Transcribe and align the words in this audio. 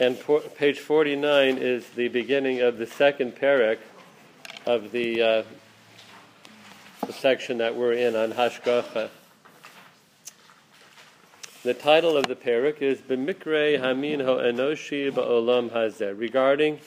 And 0.00 0.16
page 0.54 0.78
49 0.78 1.58
is 1.58 1.88
the 1.88 2.06
beginning 2.06 2.60
of 2.60 2.78
the 2.78 2.86
second 2.86 3.34
parak 3.34 3.78
of 4.64 4.92
the, 4.92 5.20
uh, 5.20 5.42
the 7.04 7.12
section 7.12 7.58
that 7.58 7.74
we're 7.74 7.94
in 7.94 8.14
on 8.14 8.30
Hashgacha. 8.30 9.08
The 11.64 11.74
title 11.74 12.16
of 12.16 12.28
the 12.28 12.36
parak 12.36 12.80
is 12.80 13.00
B'mikre 13.00 13.80
Hamin 13.80 14.20
ho 14.20 14.36
Enoshi 14.36 15.10
Ba'olam 15.10 15.70
Hazeh, 15.70 16.16
regarding 16.16 16.78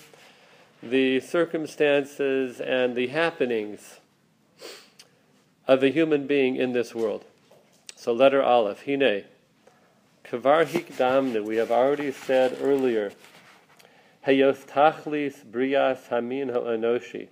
the 0.81 1.19
circumstances 1.19 2.61
and 2.61 2.95
the 2.95 3.07
happenings 3.07 3.99
of 5.67 5.83
a 5.83 5.89
human 5.89 6.27
being 6.27 6.55
in 6.55 6.71
this 6.71 6.95
world. 6.95 7.25
So, 7.97 8.13
letter 8.13 8.41
Aleph, 8.41 8.85
Hine. 8.85 9.25
Kavar 10.31 10.65
Hikdamne, 10.65 11.43
we 11.43 11.57
have 11.57 11.71
already 11.71 12.09
said 12.09 12.57
earlier, 12.61 13.11
Heyos 14.25 14.65
Tachlis 14.65 15.43
Brias 15.43 16.07
Hamin 16.07 16.47
Ha'anoshi, 16.47 17.27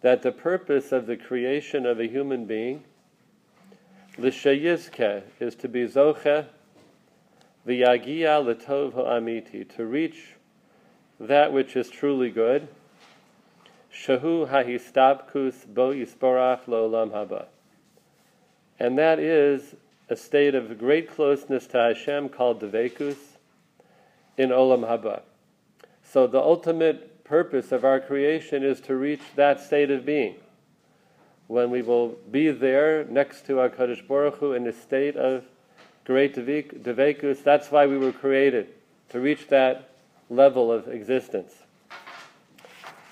that 0.00 0.22
the 0.22 0.32
purpose 0.32 0.92
of 0.92 1.04
the 1.04 1.18
creation 1.18 1.84
of 1.84 2.00
a 2.00 2.06
human 2.06 2.46
being 2.46 2.84
L'shayizke 4.16 5.24
is 5.40 5.54
to 5.56 5.68
be 5.68 5.86
zoche, 5.86 6.46
v'yagia 7.66 8.42
l'tov 8.42 8.94
ha'amiti, 8.94 9.68
to 9.76 9.84
reach 9.84 10.36
that 11.18 11.52
which 11.52 11.76
is 11.76 11.90
truly 11.90 12.30
good. 12.30 12.66
Shahu 13.92 14.48
hahistabkus 14.48 15.66
bo 15.66 15.92
yisporach 15.92 16.64
lo'olam 16.66 17.10
haba. 17.10 17.48
And 18.78 18.96
that 18.96 19.18
is 19.18 19.74
a 20.10 20.16
state 20.16 20.56
of 20.56 20.76
great 20.76 21.08
closeness 21.08 21.68
to 21.68 21.78
Hashem 21.78 22.30
called 22.30 22.60
devekus 22.60 23.16
in 24.36 24.50
olam 24.50 24.80
haba. 24.80 25.22
So 26.02 26.26
the 26.26 26.40
ultimate 26.40 27.22
purpose 27.22 27.70
of 27.70 27.84
our 27.84 28.00
creation 28.00 28.64
is 28.64 28.80
to 28.80 28.96
reach 28.96 29.20
that 29.36 29.60
state 29.60 29.88
of 29.90 30.04
being 30.04 30.34
when 31.46 31.70
we 31.70 31.80
will 31.80 32.16
be 32.30 32.50
there 32.50 33.04
next 33.04 33.46
to 33.46 33.60
our 33.60 33.68
Kadosh 33.68 34.06
Baruch 34.06 34.36
Hu 34.36 34.52
in 34.52 34.66
a 34.66 34.72
state 34.72 35.16
of 35.16 35.44
great 36.04 36.34
devekus. 36.34 37.42
That's 37.44 37.70
why 37.70 37.86
we 37.86 37.96
were 37.96 38.12
created, 38.12 38.68
to 39.10 39.20
reach 39.20 39.46
that 39.48 39.90
level 40.28 40.72
of 40.72 40.88
existence. 40.88 41.54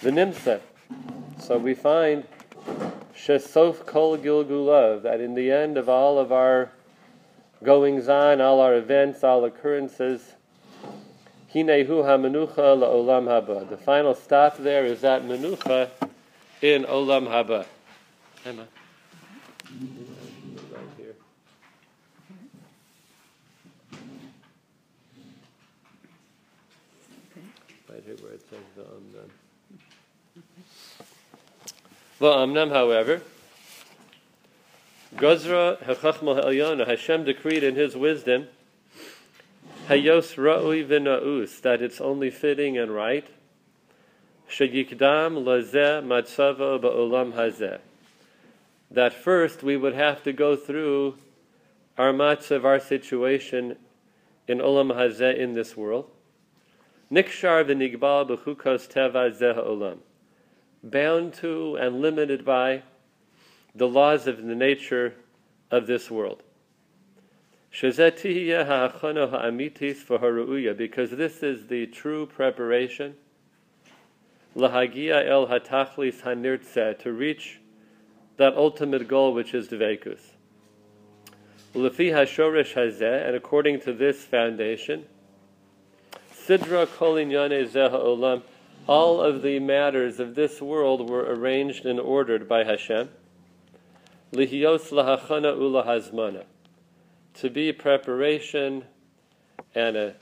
The 0.03 0.11
Nimsa. 0.11 0.61
So 1.41 1.59
we 1.59 1.75
find 1.75 2.25
Shesof 3.15 3.87
Kol 3.87 4.19
Gilgulav, 4.19 5.03
that 5.03 5.21
in 5.21 5.35
the 5.35 5.51
end 5.51 5.77
of 5.77 5.89
all 5.89 6.19
of 6.19 6.31
our 6.33 6.71
goings 7.63 8.09
on, 8.09 8.41
all 8.41 8.61
our 8.61 8.75
events, 8.75 9.25
all 9.25 9.45
occurrences, 9.45 10.35
Hinehu 11.55 12.05
HaMenucha 12.05 12.55
LaOlam 12.57 13.27
Haba. 13.27 13.69
The 13.69 13.77
final 13.77 14.15
stop 14.15 14.59
there 14.59 14.85
is 14.85 15.01
that 15.01 15.25
Menucha 15.25 15.89
in 16.61 16.85
Olam 16.85 17.27
Haba. 17.27 17.65
Emma. 18.45 18.67
Right 20.71 20.83
here. 20.97 21.15
Where 28.21 28.33
it 28.33 28.43
says 28.49 28.59
Va'amnam. 28.79 29.31
Va'amnam, 32.21 32.71
however, 32.73 33.23
Gozra 35.19 35.83
Hechachma 35.83 36.37
Ha'elyona, 36.37 36.87
Hashem 36.87 37.25
decreed 37.25 37.63
in 37.63 37.75
His 37.75 37.97
wisdom, 37.97 38.47
Hayos 39.89 40.37
Ra'ui 40.37 40.87
V'na'us, 40.87 41.61
that 41.63 41.83
it's 41.83 42.01
only 42.01 42.31
fitting 42.31 42.79
and 42.79 42.93
right, 42.95 43.27
Sheyikdam 44.51 45.45
Lazeh 45.45 46.03
Matzava 46.03 46.81
Ba'olam 46.81 47.33
Hazeh 47.33 47.81
that 48.91 49.13
first 49.13 49.63
we 49.63 49.77
would 49.77 49.95
have 49.95 50.23
to 50.23 50.33
go 50.33 50.57
through 50.57 51.17
our 51.97 52.11
of 52.11 52.65
our 52.65 52.81
situation 52.81 53.77
in 54.47 54.59
Olam 54.59 54.95
Hazeh 54.95 55.37
in 55.37 55.53
this 55.53 55.77
world. 55.77 56.11
Nikshar 57.13 57.65
v'nigbal 57.65 58.29
b'chukos 58.29 58.89
teva 58.89 59.31
zeh 59.37 59.57
olam. 59.57 59.99
Bound 60.83 61.35
to 61.35 61.77
and 61.77 62.01
limited 62.01 62.45
by 62.45 62.83
the 63.79 63.89
laws 63.89 64.27
of 64.27 64.43
the 64.45 64.55
nature 64.55 65.15
of 65.71 65.87
this 65.87 66.11
world. 66.11 66.43
Because 67.71 67.97
this 71.11 71.43
is 71.43 71.67
the 71.67 71.87
true 71.87 72.27
preparation 72.27 73.15
lahagia 74.57 75.25
to 76.99 77.13
reach 77.13 77.61
that 78.37 78.55
ultimate 78.57 79.07
goal 79.07 79.33
which 79.35 79.55
is 79.55 79.69
Dveikus. 79.69 80.21
Lefi 81.75 82.11
and 83.27 83.37
according 83.37 83.81
to 83.81 83.93
this 83.93 84.25
foundation, 84.25 85.05
Sidra 86.35 86.89
all 88.87 89.21
of 89.21 89.43
the 89.43 89.59
matters 89.61 90.19
of 90.19 90.35
this 90.35 90.63
world 90.63 91.11
were 91.11 91.23
arranged 91.35 91.85
and 91.85 92.01
ordered 92.01 92.49
by 92.49 92.65
Hashem. 92.65 93.11
Lihios 94.33 94.91
Lahachana 94.91 95.57
Ula 95.57 95.85
Hazmana, 95.85 96.45
to 97.33 97.49
be 97.49 97.73
preparation 97.73 98.85
and 99.75 99.97
a, 99.97 100.15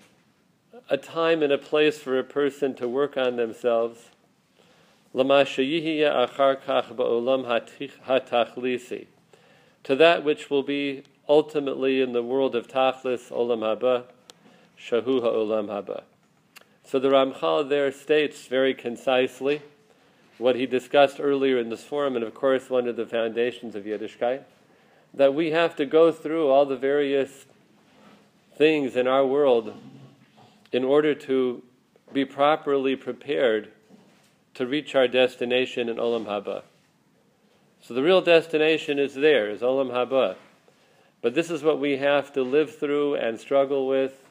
a 0.89 0.97
time 0.97 1.43
and 1.43 1.53
a 1.53 1.59
place 1.59 1.99
for 1.99 2.17
a 2.17 2.23
person 2.23 2.73
to 2.77 2.89
work 2.89 3.17
on 3.17 3.35
themselves. 3.35 4.11
To 5.13 5.25
that 9.85 10.25
which 10.25 10.51
will 10.51 10.63
be 10.63 11.03
ultimately 11.29 12.01
in 12.01 12.13
the 12.13 12.23
world 12.23 12.55
of 12.55 12.69
Tachlis, 12.69 13.33
Olam 13.33 13.61
Haba, 13.61 14.05
Shahu 14.79 15.21
Olam 15.21 15.67
Haba. 15.67 16.05
So 16.85 17.01
the 17.01 17.09
Ramchal 17.09 17.69
there 17.69 17.91
states 17.91 18.47
very 18.47 18.73
concisely 18.73 19.63
what 20.39 20.57
he 20.57 20.67
discussed 20.67 21.19
earlier 21.21 21.59
in 21.59 21.69
this 21.71 21.85
forum, 21.85 22.15
and 22.17 22.25
of 22.25 22.35
course 22.35 22.69
one 22.69 22.87
of 22.89 22.97
the 22.97 23.07
foundations 23.07 23.75
of 23.75 23.85
Yiddishkeit, 23.85 24.43
that 25.15 25.35
we 25.35 25.51
have 25.51 25.75
to 25.77 25.87
go 25.87 26.13
through 26.13 26.49
all 26.49 26.67
the 26.67 26.77
various 26.77 27.47
things 28.57 28.97
in 28.97 29.07
our 29.07 29.27
world 29.27 29.75
in 30.73 30.85
order 30.85 31.15
to 31.15 31.63
be 32.13 32.25
properly 32.25 32.97
prepared 32.97 33.71
to 34.55 34.67
reach 34.67 34.95
our 34.95 35.09
destination 35.09 35.89
in 35.89 35.97
Olam 35.97 36.27
Haba. 36.27 36.63
So 37.81 37.95
the 37.95 38.03
real 38.03 38.21
destination 38.21 38.99
is 38.99 39.15
there, 39.15 39.51
is 39.51 39.61
Olam 39.61 39.91
Haba. 39.91 40.37
But 41.23 41.35
this 41.35 41.51
is 41.51 41.63
what 41.63 41.79
we 41.79 41.97
have 41.99 42.33
to 42.35 42.43
live 42.43 42.77
through 42.79 43.17
and 43.17 43.39
struggle 43.39 43.87
with, 43.87 44.25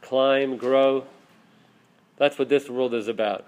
climb, 0.00 0.56
grow. 0.56 1.06
That's 2.16 2.38
what 2.38 2.48
this 2.48 2.68
world 2.68 2.94
is 2.94 3.08
about. 3.08 3.46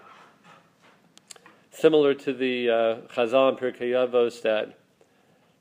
Similar 1.78 2.14
to 2.14 2.32
the 2.32 2.70
uh, 2.70 2.75
Chazal 3.12 3.50
and 3.50 3.59
Pirkei 3.59 3.91
Avos 3.91 4.41
that 4.41 4.78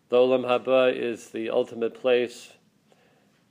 the 0.07 0.15
Olam 0.15 0.45
Haba 0.45 0.95
is 0.95 1.31
the 1.31 1.49
ultimate 1.49 1.93
place, 1.93 2.53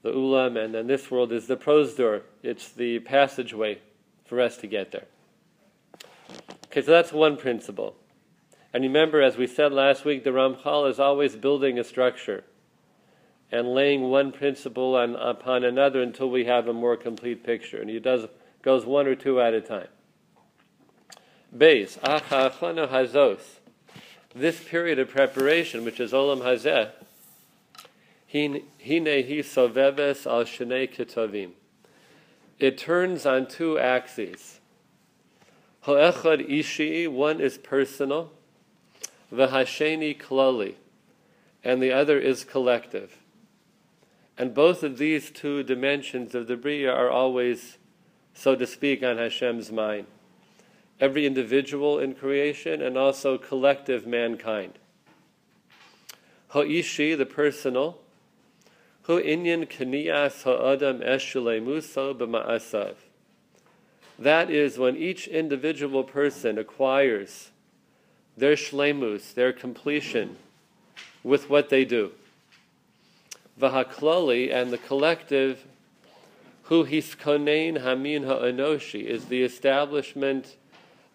the 0.01 0.11
Ulam, 0.11 0.57
and 0.57 0.75
then 0.75 0.87
this 0.87 1.11
world 1.11 1.31
is 1.31 1.47
the 1.47 1.59
prosdor. 1.59 2.23
It's 2.43 2.71
the 2.71 3.01
passageway 3.01 3.81
for 4.25 4.41
us 4.41 4.57
to 4.57 4.67
get 4.67 4.93
there. 4.93 5.05
Okay, 6.69 6.81
so 6.81 6.91
that's 6.91 7.13
one 7.13 7.37
principle. 7.37 7.97
And 8.73 8.83
remember, 8.83 9.21
as 9.21 9.37
we 9.37 9.47
said 9.47 9.75
last 9.75 10.07
week, 10.07 10.25
the 10.25 10.31
Ramchal 10.31 10.89
is 10.89 10.99
always 10.99 11.37
building 11.37 11.79
a 11.79 11.85
structure 11.85 12.45
and 13.53 13.75
laying 13.75 14.05
one 14.05 14.33
principle 14.33 14.97
on, 14.97 15.17
upon 15.17 15.65
another 15.65 16.01
until 16.01 16.31
we 16.31 16.47
have 16.47 16.67
a 16.67 16.73
more 16.73 16.97
complete 16.97 17.45
picture. 17.45 17.79
And 17.83 17.91
he 17.91 18.01
does 18.01 18.27
goes 18.63 18.87
one 18.87 19.07
or 19.07 19.15
two 19.15 19.39
at 19.39 19.53
a 19.53 19.61
time. 19.61 19.89
Base, 21.57 21.97
achachana 22.03 22.89
hazos. 22.89 23.39
This 24.35 24.63
period 24.65 24.99
of 24.99 25.09
preparation, 25.09 25.85
which 25.85 26.01
is 26.01 26.13
olam 26.13 26.41
hazeh, 26.41 26.91
hine 28.33 28.63
hi 28.85 29.41
soveves 29.43 30.27
al 30.27 30.45
shnei 30.45 30.93
kitavim. 30.93 31.53
It 32.59 32.77
turns 32.77 33.25
on 33.25 33.47
two 33.47 33.79
axes. 33.79 34.59
Ishi, 35.87 37.07
one 37.07 37.41
is 37.41 37.59
personal, 37.59 38.33
v'hasheni 39.33 40.19
klali, 40.21 40.75
and 41.63 41.81
the 41.81 41.93
other 41.93 42.19
is 42.19 42.43
collective. 42.43 43.19
And 44.37 44.53
both 44.53 44.83
of 44.83 44.99
these 44.99 45.31
two 45.31 45.63
dimensions 45.63 46.35
of 46.35 46.49
the 46.49 46.57
Bria 46.57 46.93
are 46.93 47.11
always, 47.11 47.79
so 48.33 48.57
to 48.57 48.67
speak, 48.67 49.05
on 49.05 49.19
Hashem's 49.19 49.71
mind. 49.71 50.07
Every 51.01 51.27
individual 51.27 51.99
in 51.99 52.15
creation 52.15 52.81
and 52.81 52.97
also 52.97 53.37
collective 53.37 54.07
mankind. 54.07 54.79
Ha'ishi, 56.49 57.15
the 57.15 57.27
personal, 57.27 57.99
Hu 59.05 59.21
inyan 59.21 59.67
kaniyas 59.69 60.45
ha'adam 60.45 61.01
eshule 61.01 61.63
muso 61.63 62.15
b'ma'asav 62.15 62.95
That 64.19 64.51
is 64.51 64.79
when 64.79 64.97
each 64.97 65.29
individual 65.29 66.05
person 66.05 66.57
acquires 66.57 67.51
their 68.35 68.55
shlemus, 68.55 69.35
their 69.35 69.53
completion 69.53 70.37
with 71.23 71.51
what 71.51 71.69
they 71.69 71.85
do. 71.85 72.13
Vahakloli 73.61 74.51
and 74.51 74.73
the 74.73 74.79
collective, 74.79 75.67
hu 76.65 76.87
hiskonein 76.87 77.83
hamin 77.83 78.23
ha'enoshi, 78.25 79.05
is 79.05 79.27
the 79.27 79.43
establishment 79.43 80.57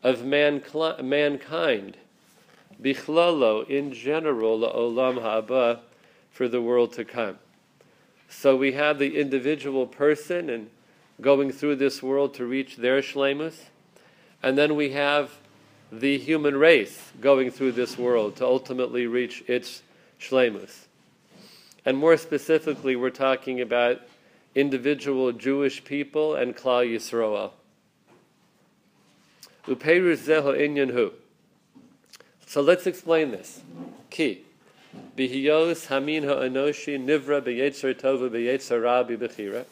of 0.03 0.23
man, 0.23 0.63
mankind, 1.01 1.97
bichlolo, 2.81 3.67
in 3.69 3.93
general, 3.93 4.59
olam 4.59 5.21
haba, 5.21 5.79
for 6.31 6.47
the 6.47 6.61
world 6.61 6.93
to 6.93 7.03
come. 7.03 7.37
So 8.29 8.55
we 8.55 8.73
have 8.73 8.99
the 8.99 9.19
individual 9.19 9.87
person 9.87 10.49
and 10.49 10.69
going 11.19 11.51
through 11.51 11.75
this 11.77 12.01
world 12.01 12.33
to 12.35 12.45
reach 12.45 12.77
their 12.77 13.01
shlemus, 13.01 13.55
and 14.41 14.57
then 14.57 14.75
we 14.75 14.91
have 14.91 15.31
the 15.91 16.17
human 16.17 16.55
race 16.55 17.11
going 17.19 17.51
through 17.51 17.73
this 17.73 17.97
world 17.97 18.35
to 18.37 18.45
ultimately 18.45 19.07
reach 19.07 19.43
its 19.47 19.81
shlemus. 20.19 20.85
And 21.85 21.97
more 21.97 22.17
specifically, 22.17 22.95
we're 22.95 23.09
talking 23.09 23.59
about 23.59 24.01
individual 24.53 25.31
Jewish 25.31 25.83
people 25.83 26.35
and 26.35 26.55
Klal 26.55 26.87
Yisroel. 26.87 27.51
Uperus 27.51 27.57
zeho 28.59 29.47
inyan 29.47 29.47
hu. 29.47 29.48
So 32.45 32.61
let's 32.61 32.87
explain 32.87 33.31
this. 33.31 33.61
Key. 34.09 34.43
Bihiyos 35.17 35.87
hamin 35.87 36.23
ha'anoshi 36.23 36.97
nivra 36.99 37.41
b'yetzer 37.41 37.93
tova 37.93 38.29
b'yetzer 38.29 38.81
rabi 38.81 39.17
b'chira. 39.17 39.65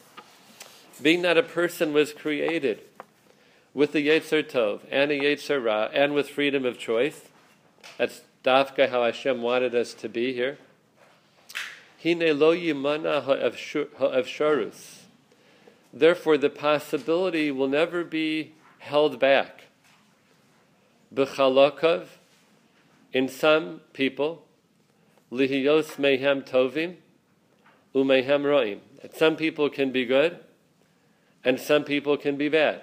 Being 1.00 1.22
that 1.22 1.38
a 1.38 1.42
person 1.42 1.92
was 1.92 2.12
created 2.12 2.80
with 3.72 3.92
the 3.92 4.08
Yetzer 4.08 4.42
Tov 4.42 4.80
and 4.90 5.12
a 5.12 5.18
Yetzer 5.18 5.64
Ra 5.64 5.88
and 5.92 6.12
with 6.12 6.28
freedom 6.28 6.64
of 6.64 6.78
choice. 6.78 7.20
That's 7.96 8.22
dafka 8.44 8.88
how 8.88 9.04
Hashem 9.04 9.40
wanted 9.40 9.74
us 9.74 9.94
to 9.94 10.08
be 10.08 10.32
here. 10.32 10.58
Hine 12.02 12.36
lo 12.38 12.54
yimana 12.54 13.22
ha'efsharus. 13.22 15.02
Therefore, 15.92 16.36
the 16.36 16.50
possibility 16.50 17.50
will 17.50 17.68
never 17.68 18.02
be 18.02 18.52
held 18.78 19.20
back. 19.20 19.67
B'chalokov, 21.14 22.06
in 23.12 23.28
some 23.28 23.80
people, 23.92 24.44
lihiyos 25.32 25.96
mehem 25.96 26.42
tovim, 26.42 26.96
umehem 27.94 28.42
roim. 28.42 28.80
Some 29.14 29.36
people 29.36 29.70
can 29.70 29.90
be 29.92 30.04
good, 30.04 30.38
and 31.44 31.58
some 31.58 31.84
people 31.84 32.16
can 32.16 32.36
be 32.36 32.48
bad. 32.48 32.82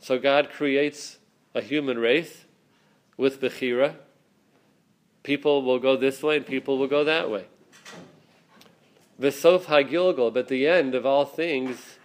So 0.00 0.18
God 0.18 0.50
creates 0.50 1.18
a 1.54 1.60
human 1.60 1.98
race 1.98 2.44
with 3.16 3.40
Bechira. 3.40 3.96
People 5.22 5.62
will 5.62 5.78
go 5.78 5.96
this 5.96 6.22
way 6.22 6.36
and 6.36 6.46
people 6.46 6.78
will 6.78 6.88
go 6.88 7.04
that 7.04 7.30
way. 7.30 7.46
V'sof 9.20 9.64
hagilgal, 9.64 10.32
but 10.32 10.48
the 10.48 10.66
end 10.66 10.94
of 10.94 11.06
all 11.06 11.24
things, 11.24 11.98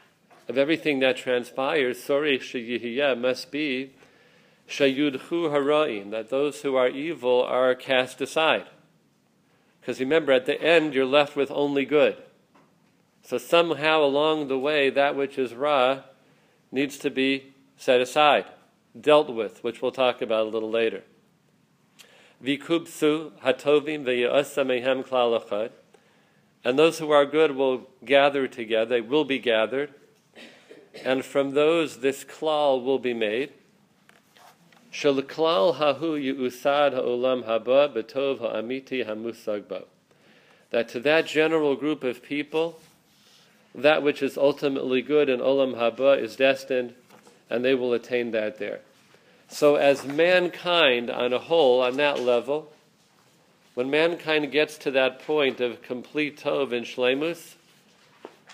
of 0.47 0.57
everything 0.57 0.99
that 0.99 1.17
transpires, 1.17 2.01
sorry 2.01 2.39
sheyihiyah, 2.39 3.19
must 3.19 3.51
be 3.51 3.93
shayudhu 4.69 5.19
hara'im, 5.19 6.11
that 6.11 6.29
those 6.29 6.61
who 6.61 6.75
are 6.75 6.87
evil 6.87 7.43
are 7.43 7.73
cast 7.75 8.21
aside. 8.21 8.67
Because 9.81 9.99
remember, 9.99 10.31
at 10.31 10.45
the 10.45 10.61
end, 10.61 10.93
you're 10.93 11.05
left 11.05 11.35
with 11.35 11.49
only 11.51 11.85
good. 11.85 12.15
So 13.23 13.37
somehow 13.37 14.03
along 14.03 14.47
the 14.47 14.59
way, 14.59 14.89
that 14.89 15.15
which 15.15 15.37
is 15.37 15.53
Ra 15.53 16.01
needs 16.71 16.97
to 16.99 17.09
be 17.09 17.53
set 17.77 17.99
aside, 18.01 18.45
dealt 18.99 19.29
with, 19.29 19.63
which 19.63 19.81
we'll 19.81 19.91
talk 19.91 20.21
about 20.21 20.47
a 20.47 20.49
little 20.49 20.69
later. 20.69 21.03
Vikubsu 22.43 23.31
hatovim 23.43 24.03
ve'yasa 24.03 24.65
mehem 24.65 25.03
klalachad. 25.03 25.71
And 26.63 26.77
those 26.77 26.99
who 26.99 27.09
are 27.11 27.25
good 27.25 27.55
will 27.55 27.89
gather 28.03 28.47
together, 28.47 28.85
they 28.85 29.01
will 29.01 29.25
be 29.25 29.39
gathered. 29.39 29.93
And 31.03 31.23
from 31.23 31.51
those 31.51 31.99
this 31.99 32.23
klal 32.23 32.83
will 32.83 32.99
be 32.99 33.13
made. 33.13 33.53
That 34.91 35.25
to 40.89 40.99
that 40.99 41.25
general 41.25 41.75
group 41.75 42.03
of 42.03 42.21
people, 42.23 42.79
that 43.75 44.03
which 44.03 44.21
is 44.21 44.37
ultimately 44.37 45.01
good 45.01 45.29
in 45.29 45.39
olam 45.39 45.75
haba 45.75 46.19
is 46.19 46.35
destined 46.35 46.93
and 47.49 47.65
they 47.65 47.75
will 47.75 47.93
attain 47.93 48.31
that 48.31 48.59
there. 48.59 48.81
So, 49.47 49.75
as 49.75 50.05
mankind 50.05 51.09
on 51.09 51.33
a 51.33 51.39
whole, 51.39 51.81
on 51.81 51.97
that 51.97 52.19
level, 52.19 52.71
when 53.73 53.89
mankind 53.89 54.51
gets 54.51 54.77
to 54.79 54.91
that 54.91 55.25
point 55.25 55.59
of 55.59 55.81
complete 55.81 56.39
Tov 56.39 56.71
and 56.71 56.85
Shlemus, 56.85 57.55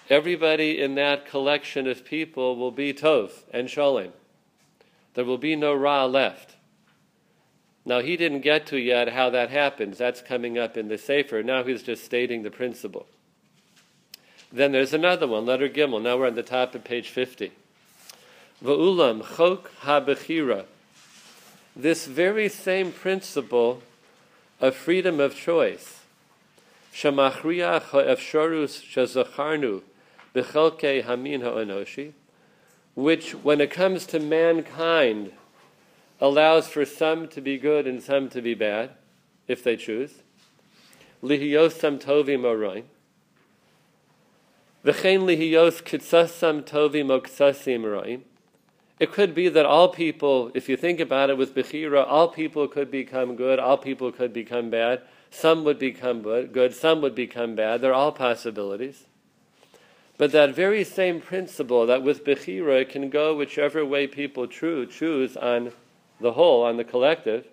everybody 0.09 0.81
in 0.81 0.95
that 0.95 1.25
collection 1.25 1.87
of 1.87 2.05
people 2.05 2.55
will 2.55 2.71
be 2.71 2.93
Tov 2.93 3.31
and 3.51 3.69
Shalem. 3.69 4.13
There 5.15 5.25
will 5.25 5.37
be 5.37 5.55
no 5.55 5.73
Ra 5.73 6.05
left. 6.05 6.55
Now, 7.87 7.99
he 7.99 8.17
didn't 8.17 8.41
get 8.41 8.65
to 8.67 8.77
yet 8.77 9.09
how 9.09 9.29
that 9.29 9.49
happens. 9.49 9.97
That's 9.97 10.21
coming 10.21 10.57
up 10.57 10.75
in 10.75 10.87
the 10.87 10.97
Sefer. 10.97 11.43
Now 11.43 11.63
he's 11.63 11.83
just 11.83 12.03
stating 12.03 12.43
the 12.43 12.49
principle. 12.49 13.05
Then 14.51 14.71
there's 14.71 14.93
another 14.93 15.27
one, 15.27 15.45
letter 15.45 15.69
Gimel. 15.69 16.01
Now 16.01 16.17
we're 16.17 16.27
on 16.27 16.35
the 16.35 16.43
top 16.43 16.75
of 16.75 16.83
page 16.83 17.09
50. 17.09 17.51
Va'ulam 18.63 19.35
chok 19.35 19.69
habechira. 19.81 20.65
This 21.75 22.07
very 22.07 22.47
same 22.47 22.91
principle 22.91 23.81
of 24.61 24.75
freedom 24.75 25.19
of 25.19 25.35
choice. 25.35 25.99
Shemachriach 26.93 27.81
ha'efsharus 27.91 28.81
shazacharnu 28.81 29.81
b'chelke 30.33 31.03
hamin 31.03 31.41
ha'onoshi, 31.41 32.13
which, 32.95 33.31
when 33.31 33.61
it 33.61 33.69
comes 33.69 34.05
to 34.07 34.19
mankind, 34.19 35.31
allows 36.19 36.67
for 36.67 36.85
some 36.85 37.27
to 37.27 37.41
be 37.41 37.57
good 37.57 37.85
and 37.85 38.01
some 38.01 38.29
to 38.29 38.41
be 38.41 38.53
bad, 38.53 38.91
if 39.47 39.63
they 39.63 39.75
choose. 39.75 40.23
Lihiyosam. 41.21 41.99
V'chein 44.85 45.23
lihiyos 45.23 45.81
roim. 47.81 48.21
It 48.97 49.11
could 49.11 49.35
be 49.35 49.49
that 49.49 49.65
all 49.65 49.89
people, 49.89 50.51
if 50.53 50.69
you 50.69 50.77
think 50.77 50.99
about 50.99 51.29
it 51.29 51.37
with 51.37 51.53
Bechira, 51.53 52.05
all 52.07 52.29
people 52.29 52.67
could 52.67 52.89
become 52.89 53.35
good, 53.35 53.59
all 53.59 53.77
people 53.77 54.11
could 54.11 54.31
become 54.31 54.69
bad. 54.69 55.01
Some 55.31 55.65
would 55.65 55.79
become 55.79 56.21
good, 56.21 56.73
some 56.73 57.01
would 57.01 57.15
become 57.15 57.55
bad. 57.55 57.81
They're 57.81 57.93
all 57.93 58.13
possibilities. 58.13 59.05
But 60.17 60.31
that 60.31 60.55
very 60.55 60.83
same 60.83 61.19
principle 61.19 61.85
that 61.87 62.03
with 62.03 62.23
Bechira 62.23 62.81
it 62.81 62.89
can 62.89 63.09
go 63.09 63.35
whichever 63.35 63.85
way 63.85 64.07
people 64.07 64.47
true, 64.47 64.85
choose 64.85 65.35
on 65.35 65.71
the 66.21 66.33
whole, 66.33 66.63
on 66.63 66.77
the 66.77 66.83
collective. 66.83 67.47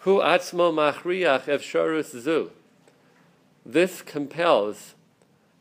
Hu 0.00 0.20
atzmo 0.20 0.72
machriach 0.72 1.44
efsharus 1.44 2.18
zu. 2.20 2.50
This 3.66 4.02
compels 4.02 4.94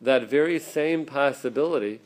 that 0.02 0.30
very 0.30 0.60
same 0.60 1.06
possibility 1.06 2.02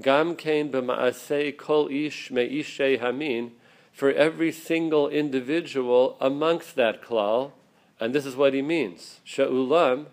Gam 0.00 0.36
b'ma'asei 0.36 1.56
kol 1.56 1.88
ish 1.90 2.30
me'ishay 2.30 3.00
hamin, 3.00 3.52
for 3.92 4.12
every 4.12 4.52
single 4.52 5.08
individual 5.08 6.16
amongst 6.20 6.76
that 6.76 7.02
klal, 7.02 7.52
and 7.98 8.14
this 8.14 8.24
is 8.24 8.36
what 8.36 8.54
he 8.54 8.62
means. 8.62 9.20
Sha'ulam, 9.26 10.06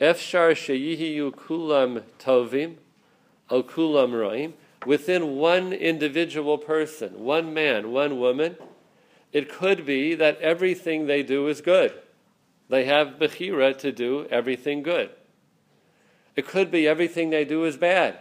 efshar 0.00 0.52
sheyihiyu 0.52 1.32
kulam 1.32 2.02
tovim, 2.18 2.76
o 3.50 3.62
kulam 3.62 4.12
roim, 4.12 4.52
within 4.86 5.36
one 5.36 5.72
individual 5.72 6.58
person, 6.58 7.24
one 7.24 7.52
man, 7.52 7.90
one 7.90 8.18
woman, 8.18 8.56
it 9.32 9.48
could 9.48 9.84
be 9.84 10.14
that 10.14 10.40
everything 10.40 11.06
they 11.06 11.22
do 11.22 11.48
is 11.48 11.60
good. 11.60 11.92
They 12.68 12.84
have 12.84 13.18
bechira 13.18 13.76
to 13.78 13.92
do 13.92 14.26
everything 14.30 14.82
good. 14.82 15.10
It 16.36 16.46
could 16.46 16.70
be 16.70 16.86
everything 16.86 17.30
they 17.30 17.44
do 17.44 17.64
is 17.64 17.76
bad. 17.76 18.18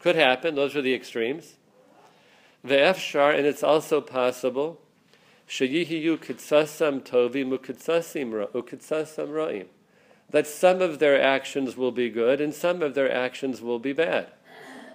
Could 0.00 0.16
happen, 0.16 0.54
those 0.54 0.76
are 0.76 0.82
the 0.82 0.94
extremes. 0.94 1.54
Ve'efshar, 2.66 3.36
and 3.36 3.46
it's 3.46 3.62
also 3.62 4.00
possible, 4.00 4.80
sheyihiyu 5.48 6.18
kitsasam 6.18 7.00
tovi 7.00 7.44
mukitsasim 7.44 8.32
ra'im. 8.32 9.66
That 10.30 10.46
some 10.46 10.80
of 10.80 10.98
their 10.98 11.20
actions 11.20 11.76
will 11.76 11.90
be 11.90 12.08
good 12.08 12.40
and 12.40 12.54
some 12.54 12.82
of 12.82 12.94
their 12.94 13.12
actions 13.12 13.60
will 13.60 13.78
be 13.78 13.92
bad, 13.92 14.28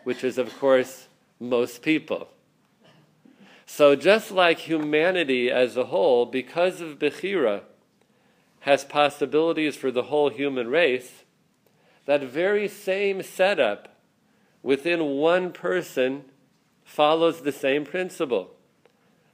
which 0.04 0.24
is, 0.24 0.38
of 0.38 0.58
course, 0.60 1.08
most 1.40 1.82
people. 1.82 2.30
So, 3.66 3.96
just 3.96 4.32
like 4.32 4.60
humanity 4.60 5.52
as 5.52 5.76
a 5.76 5.86
whole, 5.86 6.26
because 6.26 6.82
of 6.82 7.00
Bechira, 7.00 7.62
has 8.62 8.86
possibilities 8.86 9.76
for 9.76 9.92
the 9.92 10.04
whole 10.04 10.30
human 10.30 10.70
race, 10.70 11.24
that 12.06 12.24
very 12.24 12.68
same 12.68 13.22
setup 13.22 13.98
within 14.64 15.18
one 15.18 15.52
person 15.52 16.26
follows 16.84 17.42
the 17.42 17.52
same 17.52 17.84
principle 17.84 18.56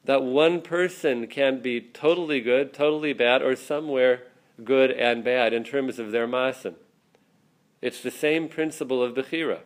that 0.05 0.23
one 0.23 0.61
person 0.61 1.27
can 1.27 1.61
be 1.61 1.79
totally 1.79 2.41
good, 2.41 2.73
totally 2.73 3.13
bad, 3.13 3.41
or 3.41 3.55
somewhere 3.55 4.23
good 4.63 4.91
and 4.91 5.23
bad 5.23 5.53
in 5.53 5.63
terms 5.63 5.99
of 5.99 6.11
their 6.11 6.27
masim. 6.27 6.75
It's 7.81 8.01
the 8.01 8.11
same 8.11 8.47
principle 8.47 9.01
of 9.01 9.13
Bechira. 9.13 9.59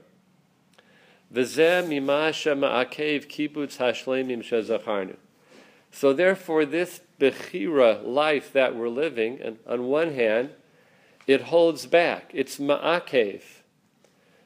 So 5.91 6.13
therefore, 6.13 6.65
this 6.65 7.01
Bechira 7.19 8.05
life 8.05 8.53
that 8.53 8.75
we're 8.75 8.89
living, 8.89 9.39
and 9.41 9.57
on 9.67 9.87
one 9.87 10.13
hand, 10.13 10.51
it 11.27 11.41
holds 11.41 11.85
back. 11.87 12.31
It's 12.33 12.57
ma'akev. 12.57 13.41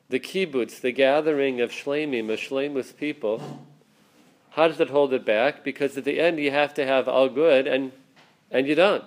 The 0.09 0.19
kibbutz, 0.19 0.81
the 0.81 0.91
gathering 0.91 1.61
of 1.61 1.71
shlemim, 1.71 2.31
of 2.31 2.39
shlemus 2.39 2.95
people, 2.95 3.67
how 4.51 4.67
does 4.67 4.79
it 4.79 4.89
hold 4.89 5.13
it 5.13 5.25
back? 5.25 5.63
Because 5.63 5.97
at 5.97 6.05
the 6.05 6.19
end 6.19 6.39
you 6.39 6.49
have 6.51 6.73
to 6.75 6.85
have 6.85 7.07
all 7.07 7.29
good, 7.29 7.67
and, 7.67 7.91
and 8.49 8.67
you 8.67 8.73
don't. 8.73 9.03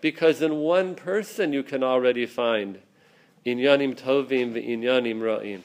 Because 0.00 0.42
in 0.42 0.56
one 0.56 0.94
person 0.94 1.52
you 1.52 1.62
can 1.62 1.82
already 1.82 2.26
find 2.26 2.78
inyanim 3.46 3.94
tovim 3.98 4.52
v'inyanim 4.52 5.20
ra'im. 5.20 5.60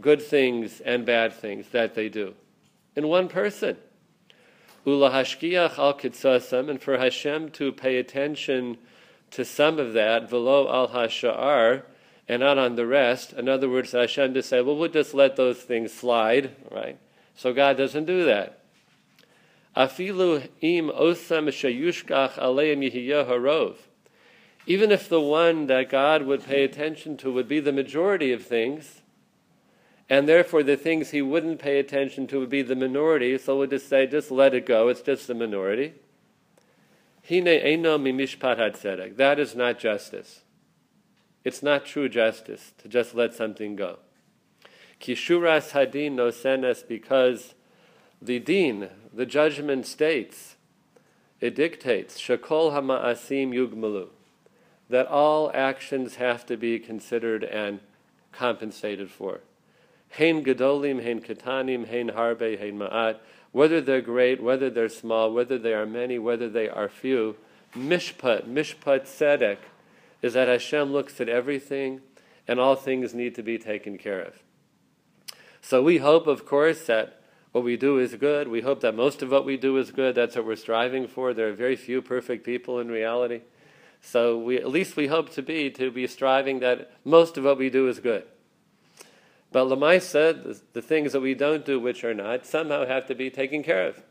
Good 0.00 0.22
things 0.22 0.80
and 0.80 1.06
bad 1.06 1.32
things 1.32 1.68
that 1.68 1.94
they 1.94 2.08
do. 2.08 2.34
In 2.96 3.08
one 3.08 3.28
person. 3.28 3.76
Ulahashkiach 4.86 5.78
al 5.78 5.94
kitzasam, 5.94 6.68
and 6.68 6.82
for 6.82 6.98
Hashem 6.98 7.50
to 7.52 7.70
pay 7.70 7.98
attention 7.98 8.78
to 9.30 9.44
some 9.44 9.78
of 9.78 9.92
that, 9.92 10.28
velo 10.28 10.68
al 10.72 10.88
hasha'ar, 10.88 11.84
and 12.28 12.40
not 12.40 12.58
on 12.58 12.74
the 12.74 12.86
rest. 12.86 13.32
In 13.32 13.48
other 13.48 13.68
words, 13.68 13.92
Hashem 13.92 14.34
to 14.34 14.42
say, 14.42 14.60
well, 14.60 14.76
we'll 14.76 14.88
just 14.88 15.14
let 15.14 15.36
those 15.36 15.58
things 15.58 15.92
slide, 15.92 16.56
right? 16.70 16.98
So 17.36 17.52
God 17.52 17.76
doesn't 17.76 18.06
do 18.06 18.24
that. 18.24 18.61
Afilu 19.76 20.48
im 20.60 20.88
osam 20.88 21.48
shayushkach 21.48 22.38
aleim 22.38 22.90
harov. 22.90 23.76
Even 24.66 24.92
if 24.92 25.08
the 25.08 25.20
one 25.20 25.66
that 25.66 25.88
God 25.88 26.22
would 26.22 26.44
pay 26.44 26.62
attention 26.62 27.16
to 27.18 27.32
would 27.32 27.48
be 27.48 27.58
the 27.58 27.72
majority 27.72 28.32
of 28.32 28.44
things, 28.44 29.02
and 30.08 30.28
therefore 30.28 30.62
the 30.62 30.76
things 30.76 31.10
he 31.10 31.22
wouldn't 31.22 31.58
pay 31.58 31.78
attention 31.78 32.26
to 32.28 32.40
would 32.40 32.50
be 32.50 32.62
the 32.62 32.76
minority, 32.76 33.36
so 33.38 33.58
we'll 33.58 33.66
just 33.66 33.88
say, 33.88 34.06
just 34.06 34.30
let 34.30 34.54
it 34.54 34.66
go, 34.66 34.88
it's 34.88 35.00
just 35.00 35.26
the 35.26 35.34
minority. 35.34 35.94
That 37.28 39.36
is 39.38 39.54
not 39.54 39.78
justice. 39.78 40.40
It's 41.44 41.62
not 41.62 41.86
true 41.86 42.08
justice 42.08 42.72
to 42.78 42.88
just 42.88 43.14
let 43.14 43.34
something 43.34 43.74
go. 43.74 43.98
Kishuras 45.00 45.72
hadin 45.72 46.12
no 46.12 46.30
senes 46.30 46.82
because 46.82 47.54
the 48.22 48.38
din, 48.38 48.88
the 49.12 49.26
judgment 49.26 49.86
states, 49.86 50.56
it 51.40 51.54
dictates, 51.56 52.20
shakol 52.20 52.72
hama'asim 52.72 53.52
yugmalu, 53.52 54.08
that 54.88 55.06
all 55.08 55.50
actions 55.52 56.16
have 56.16 56.46
to 56.46 56.56
be 56.56 56.78
considered 56.78 57.42
and 57.42 57.80
compensated 58.30 59.10
for. 59.10 59.40
Hein 60.10 60.44
gedolim, 60.44 61.02
hein 61.02 61.20
katanim, 61.20 61.88
hein 61.88 62.10
harbe, 62.14 62.58
hein 62.58 62.78
ma'at, 62.78 63.16
whether 63.50 63.80
they're 63.80 64.00
great, 64.00 64.42
whether 64.42 64.70
they're 64.70 64.88
small, 64.88 65.32
whether 65.32 65.58
they 65.58 65.74
are 65.74 65.86
many, 65.86 66.18
whether 66.18 66.48
they 66.48 66.68
are 66.68 66.88
few, 66.88 67.36
mishpat, 67.74 68.46
mishpat 68.46 69.02
tzedek, 69.02 69.58
is 70.20 70.34
that 70.34 70.48
Hashem 70.48 70.92
looks 70.92 71.20
at 71.20 71.28
everything 71.28 72.00
and 72.46 72.60
all 72.60 72.76
things 72.76 73.14
need 73.14 73.34
to 73.34 73.42
be 73.42 73.58
taken 73.58 73.98
care 73.98 74.20
of. 74.20 74.42
So 75.60 75.82
we 75.82 75.98
hope, 75.98 76.26
of 76.26 76.46
course, 76.46 76.86
that 76.86 77.21
what 77.52 77.64
we 77.64 77.76
do 77.76 77.98
is 77.98 78.14
good. 78.14 78.48
We 78.48 78.62
hope 78.62 78.80
that 78.80 78.94
most 78.94 79.22
of 79.22 79.30
what 79.30 79.44
we 79.44 79.56
do 79.56 79.76
is 79.76 79.90
good. 79.90 80.14
That's 80.14 80.36
what 80.36 80.46
we're 80.46 80.56
striving 80.56 81.06
for. 81.06 81.34
There 81.34 81.48
are 81.48 81.52
very 81.52 81.76
few 81.76 82.02
perfect 82.02 82.44
people 82.44 82.80
in 82.80 82.88
reality. 82.88 83.42
So 84.00 84.38
we, 84.38 84.56
at 84.56 84.68
least 84.68 84.96
we 84.96 85.06
hope 85.06 85.30
to 85.34 85.42
be, 85.42 85.70
to 85.70 85.90
be 85.90 86.06
striving 86.06 86.60
that 86.60 86.90
most 87.04 87.36
of 87.36 87.44
what 87.44 87.58
we 87.58 87.70
do 87.70 87.88
is 87.88 88.00
good. 88.00 88.24
But 89.52 89.66
Lamaisa, 89.66 90.42
the, 90.42 90.60
the 90.72 90.82
things 90.82 91.12
that 91.12 91.20
we 91.20 91.34
don't 91.34 91.64
do 91.64 91.78
which 91.78 92.02
are 92.04 92.14
not, 92.14 92.46
somehow 92.46 92.86
have 92.86 93.06
to 93.06 93.14
be 93.14 93.30
taken 93.30 93.62
care 93.62 93.86
of. 93.86 94.02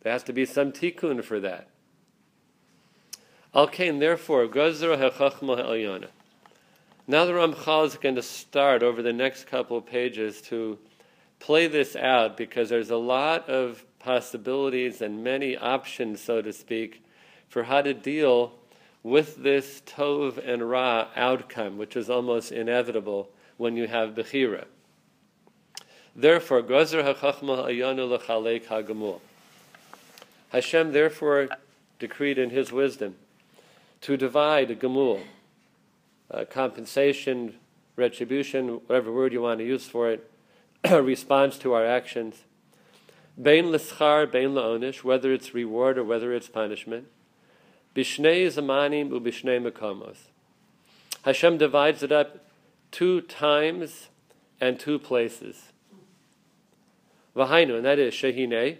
There 0.00 0.12
has 0.12 0.22
to 0.24 0.32
be 0.32 0.46
some 0.46 0.70
tikkun 0.70 1.24
for 1.24 1.40
that. 1.40 1.68
Therefore, 3.52 4.46
Gozra 4.46 4.96
HaChachma 4.96 5.56
Ha'alyana. 5.56 6.08
Now 7.08 7.24
the 7.24 7.32
Ramchal 7.32 7.86
is 7.86 7.96
going 7.96 8.14
to 8.14 8.22
start 8.22 8.82
over 8.82 9.02
the 9.02 9.12
next 9.12 9.46
couple 9.46 9.76
of 9.76 9.86
pages 9.86 10.40
to 10.42 10.78
play 11.40 11.66
this 11.66 11.96
out 11.96 12.36
because 12.36 12.68
there's 12.68 12.90
a 12.90 12.96
lot 12.96 13.48
of 13.48 13.84
possibilities 13.98 15.00
and 15.02 15.22
many 15.22 15.56
options, 15.56 16.20
so 16.20 16.40
to 16.40 16.52
speak, 16.52 17.02
for 17.48 17.64
how 17.64 17.82
to 17.82 17.94
deal 17.94 18.52
with 19.02 19.42
this 19.42 19.82
Tov 19.86 20.38
and 20.38 20.68
Ra 20.68 21.08
outcome, 21.14 21.78
which 21.78 21.96
is 21.96 22.10
almost 22.10 22.52
inevitable 22.52 23.30
when 23.56 23.76
you 23.76 23.86
have 23.86 24.14
Bechira. 24.14 24.64
Therefore, 26.14 26.62
Gozer 26.62 27.04
HaChachma 27.04 27.64
Ha'ayanu 27.64 28.08
L'chalek 28.08 28.66
HaGamul. 28.66 29.20
Hashem 30.50 30.92
therefore 30.92 31.48
decreed 31.98 32.38
in 32.38 32.50
His 32.50 32.72
wisdom 32.72 33.16
to 34.00 34.16
divide 34.16 34.70
a 34.70 34.76
gemul, 34.76 35.20
uh, 36.30 36.44
compensation, 36.44 37.54
retribution, 37.96 38.80
whatever 38.86 39.12
word 39.12 39.32
you 39.32 39.42
want 39.42 39.58
to 39.58 39.66
use 39.66 39.86
for 39.86 40.10
it, 40.10 40.30
response 41.02 41.58
to 41.58 41.72
our 41.72 41.86
actions. 41.86 42.44
Bein 43.40 43.70
l'schar, 43.70 44.30
bein 44.30 44.50
la'onish, 44.50 45.04
whether 45.04 45.32
it's 45.32 45.54
reward 45.54 45.98
or 45.98 46.04
whether 46.04 46.32
it's 46.32 46.48
punishment. 46.48 47.06
Bishnei 47.94 48.46
zamanim 48.46 49.10
ubishnei 49.10 49.60
makomos. 49.60 50.16
Hashem 51.22 51.58
divides 51.58 52.02
it 52.02 52.12
up 52.12 52.46
two 52.90 53.20
times 53.20 54.08
and 54.60 54.78
two 54.78 54.98
places. 54.98 55.72
Vahainu, 57.34 57.76
and 57.76 57.84
that 57.84 57.98
is 57.98 58.14
shehine, 58.14 58.78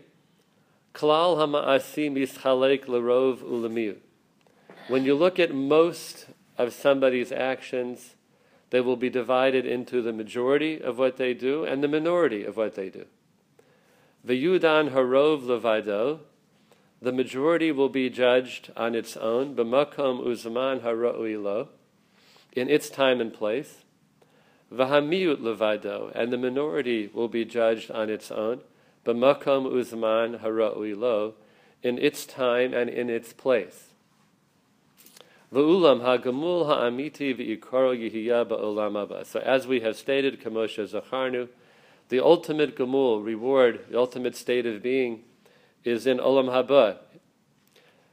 klal 0.95 1.37
hama'asim 1.37 2.17
yischalek 2.17 2.87
lerov 2.87 3.39
ulamiut 3.39 3.99
when 4.89 5.05
you 5.05 5.15
look 5.15 5.39
at 5.39 5.53
most 5.55 6.27
of 6.57 6.73
somebody's 6.73 7.33
actions, 7.33 8.15
they 8.71 8.81
will 8.81 8.97
be 8.97 9.11
divided 9.11 9.65
into 9.65 10.03
the 10.03 10.13
majority 10.13 10.81
of 10.81 10.99
what 10.99 11.17
they 11.17 11.35
do 11.35 11.65
and 11.65 11.83
the 11.83 11.89
minority 11.89 12.45
of 12.45 12.57
what 12.57 12.75
they 12.75 12.89
do. 12.89 13.07
The 14.25 14.43
Yudan 14.43 14.91
Harov 14.91 15.45
Levado, 15.45 16.21
the 17.01 17.13
majority 17.13 17.71
will 17.71 17.89
be 17.89 18.11
judged 18.11 18.73
on 18.77 18.95
its 18.95 19.17
own, 19.17 19.55
b'makom 19.55 20.27
uzman 20.27 20.81
haro'ilo, 20.81 21.69
in 22.53 22.69
its 22.69 22.89
time 22.89 23.21
and 23.21 23.33
place. 23.33 23.85
V'hamiut 24.73 25.41
levado, 25.41 26.11
and 26.15 26.33
the 26.33 26.39
minority 26.39 27.09
will 27.13 27.29
be 27.29 27.45
judged 27.45 27.91
on 27.91 28.11
its 28.11 28.33
own, 28.33 28.63
b'makom 29.05 29.71
uzman 29.71 30.41
haro'ilo, 30.41 31.35
in 31.83 31.99
its 31.99 32.27
time 32.27 32.75
and 32.75 32.91
in 32.91 33.09
its 33.09 33.33
place. 33.33 33.91
So 35.53 35.61
as 39.45 39.67
we 39.67 39.81
have 39.81 39.97
stated, 39.97 40.41
kamosha 40.43 40.89
zacharnu, 40.91 41.49
the 42.09 42.21
ultimate 42.21 42.77
gamul, 42.77 43.25
reward, 43.25 43.85
the 43.89 43.97
ultimate 43.97 44.35
state 44.35 44.67
of 44.67 44.83
being, 44.83 45.23
is 45.85 46.05
in 46.05 46.19
olam 46.19 46.49
haba. 46.49 46.97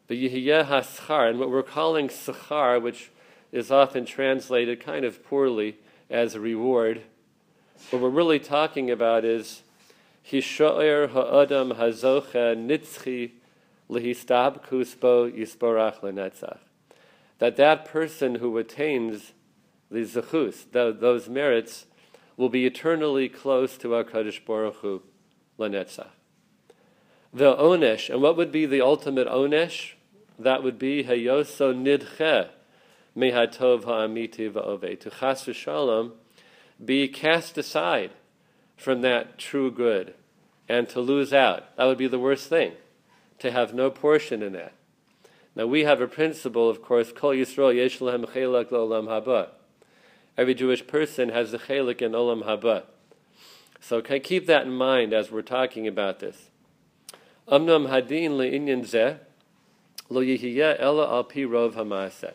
V'yihiyah 0.10 0.68
haschar, 0.68 1.28
and 1.32 1.40
what 1.40 1.50
we're 1.50 1.64
calling 1.64 2.08
sachar, 2.08 2.80
which 2.80 3.10
is 3.52 3.72
often 3.72 4.06
translated 4.06 4.80
kind 4.80 5.04
of 5.04 5.24
poorly 5.26 5.78
as 6.12 6.38
reward, 6.38 7.02
what 7.90 8.00
we're 8.00 8.10
really 8.10 8.40
talking 8.40 8.92
about 8.92 9.26
is 9.26 9.64
hishoer 10.30 11.10
ha'adam 11.10 11.72
hazocha 11.72 12.56
nitzchi 12.56 13.32
lehistab 13.90 14.64
kusbo 14.68 15.32
yisporach 15.36 16.02
lenetzach 16.02 16.60
that 17.44 17.58
that 17.58 17.84
person 17.84 18.36
who 18.36 18.58
attains 18.58 19.34
the 19.92 20.00
zechus, 20.00 20.64
those 20.72 21.28
merits, 21.28 21.86
will 22.38 22.48
be 22.48 22.66
eternally 22.66 23.28
close 23.28 23.78
to 23.78 23.94
our 23.94 24.06
Kadosh 24.06 24.40
Baruch 24.46 24.78
Hu, 24.78 25.02
Lanetzach. 25.60 26.08
The 27.34 27.54
onesh, 27.54 28.10
and 28.10 28.22
what 28.22 28.38
would 28.38 28.50
be 28.50 28.66
the 28.66 28.80
ultimate 28.80 29.28
onesh? 29.28 29.96
That 30.40 30.64
would 30.64 30.80
be 30.80 31.04
hayoso 31.04 31.76
nidche 31.76 32.48
mehatov 33.14 33.84
ha'amiti 33.84 34.50
va'ove. 34.50 34.98
To 35.02 35.10
chas 35.10 35.44
v'shalom, 35.44 36.14
be 36.86 37.10
cast 37.10 37.58
aside 37.58 38.12
from 38.78 39.02
that 39.02 39.38
true 39.38 39.70
good 39.70 40.14
and 40.70 40.88
to 40.88 41.02
lose 41.02 41.34
out. 41.34 41.76
That 41.76 41.88
would 41.88 41.98
be 41.98 42.08
the 42.08 42.18
worst 42.20 42.48
thing, 42.48 42.72
to 43.40 43.52
have 43.52 43.74
no 43.74 43.90
portion 43.90 44.42
in 44.42 44.54
that. 44.54 44.72
Now 45.56 45.68
we 45.68 45.84
have 45.84 46.02
a 46.02 46.08
principle, 46.08 46.70
of 46.70 46.82
course, 46.82 47.12
Kol 47.12 47.32
Yisrael 47.32 47.76
Yesh 47.76 48.00
Chelak 48.00 48.70
Lo'olam 48.70 49.08
Haba. 49.08 49.50
every 50.38 50.56
Jewish 50.56 50.86
person 50.88 51.30
has 51.30 51.52
the 51.52 51.60
chelik 51.60 52.02
in 52.02 52.14
Olam 52.14 52.44
Haba. 52.44 52.84
So 53.80 54.02
keep 54.02 54.48
that 54.48 54.66
in 54.66 54.74
mind 54.74 55.14
as 55.14 55.30
we're 55.30 55.42
talking 55.42 55.88
about 55.88 56.20
this. 56.20 56.50
Amnam 57.48 57.90
hadin 57.90 58.32
le'inyan 58.32 58.86
zeh 58.86 59.18
lo 60.10 60.22
yihiyeh 60.22 60.80
ela 60.80 61.08
al 61.08 61.26
pi 61.26 61.42
rov 61.42 61.76
ha'maseh. 61.76 62.34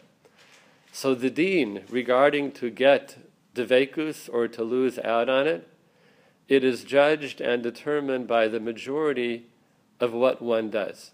So 0.93 1.15
the 1.15 1.31
deen 1.31 1.85
regarding 1.89 2.53
to 2.53 2.71
get 2.71 3.17
devekus 3.55 4.29
or 4.33 4.47
to 4.49 4.63
lose 4.63 4.99
out 4.99 5.29
on 5.29 5.47
it, 5.47 5.67
it 6.49 6.63
is 6.63 6.85
judged 6.85 7.41
and 7.41 7.63
determined 7.63 8.27
by 8.27 8.49
the 8.49 8.61
majority 8.61 9.47
of 10.01 10.13
what 10.13 10.41
one 10.41 10.71
does. 10.71 11.13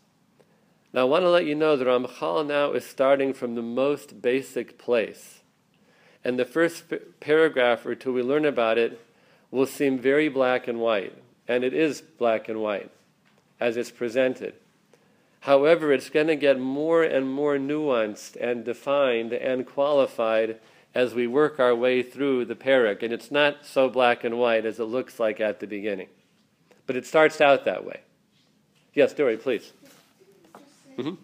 Now, 0.94 1.00
I 1.00 1.04
want 1.04 1.24
to 1.24 1.30
let 1.30 1.44
you 1.44 1.56
know 1.56 1.74
that 1.74 1.88
Ramchal 1.88 2.46
now 2.46 2.70
is 2.70 2.86
starting 2.86 3.34
from 3.34 3.56
the 3.56 3.62
most 3.62 4.22
basic 4.22 4.78
place. 4.78 5.40
And 6.22 6.38
the 6.38 6.44
first 6.44 6.84
paragraph 7.18 7.84
or 7.84 7.96
two 7.96 8.12
we 8.12 8.22
learn 8.22 8.44
about 8.44 8.78
it 8.78 9.04
will 9.50 9.66
seem 9.66 9.98
very 9.98 10.28
black 10.28 10.68
and 10.68 10.78
white. 10.78 11.20
And 11.48 11.64
it 11.64 11.74
is 11.74 12.00
black 12.00 12.48
and 12.48 12.60
white 12.60 12.92
as 13.58 13.76
it's 13.76 13.90
presented. 13.90 14.54
However, 15.40 15.92
it's 15.92 16.10
going 16.10 16.28
to 16.28 16.36
get 16.36 16.60
more 16.60 17.02
and 17.02 17.28
more 17.28 17.56
nuanced 17.56 18.36
and 18.40 18.64
defined 18.64 19.32
and 19.32 19.66
qualified 19.66 20.60
as 20.94 21.12
we 21.12 21.26
work 21.26 21.58
our 21.58 21.74
way 21.74 22.04
through 22.04 22.44
the 22.44 22.54
parak. 22.54 23.02
And 23.02 23.12
it's 23.12 23.32
not 23.32 23.66
so 23.66 23.88
black 23.88 24.22
and 24.22 24.38
white 24.38 24.64
as 24.64 24.78
it 24.78 24.84
looks 24.84 25.18
like 25.18 25.40
at 25.40 25.58
the 25.58 25.66
beginning. 25.66 26.08
But 26.86 26.94
it 26.94 27.04
starts 27.04 27.40
out 27.40 27.64
that 27.64 27.84
way. 27.84 28.02
Yes, 28.94 29.12
Dory, 29.12 29.36
please. 29.36 29.72
Mm-hmm. 30.98 31.14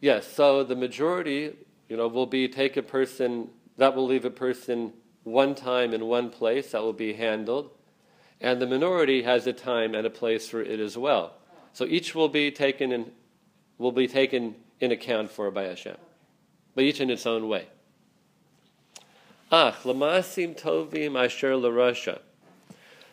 Yes, 0.00 0.26
so 0.26 0.64
the 0.64 0.74
majority, 0.74 1.54
you 1.88 1.96
know, 1.96 2.08
will 2.08 2.26
be 2.26 2.48
take 2.48 2.76
a 2.76 2.82
person, 2.82 3.48
that 3.76 3.94
will 3.94 4.06
leave 4.06 4.24
a 4.24 4.30
person 4.30 4.92
one 5.22 5.54
time 5.54 5.94
in 5.94 6.06
one 6.06 6.28
place, 6.28 6.72
that 6.72 6.82
will 6.82 6.92
be 6.92 7.12
handled. 7.12 7.70
And 8.40 8.60
the 8.60 8.66
minority 8.66 9.22
has 9.22 9.46
a 9.46 9.52
time 9.52 9.94
and 9.94 10.04
a 10.04 10.10
place 10.10 10.48
for 10.48 10.60
it 10.60 10.80
as 10.80 10.98
well. 10.98 11.34
So 11.72 11.84
each 11.84 12.16
will 12.16 12.28
be 12.28 12.50
taken 12.50 12.90
in, 12.90 13.12
will 13.78 13.92
be 13.92 14.08
taken 14.08 14.56
in 14.80 14.90
account 14.90 15.30
for 15.30 15.48
by 15.52 15.62
Hashem, 15.64 15.96
but 16.74 16.82
each 16.82 17.00
in 17.00 17.08
its 17.08 17.24
own 17.24 17.48
way. 17.48 17.68
Ach, 19.52 19.74
lamasim 19.84 20.60
tovim 20.60 21.16
asher. 21.16 22.18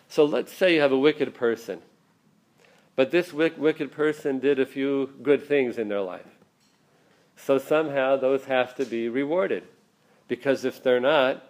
So 0.08 0.26
let's 0.26 0.52
say 0.52 0.74
you 0.74 0.82
have 0.82 0.92
a 0.92 0.98
wicked 0.98 1.36
person, 1.36 1.82
but 3.00 3.12
this 3.12 3.32
wicked 3.32 3.94
person 3.94 4.40
did 4.40 4.60
a 4.60 4.66
few 4.66 5.12
good 5.24 5.48
things 5.48 5.78
in 5.78 5.88
their 5.88 6.02
life. 6.02 6.36
So 7.38 7.58
somehow 7.58 8.18
those 8.18 8.44
have 8.44 8.76
to 8.76 8.84
be 8.84 9.08
rewarded. 9.08 9.64
Because 10.28 10.66
if 10.66 10.84
they're 10.84 11.00
not, 11.00 11.42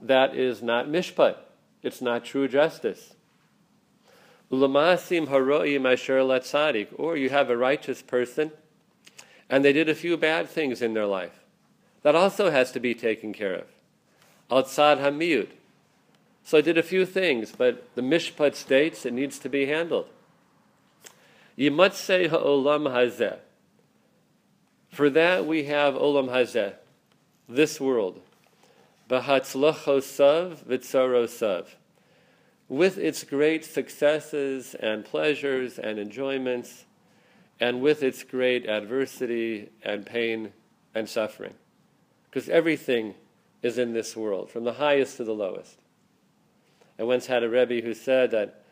that 0.00 0.34
is 0.34 0.62
not 0.62 0.86
mishpat. 0.88 1.36
It's 1.82 2.00
not 2.00 2.24
true 2.24 2.48
justice. 2.48 3.12
Ulamasim 4.50 5.28
haroim 5.28 5.92
asher 5.92 6.20
latzadik. 6.20 6.88
Or 6.96 7.12
oh, 7.12 7.14
you 7.16 7.28
have 7.28 7.50
a 7.50 7.56
righteous 7.58 8.00
person, 8.00 8.50
and 9.50 9.62
they 9.62 9.74
did 9.74 9.90
a 9.90 9.94
few 9.94 10.16
bad 10.16 10.48
things 10.48 10.80
in 10.80 10.94
their 10.94 11.04
life. 11.04 11.38
That 12.00 12.14
also 12.14 12.50
has 12.50 12.72
to 12.72 12.80
be 12.80 12.94
taken 12.94 13.34
care 13.34 13.56
of. 13.56 13.66
Outsad 14.50 15.02
hamiyut. 15.02 15.50
So 16.44 16.56
I 16.56 16.60
did 16.62 16.78
a 16.78 16.82
few 16.82 17.04
things, 17.04 17.52
but 17.52 17.94
the 17.94 18.00
mishpat 18.00 18.54
states 18.54 19.04
it 19.04 19.12
needs 19.12 19.38
to 19.40 19.50
be 19.50 19.66
handled. 19.66 20.08
Yimatsei 21.58 22.28
ha'olam 22.28 22.84
hazeh. 22.84 23.38
For 24.88 25.10
that 25.10 25.44
we 25.44 25.64
have 25.64 25.94
olam 25.94 26.28
hazeh, 26.28 26.74
this 27.48 27.80
world. 27.80 28.20
Bahatzlachosav 29.10 30.64
vitzarosav. 30.64 31.66
With 32.68 32.96
its 32.96 33.24
great 33.24 33.64
successes 33.64 34.74
and 34.74 35.04
pleasures 35.04 35.78
and 35.78 35.98
enjoyments, 35.98 36.84
and 37.60 37.80
with 37.80 38.02
its 38.02 38.22
great 38.22 38.68
adversity 38.68 39.70
and 39.82 40.06
pain 40.06 40.52
and 40.94 41.08
suffering. 41.08 41.54
Because 42.30 42.48
everything 42.48 43.14
is 43.62 43.78
in 43.78 43.92
this 43.92 44.16
world, 44.16 44.50
from 44.50 44.64
the 44.64 44.74
highest 44.74 45.16
to 45.16 45.24
the 45.24 45.34
lowest. 45.34 45.78
I 46.98 47.02
once 47.02 47.26
had 47.26 47.42
a 47.42 47.48
Rebbe 47.48 47.84
who 47.84 47.94
said 47.94 48.30
that 48.30 48.62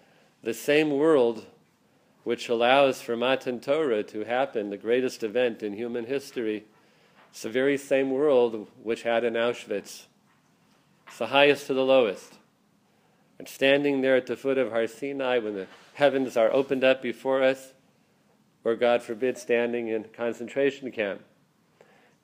the 0.42 0.54
same 0.54 0.90
world 0.90 1.44
which 2.24 2.48
allows 2.48 3.00
for 3.00 3.16
Matan 3.16 3.60
Torah 3.60 4.02
to 4.04 4.24
happen, 4.24 4.70
the 4.70 4.76
greatest 4.76 5.22
event 5.22 5.62
in 5.62 5.72
human 5.72 6.06
history, 6.06 6.64
it's 7.30 7.42
the 7.42 7.48
very 7.48 7.78
same 7.78 8.10
world 8.10 8.68
which 8.82 9.02
had 9.02 9.24
in 9.24 9.34
Auschwitz. 9.34 10.04
It's 11.06 11.18
the 11.18 11.28
highest 11.28 11.66
to 11.66 11.74
the 11.74 11.84
lowest. 11.84 12.34
And 13.38 13.48
standing 13.48 14.02
there 14.02 14.16
at 14.16 14.26
the 14.26 14.36
foot 14.36 14.58
of 14.58 14.70
Har 14.70 14.86
Sinai 14.86 15.38
when 15.38 15.54
the 15.54 15.66
heavens 15.94 16.36
are 16.36 16.52
opened 16.52 16.84
up 16.84 17.02
before 17.02 17.42
us, 17.42 17.72
or 18.64 18.76
God 18.76 19.02
forbid, 19.02 19.36
standing 19.38 19.88
in 19.88 20.04
concentration 20.12 20.92
camp. 20.92 21.22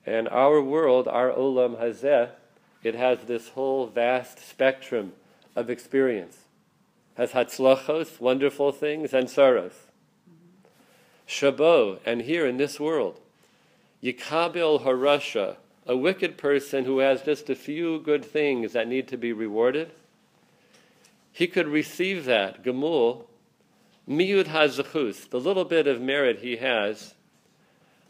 And 0.05 0.29
our 0.29 0.61
world, 0.61 1.07
our 1.07 1.29
Olam 1.29 1.81
Hazeh, 1.81 2.29
it 2.83 2.95
has 2.95 3.19
this 3.21 3.49
whole 3.49 3.87
vast 3.87 4.39
spectrum 4.47 5.13
of 5.55 5.69
experience. 5.69 6.45
Has 7.17 7.31
hatzlachos, 7.31 8.21
wonderful 8.21 8.71
things, 8.71 9.13
and 9.13 9.29
sorrows. 9.29 9.88
Shabo, 11.29 11.99
and 12.07 12.23
here 12.23 12.47
in 12.47 12.57
this 12.57 12.79
world, 12.79 13.19
Yikabil 14.03 14.81
Harasha, 14.81 15.57
a 15.85 15.95
wicked 15.95 16.37
person 16.37 16.85
who 16.85 16.99
has 16.99 17.21
just 17.21 17.51
a 17.51 17.55
few 17.55 17.99
good 17.99 18.25
things 18.25 18.73
that 18.73 18.87
need 18.87 19.07
to 19.09 19.17
be 19.17 19.31
rewarded, 19.31 19.91
he 21.31 21.45
could 21.45 21.67
receive 21.67 22.25
that, 22.25 22.63
Gemul, 22.63 23.25
Miyud 24.09 24.45
HaZachus, 24.45 25.29
the 25.29 25.39
little 25.39 25.65
bit 25.65 25.85
of 25.85 26.01
merit 26.01 26.39
he 26.39 26.57
has, 26.57 27.13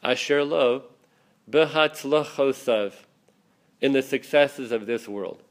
Asher 0.02 0.46
Lo, 0.46 0.84
Behatzlachosav, 1.52 2.94
in 3.82 3.92
the 3.92 4.02
successes 4.02 4.72
of 4.72 4.86
this 4.86 5.10
world. 5.10 5.44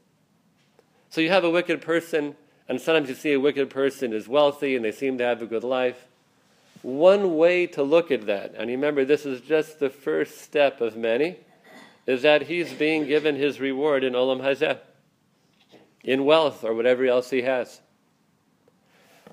So 1.11 1.21
you 1.21 1.29
have 1.29 1.43
a 1.43 1.49
wicked 1.51 1.81
person, 1.81 2.35
and 2.67 2.81
sometimes 2.81 3.09
you 3.09 3.15
see 3.15 3.33
a 3.33 3.39
wicked 3.39 3.69
person 3.69 4.11
is 4.11 4.27
wealthy 4.27 4.75
and 4.75 4.83
they 4.83 4.91
seem 4.91 5.19
to 5.19 5.23
have 5.23 5.43
a 5.43 5.47
good 5.47 5.63
life. 5.63 6.08
One 6.81 7.35
way 7.35 7.67
to 7.67 7.83
look 7.83 8.09
at 8.09 8.25
that, 8.27 8.53
and 8.55 8.69
remember 8.69 9.03
this 9.03 9.25
is 9.25 9.41
just 9.41 9.79
the 9.79 9.89
first 9.89 10.41
step 10.41 10.79
of 10.79 10.95
many, 10.95 11.37
is 12.07 12.21
that 12.21 12.43
he's 12.43 12.71
being 12.73 13.05
given 13.05 13.35
his 13.35 13.59
reward 13.59 14.03
in 14.03 14.13
Olam 14.13 14.41
Hazeh, 14.41 14.79
in 16.03 16.23
wealth 16.23 16.63
or 16.63 16.73
whatever 16.73 17.05
else 17.05 17.29
he 17.29 17.41
has. 17.41 17.81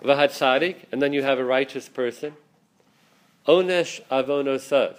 Vahat 0.02 0.32
Sadik, 0.32 0.88
and 0.90 1.00
then 1.00 1.12
you 1.12 1.22
have 1.22 1.38
a 1.38 1.44
righteous 1.44 1.88
person. 1.88 2.34
Onesh 3.46 4.02
avonosav. 4.10 4.96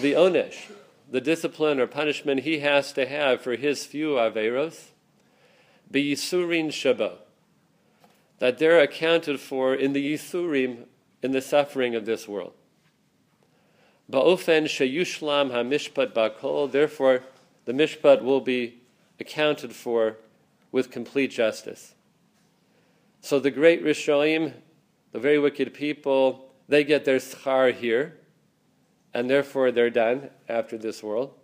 The 0.00 0.12
onesh, 0.12 0.70
the 1.10 1.20
discipline 1.20 1.80
or 1.80 1.86
punishment 1.86 2.40
he 2.40 2.60
has 2.60 2.92
to 2.92 3.06
have 3.06 3.40
for 3.40 3.56
his 3.56 3.86
few 3.86 4.10
averos, 4.10 4.88
Yisurin 5.92 6.68
shabo. 6.68 7.16
That 8.38 8.58
they're 8.58 8.80
accounted 8.80 9.40
for 9.40 9.74
in 9.74 9.92
the 9.92 10.14
yisurim 10.14 10.86
in 11.22 11.30
the 11.30 11.40
suffering 11.40 11.94
of 11.94 12.04
this 12.04 12.26
world. 12.26 12.52
Ba'ofen 14.10 14.64
sheyushlam 14.64 15.50
hamishpat 15.50 16.12
bakol, 16.12 16.70
therefore 16.70 17.22
the 17.64 17.72
mishpat 17.72 18.22
will 18.22 18.40
be 18.40 18.80
accounted 19.20 19.72
for 19.72 20.16
with 20.72 20.90
complete 20.90 21.30
justice. 21.30 21.94
So 23.20 23.38
the 23.38 23.50
great 23.50 23.84
Rishoim, 23.84 24.54
the 25.12 25.20
very 25.20 25.38
wicked 25.38 25.72
people, 25.72 26.50
they 26.68 26.82
get 26.82 27.04
their 27.04 27.18
schar 27.18 27.72
here, 27.72 28.18
and 29.14 29.30
therefore 29.30 29.70
they're 29.70 29.90
done 29.90 30.30
after 30.48 30.76
this 30.76 31.02
world. 31.02 31.34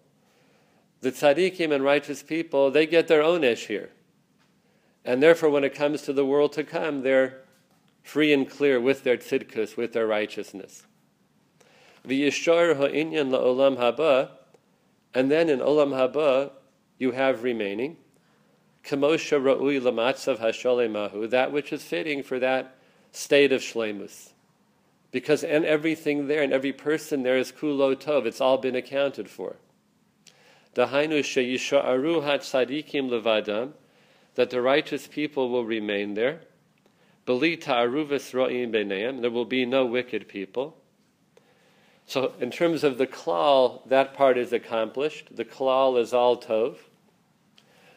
The 1.01 1.13
tzaddikim 1.13 1.73
and 1.73 1.85
righteous 1.85 2.23
people, 2.23 2.71
they 2.71 2.87
get 2.87 3.07
their 3.07 3.23
own 3.23 3.45
ish 3.45 3.67
here. 3.67 3.91
And 5.05 5.23
therefore, 5.23 5.51
when 5.51 5.65
it 5.65 5.75
comes 5.75 6.03
to 6.03 6.13
the 6.13 6.25
world 6.25 6.53
to 6.55 6.65
come, 6.65 7.03
they're 7.03 7.43
free 8.03 8.33
and 8.33 8.49
clear 8.49 8.81
with 8.81 9.05
their 9.05 9.17
tzidkus, 9.17 9.77
with 9.77 9.93
their 9.93 10.07
righteousness. 10.07 10.87
V'yishar 12.07 12.77
ha'inyan 12.77 13.31
la'olam 13.31 13.77
haba, 13.77 14.31
and 15.15 15.31
then 15.31 15.49
in 15.49 15.61
olam 15.61 15.91
haba 15.91 16.53
you 16.99 17.13
have 17.13 17.43
remaining 17.43 17.97
kamosha 18.85 19.41
ra'ui 19.41 19.81
lamatzav 19.81 20.39
hasholemahu, 20.39 21.29
that 21.31 21.53
which 21.53 21.73
is 21.73 21.83
fitting 21.83 22.23
for 22.23 22.39
that 22.39 22.77
state 23.13 23.53
of 23.53 23.61
shlemus. 23.61 24.33
Because 25.11 25.45
and 25.45 25.65
everything 25.65 26.27
there 26.27 26.43
and 26.43 26.53
every 26.53 26.73
person 26.73 27.23
there 27.23 27.39
is 27.39 27.53
kulo 27.53 27.95
tov, 27.95 28.27
it's 28.27 28.41
all 28.41 28.59
been 28.59 28.77
accounted 28.77 29.29
for. 29.29 29.57
Dahainu 30.75 31.21
sheyisha'aru 31.21 32.23
hat 32.23 32.41
tzadikim 32.41 33.09
levadam, 33.11 33.73
that 34.35 34.51
the 34.51 34.63
righteous 34.63 35.07
people 35.07 35.51
will 35.51 35.65
remain 35.65 36.15
there. 36.15 36.41
There 37.29 37.37
will 39.31 39.45
be 39.45 39.67
no 39.67 39.85
wicked 39.85 40.29
people. 40.29 40.77
So, 42.07 42.33
in 42.41 42.51
terms 42.51 42.85
of 42.85 42.97
the 42.97 43.07
klal, 43.07 43.87
that 43.87 44.15
part 44.15 44.39
is 44.39 44.51
accomplished. 44.51 45.37
The 45.37 45.45
klal 45.45 46.01
is 46.01 46.15
all 46.15 46.39
tov. 46.39 46.77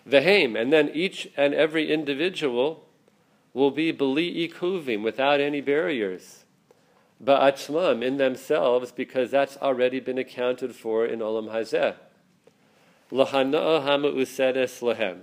Vehem, 0.06 0.60
and 0.60 0.74
then 0.74 0.92
each 0.94 1.30
and 1.38 1.54
every 1.54 1.90
individual 1.90 2.90
will 3.54 3.72
be 3.72 3.94
beli 3.94 4.50
ikuvim, 4.50 5.02
without 5.02 5.40
any 5.40 5.62
barriers. 5.62 6.44
Ba'atzmam, 7.24 8.04
in 8.04 8.18
themselves, 8.18 8.92
because 8.92 9.32
that's 9.32 9.56
already 9.58 10.02
been 10.02 10.18
accounted 10.18 10.76
for 10.76 11.06
in 11.06 11.20
Olam 11.20 11.50
Hazeh. 11.50 11.96
Lahana'a 13.14 13.84
hama 13.84 14.12
usedes 14.12 14.82
lahem, 14.82 15.20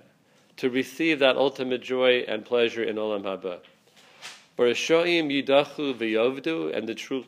to 0.56 0.70
receive 0.70 1.18
that 1.18 1.36
ultimate 1.36 1.82
joy 1.82 2.20
and 2.20 2.46
pleasure 2.46 2.82
in 2.82 2.96
Olam 2.96 3.24
Haba. 3.24 3.60
Barashoim 4.58 5.30
yidachu 5.30 5.94
v'yovdu, 5.94 6.76
and 6.76 6.88
the 6.88 6.94
true 6.94 7.24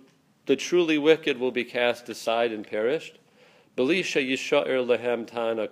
the 0.47 0.57
truly 0.57 0.99
wicked 0.99 1.39
will 1.39 1.53
be 1.53 1.65
cast 1.65 2.09
aside 2.09 2.51
and 2.51 2.67
perished. 2.67 3.19
Belisha 3.77 4.21
yisha'ir 4.27 4.85
lehem 4.85 5.25
tana 5.25 5.69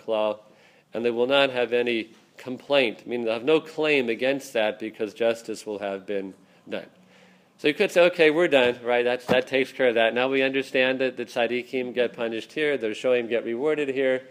and 0.94 1.04
they 1.04 1.10
will 1.10 1.26
not 1.26 1.50
have 1.50 1.72
any 1.72 2.10
complaint, 2.36 3.06
meaning 3.06 3.24
they'll 3.26 3.34
have 3.34 3.44
no 3.44 3.60
claim 3.60 4.08
against 4.08 4.52
that 4.52 4.78
because 4.78 5.12
justice 5.14 5.66
will 5.66 5.80
have 5.80 6.06
been 6.06 6.34
done. 6.68 6.86
So 7.58 7.66
you 7.66 7.74
could 7.74 7.90
say, 7.90 8.02
okay, 8.02 8.30
we're 8.30 8.46
done, 8.46 8.78
right? 8.84 9.04
That's, 9.04 9.26
that 9.26 9.48
takes 9.48 9.72
care 9.72 9.88
of 9.88 9.96
that. 9.96 10.14
Now 10.14 10.28
we 10.28 10.42
understand 10.42 11.00
that 11.00 11.16
the 11.16 11.24
tzaddikim 11.24 11.92
get 11.92 12.12
punished 12.12 12.52
here, 12.52 12.78
the 12.78 12.88
shoyim 12.88 13.28
get 13.28 13.44
rewarded 13.44 13.88
here. 13.88 14.22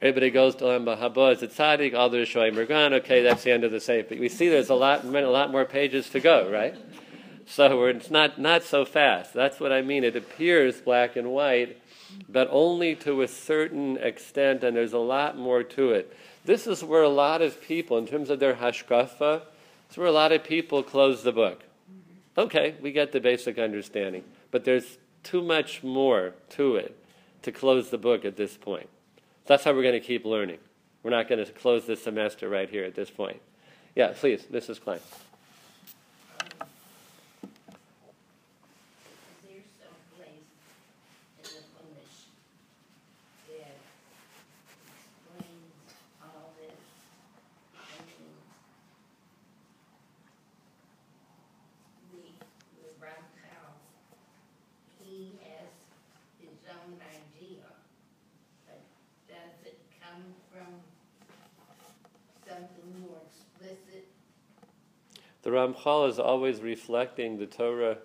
Everybody 0.00 0.30
goes 0.30 0.54
to 0.56 0.64
Olam 0.64 0.84
Haba 0.96 1.32
as 1.32 1.42
a 1.42 1.48
tzaddik, 1.48 1.92
all 1.92 2.08
the 2.08 2.18
shoyim 2.18 2.56
are 2.56 2.66
gone. 2.66 2.94
Okay, 2.94 3.22
that's 3.22 3.42
the 3.42 3.50
end 3.50 3.64
of 3.64 3.72
the 3.72 3.80
sefer. 3.80 4.10
But 4.10 4.20
we 4.20 4.28
see 4.28 4.48
there's 4.48 4.70
a 4.70 4.74
lot, 4.76 5.04
a 5.04 5.28
lot 5.28 5.50
more 5.50 5.64
pages 5.64 6.08
to 6.10 6.20
go, 6.20 6.48
right? 6.48 6.76
So 7.46 7.84
it's 7.86 8.08
not, 8.08 8.38
not 8.38 8.62
so 8.62 8.84
fast. 8.84 9.34
That's 9.34 9.58
what 9.58 9.72
I 9.72 9.82
mean. 9.82 10.04
It 10.04 10.14
appears 10.14 10.80
black 10.80 11.16
and 11.16 11.32
white, 11.32 11.82
but 12.28 12.46
only 12.52 12.94
to 12.96 13.22
a 13.22 13.28
certain 13.28 13.96
extent, 13.96 14.62
and 14.62 14.76
there's 14.76 14.92
a 14.92 14.98
lot 14.98 15.36
more 15.36 15.64
to 15.64 15.90
it. 15.90 16.16
This 16.44 16.68
is 16.68 16.84
where 16.84 17.02
a 17.02 17.08
lot 17.08 17.42
of 17.42 17.60
people, 17.60 17.98
in 17.98 18.06
terms 18.06 18.30
of 18.30 18.38
their 18.38 18.54
hashkafa, 18.54 19.42
it's 19.88 19.96
where 19.96 20.06
a 20.06 20.12
lot 20.12 20.30
of 20.30 20.44
people 20.44 20.84
close 20.84 21.24
the 21.24 21.32
book. 21.32 21.64
Okay, 22.36 22.76
we 22.80 22.92
get 22.92 23.10
the 23.10 23.20
basic 23.20 23.58
understanding, 23.58 24.22
but 24.52 24.64
there's 24.64 24.98
too 25.24 25.42
much 25.42 25.82
more 25.82 26.34
to 26.50 26.76
it 26.76 26.96
to 27.42 27.50
close 27.50 27.90
the 27.90 27.98
book 27.98 28.24
at 28.24 28.36
this 28.36 28.56
point. 28.56 28.88
That's 29.48 29.64
how 29.64 29.72
we're 29.72 29.82
going 29.82 29.94
to 29.94 30.00
keep 30.00 30.26
learning. 30.26 30.58
We're 31.02 31.10
not 31.10 31.26
going 31.26 31.42
to 31.42 31.50
close 31.50 31.86
this 31.86 32.02
semester 32.02 32.50
right 32.50 32.68
here 32.68 32.84
at 32.84 32.94
this 32.94 33.08
point. 33.08 33.40
Yeah, 33.96 34.12
please, 34.14 34.42
Mrs. 34.52 34.78
Klein. 34.78 35.00
There's 39.42 39.64
some 39.80 39.96
place 40.18 40.52
in 41.38 41.44
the 41.44 41.64
Chumash 41.64 42.28
that 43.48 43.72
explains 45.00 45.96
all 46.22 46.52
this. 46.60 46.76
And 47.96 48.04
the, 52.12 52.28
the 52.76 52.88
Ramchal, 53.00 53.72
he 55.02 55.32
has 55.42 55.72
his 56.38 56.60
own 56.68 57.00
idea. 57.00 57.64
But 58.66 58.82
does 59.28 59.56
it 59.64 59.78
come 60.00 60.22
from 60.52 60.70
something 62.46 63.00
more 63.00 63.20
explicit? 63.26 64.04
The 65.42 65.47
Ramchal 65.58 66.08
is 66.08 66.20
always 66.20 66.60
reflecting 66.60 67.38
the 67.38 67.46
Torah 67.46 67.98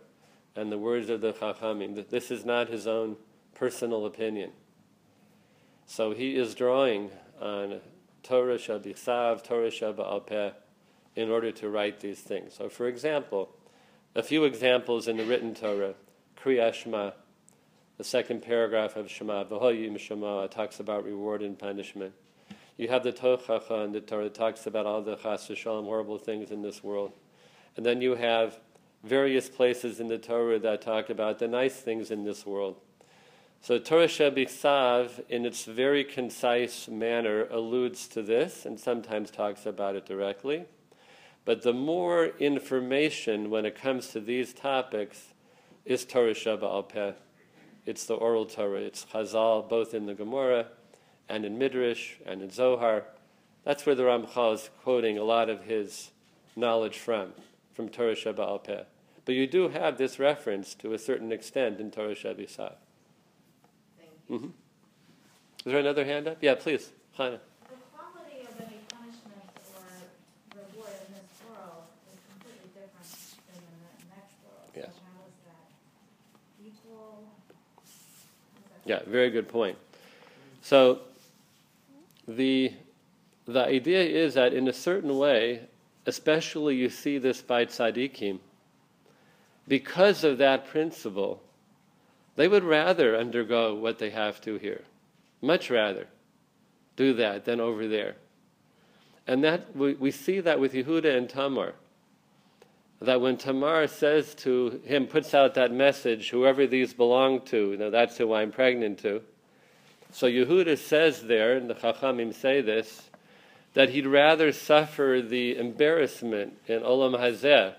and 0.55 0.71
the 0.71 0.77
words 0.79 1.09
of 1.09 1.21
the 1.21 1.33
Chachamim. 1.33 2.09
This 2.09 2.31
is 2.31 2.43
not 2.43 2.67
his 2.67 2.87
own 2.87 3.15
personal 3.53 4.07
opinion. 4.07 4.51
So 5.85 6.13
he 6.13 6.35
is 6.35 6.55
drawing 6.55 7.11
on 7.39 7.79
Torah 8.23 8.57
Shabisav, 8.57 9.43
Torah 9.43 9.69
Shaba'al 9.69 10.25
Peh, 10.25 10.51
in 11.15 11.29
order 11.29 11.51
to 11.51 11.69
write 11.69 11.99
these 11.99 12.21
things. 12.21 12.55
So, 12.55 12.69
for 12.69 12.87
example, 12.87 13.49
a 14.15 14.23
few 14.23 14.45
examples 14.45 15.07
in 15.07 15.17
the 15.17 15.25
written 15.25 15.53
Torah, 15.53 15.93
Kriya 16.35 16.73
Shema, 16.73 17.11
the 17.97 18.03
second 18.03 18.41
paragraph 18.41 18.95
of 18.95 19.11
Shema, 19.11 19.43
V'hoyim 19.43 19.99
Shema, 19.99 20.47
talks 20.47 20.79
about 20.79 21.05
reward 21.05 21.43
and 21.43 21.59
punishment. 21.59 22.13
You 22.77 22.87
have 22.87 23.03
the 23.03 23.13
Tochacha 23.13 23.83
and 23.83 23.93
the 23.93 24.01
Torah 24.01 24.29
talks 24.29 24.65
about 24.65 24.87
all 24.87 25.03
the 25.03 25.17
chas 25.17 25.47
horrible 25.63 26.17
things 26.17 26.49
in 26.49 26.63
this 26.63 26.83
world. 26.83 27.13
And 27.75 27.85
then 27.85 28.01
you 28.01 28.15
have 28.15 28.59
various 29.03 29.49
places 29.49 29.99
in 29.99 30.07
the 30.07 30.17
Torah 30.17 30.59
that 30.59 30.81
talk 30.81 31.09
about 31.09 31.39
the 31.39 31.47
nice 31.47 31.75
things 31.75 32.11
in 32.11 32.23
this 32.23 32.45
world. 32.45 32.77
So 33.61 33.79
Torah 33.79 34.07
Shebisav, 34.07 35.23
in 35.29 35.45
its 35.45 35.65
very 35.65 36.03
concise 36.03 36.87
manner, 36.87 37.47
alludes 37.47 38.07
to 38.09 38.21
this 38.21 38.65
and 38.65 38.79
sometimes 38.79 39.31
talks 39.31 39.65
about 39.65 39.95
it 39.95 40.05
directly. 40.05 40.65
But 41.45 41.61
the 41.61 41.73
more 41.73 42.27
information 42.39 43.49
when 43.49 43.65
it 43.65 43.75
comes 43.75 44.09
to 44.09 44.19
these 44.19 44.53
topics 44.53 45.33
is 45.85 46.05
Torah 46.05 46.33
Sheba 46.33 46.83
Peh. 46.83 47.13
It's 47.85 48.05
the 48.05 48.15
oral 48.15 48.45
Torah. 48.45 48.79
It's 48.79 49.05
Chazal, 49.05 49.67
both 49.67 49.93
in 49.93 50.05
the 50.05 50.13
Gemara 50.13 50.67
and 51.27 51.45
in 51.45 51.57
Midrash 51.57 52.15
and 52.25 52.41
in 52.41 52.49
Zohar. 52.49 53.05
That's 53.63 53.85
where 53.85 53.95
the 53.95 54.03
Ramchal 54.03 54.53
is 54.55 54.69
quoting 54.81 55.17
a 55.17 55.23
lot 55.23 55.49
of 55.49 55.63
his 55.63 56.11
knowledge 56.55 56.97
from, 56.97 57.33
from 57.73 57.89
Torah 57.89 58.15
Sheba 58.15 58.59
Peh. 58.59 58.83
But 59.25 59.35
you 59.35 59.47
do 59.47 59.69
have 59.69 59.97
this 59.97 60.19
reference 60.19 60.73
to 60.75 60.93
a 60.93 60.99
certain 60.99 61.31
extent 61.31 61.79
in 61.79 61.91
Torah. 61.91 62.15
Thank 62.15 62.39
you. 62.39 64.35
Mm-hmm. 64.37 64.47
Is 65.65 65.71
there 65.71 65.79
another 65.79 66.03
hand 66.03 66.27
up? 66.27 66.37
Yeah, 66.41 66.55
please, 66.55 66.91
Chana. 67.17 67.39
The 67.69 67.75
quality 67.95 68.41
of 68.41 68.59
any 68.59 68.79
punishment 68.91 69.47
or 69.73 70.59
reward 70.59 70.91
in 71.07 71.13
this 71.13 71.39
world 71.47 71.83
is 72.11 72.19
completely 72.29 72.69
different 72.73 73.07
than 73.47 73.63
in 73.63 73.79
the 73.79 74.15
next 74.15 74.35
world. 74.43 74.69
Yes. 74.75 74.87
So 74.87 74.99
how 75.07 75.23
is 75.25 75.37
that 75.47 76.67
equal? 76.67 77.23
How 77.47 77.83
is 77.83 77.91
that- 78.85 78.89
Yeah, 79.07 79.09
very 79.09 79.29
good 79.29 79.47
point. 79.47 79.77
So 80.61 80.99
the 82.27 82.73
the 83.45 83.65
idea 83.65 84.01
is 84.03 84.33
that 84.35 84.53
in 84.53 84.67
a 84.67 84.73
certain 84.73 85.17
way, 85.17 85.67
especially 86.05 86.75
you 86.75 86.89
see 86.89 87.17
this 87.17 87.41
by 87.41 87.65
tzaddikim, 87.65 88.39
because 89.67 90.23
of 90.23 90.37
that 90.39 90.67
principle, 90.67 91.41
they 92.35 92.47
would 92.47 92.63
rather 92.63 93.15
undergo 93.15 93.75
what 93.75 93.99
they 93.99 94.09
have 94.09 94.41
to 94.41 94.57
here. 94.57 94.83
Much 95.41 95.69
rather 95.69 96.07
do 96.95 97.13
that 97.13 97.45
than 97.45 97.59
over 97.59 97.87
there. 97.87 98.15
And 99.27 99.43
that 99.43 99.75
we, 99.75 99.93
we 99.93 100.11
see 100.11 100.39
that 100.41 100.59
with 100.59 100.73
Yehuda 100.73 101.17
and 101.17 101.29
Tamar. 101.29 101.73
That 103.01 103.21
when 103.21 103.37
Tamar 103.37 103.87
says 103.87 104.35
to 104.35 104.81
him, 104.85 105.07
puts 105.07 105.33
out 105.33 105.55
that 105.55 105.71
message, 105.71 106.29
whoever 106.29 106.67
these 106.67 106.93
belong 106.93 107.41
to, 107.47 107.71
you 107.71 107.77
know, 107.77 107.89
that's 107.89 108.17
who 108.17 108.33
I'm 108.33 108.51
pregnant 108.51 108.99
to. 108.99 109.21
So 110.11 110.27
Yehuda 110.27 110.77
says 110.77 111.23
there, 111.23 111.57
and 111.57 111.69
the 111.69 111.75
Chachamim 111.75 112.33
say 112.33 112.61
this, 112.61 113.09
that 113.73 113.89
he'd 113.89 114.05
rather 114.05 114.51
suffer 114.51 115.21
the 115.27 115.57
embarrassment 115.57 116.57
in 116.67 116.81
Olam 116.81 117.19
Hazeh 117.19 117.73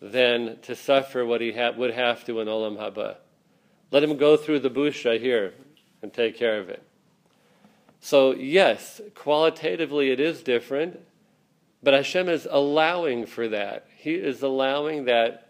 than 0.00 0.58
to 0.62 0.74
suffer 0.74 1.24
what 1.24 1.40
he 1.40 1.52
ha- 1.52 1.72
would 1.76 1.92
have 1.92 2.24
to 2.24 2.40
in 2.40 2.48
Olam 2.48 2.76
Haba. 2.76 3.16
Let 3.90 4.02
him 4.02 4.16
go 4.16 4.36
through 4.36 4.60
the 4.60 4.70
busha 4.70 5.20
here 5.20 5.54
and 6.02 6.12
take 6.12 6.36
care 6.36 6.58
of 6.58 6.68
it. 6.68 6.82
So, 8.00 8.34
yes, 8.34 9.00
qualitatively 9.14 10.10
it 10.10 10.18
is 10.18 10.42
different, 10.42 11.00
but 11.82 11.94
Hashem 11.94 12.28
is 12.28 12.48
allowing 12.50 13.26
for 13.26 13.48
that. 13.48 13.86
He 13.96 14.14
is 14.14 14.42
allowing 14.42 15.04
that 15.04 15.48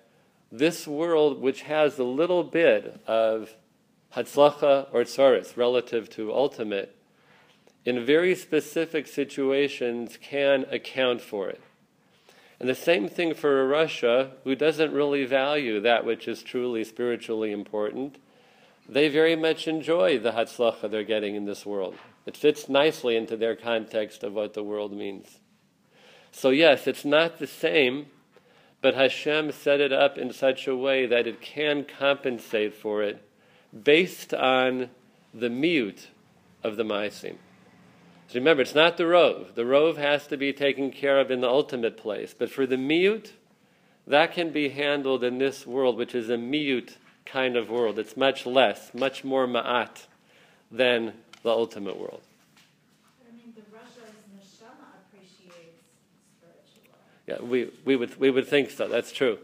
this 0.50 0.86
world, 0.86 1.40
which 1.40 1.62
has 1.62 1.98
a 1.98 2.04
little 2.04 2.44
bit 2.44 3.00
of 3.06 3.56
Hatzlacha 4.14 4.88
or 4.92 5.04
Tsaris 5.04 5.56
relative 5.56 6.10
to 6.10 6.32
ultimate, 6.32 6.94
in 7.84 8.04
very 8.04 8.34
specific 8.34 9.06
situations 9.06 10.18
can 10.20 10.64
account 10.70 11.20
for 11.20 11.48
it. 11.48 11.60
And 12.60 12.68
the 12.68 12.74
same 12.74 13.08
thing 13.08 13.34
for 13.34 13.68
rasha 13.68 14.30
who 14.44 14.54
doesn't 14.54 14.92
really 14.92 15.24
value 15.24 15.80
that 15.80 16.04
which 16.04 16.28
is 16.28 16.42
truly 16.42 16.84
spiritually 16.84 17.50
important. 17.50 18.18
They 18.88 19.08
very 19.08 19.34
much 19.34 19.66
enjoy 19.66 20.18
the 20.18 20.32
Hatzlacha 20.32 20.90
they're 20.90 21.02
getting 21.02 21.34
in 21.34 21.44
this 21.44 21.66
world. 21.66 21.96
It 22.24 22.36
fits 22.36 22.68
nicely 22.68 23.16
into 23.16 23.36
their 23.36 23.56
context 23.56 24.22
of 24.22 24.34
what 24.34 24.54
the 24.54 24.62
world 24.62 24.92
means. 24.92 25.38
So, 26.30 26.50
yes, 26.50 26.86
it's 26.86 27.04
not 27.04 27.38
the 27.38 27.46
same, 27.46 28.06
but 28.80 28.94
Hashem 28.94 29.52
set 29.52 29.80
it 29.80 29.92
up 29.92 30.16
in 30.16 30.32
such 30.32 30.66
a 30.66 30.76
way 30.76 31.04
that 31.06 31.26
it 31.26 31.40
can 31.40 31.84
compensate 31.84 32.74
for 32.74 33.02
it 33.02 33.28
based 33.82 34.32
on 34.34 34.90
the 35.34 35.50
mute 35.50 36.08
of 36.62 36.76
the 36.76 36.84
Maisim. 36.84 37.36
So 38.32 38.38
remember, 38.38 38.62
it's 38.62 38.74
not 38.74 38.96
the 38.96 39.06
rove. 39.06 39.56
The 39.56 39.66
rove 39.66 39.98
has 39.98 40.26
to 40.28 40.38
be 40.38 40.54
taken 40.54 40.90
care 40.90 41.20
of 41.20 41.30
in 41.30 41.42
the 41.42 41.48
ultimate 41.50 41.98
place. 41.98 42.34
But 42.36 42.50
for 42.50 42.64
the 42.64 42.78
mute, 42.78 43.34
that 44.06 44.32
can 44.32 44.52
be 44.52 44.70
handled 44.70 45.22
in 45.22 45.36
this 45.36 45.66
world, 45.66 45.98
which 45.98 46.14
is 46.14 46.30
a 46.30 46.38
mute 46.38 46.96
kind 47.26 47.58
of 47.58 47.68
world. 47.68 47.98
It's 47.98 48.16
much 48.16 48.46
less, 48.46 48.94
much 48.94 49.22
more 49.22 49.46
ma'at 49.46 50.06
than 50.70 51.12
the 51.42 51.50
ultimate 51.50 51.98
world. 51.98 52.22
I 53.20 53.36
mean, 53.36 53.52
the 53.54 53.60
rasha's 53.70 54.14
neshama 54.34 54.88
appreciates 55.10 55.82
spiritual. 56.40 56.96
Yeah, 57.26 57.42
we, 57.42 57.70
we, 57.84 57.96
would, 57.96 58.18
we 58.18 58.30
would 58.30 58.48
think 58.48 58.70
so. 58.70 58.88
That's 58.88 59.12
true. 59.12 59.40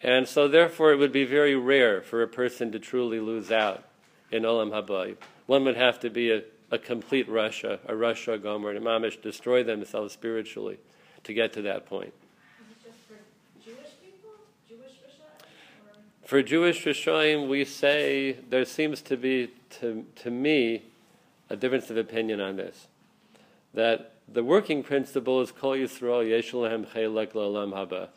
And 0.00 0.28
so, 0.28 0.46
therefore, 0.46 0.92
it 0.92 0.96
would 0.96 1.10
be 1.10 1.24
very 1.24 1.56
rare 1.56 2.00
for 2.00 2.22
a 2.22 2.28
person 2.28 2.70
to 2.70 2.78
truly 2.78 3.18
lose 3.18 3.50
out 3.50 3.82
in 4.30 4.44
Olam 4.44 4.70
Haba. 4.70 5.16
One 5.46 5.64
would 5.64 5.76
have 5.76 5.98
to 5.98 6.08
be 6.08 6.30
a, 6.30 6.42
a 6.72 6.78
complete 6.78 7.28
rasha, 7.28 7.78
a 7.86 7.92
rasha 7.92 8.42
Gomer, 8.42 8.70
and 8.70 8.84
Mamish 8.84 9.20
destroy 9.20 9.62
themselves 9.62 10.14
spiritually 10.14 10.78
to 11.22 11.34
get 11.34 11.52
to 11.52 11.62
that 11.62 11.86
point. 11.86 12.14
Is 12.60 12.70
it 12.70 12.84
just 12.84 12.98
for 13.06 13.14
Jewish 13.62 13.92
people? 14.02 14.30
Jewish 14.66 14.92
rasha? 15.06 16.26
For 16.26 16.42
Jewish 16.42 16.84
Rishoim, 16.84 17.46
we 17.46 17.66
say 17.66 18.38
there 18.48 18.64
seems 18.64 19.02
to 19.02 19.18
be, 19.18 19.50
to, 19.80 20.06
to 20.16 20.30
me, 20.30 20.82
a 21.50 21.56
difference 21.56 21.90
of 21.90 21.98
opinion 21.98 22.40
on 22.40 22.56
this. 22.56 22.86
That 23.74 24.14
the 24.26 24.42
working 24.42 24.82
principle 24.82 25.42
is 25.42 25.52
Kol 25.52 25.72
Yisrael 25.72 26.26
Yesh 26.26 26.52
Lahem 26.52 26.86
Chelek 26.86 27.34
L'Olam 27.34 27.72
Haba. 27.74 28.08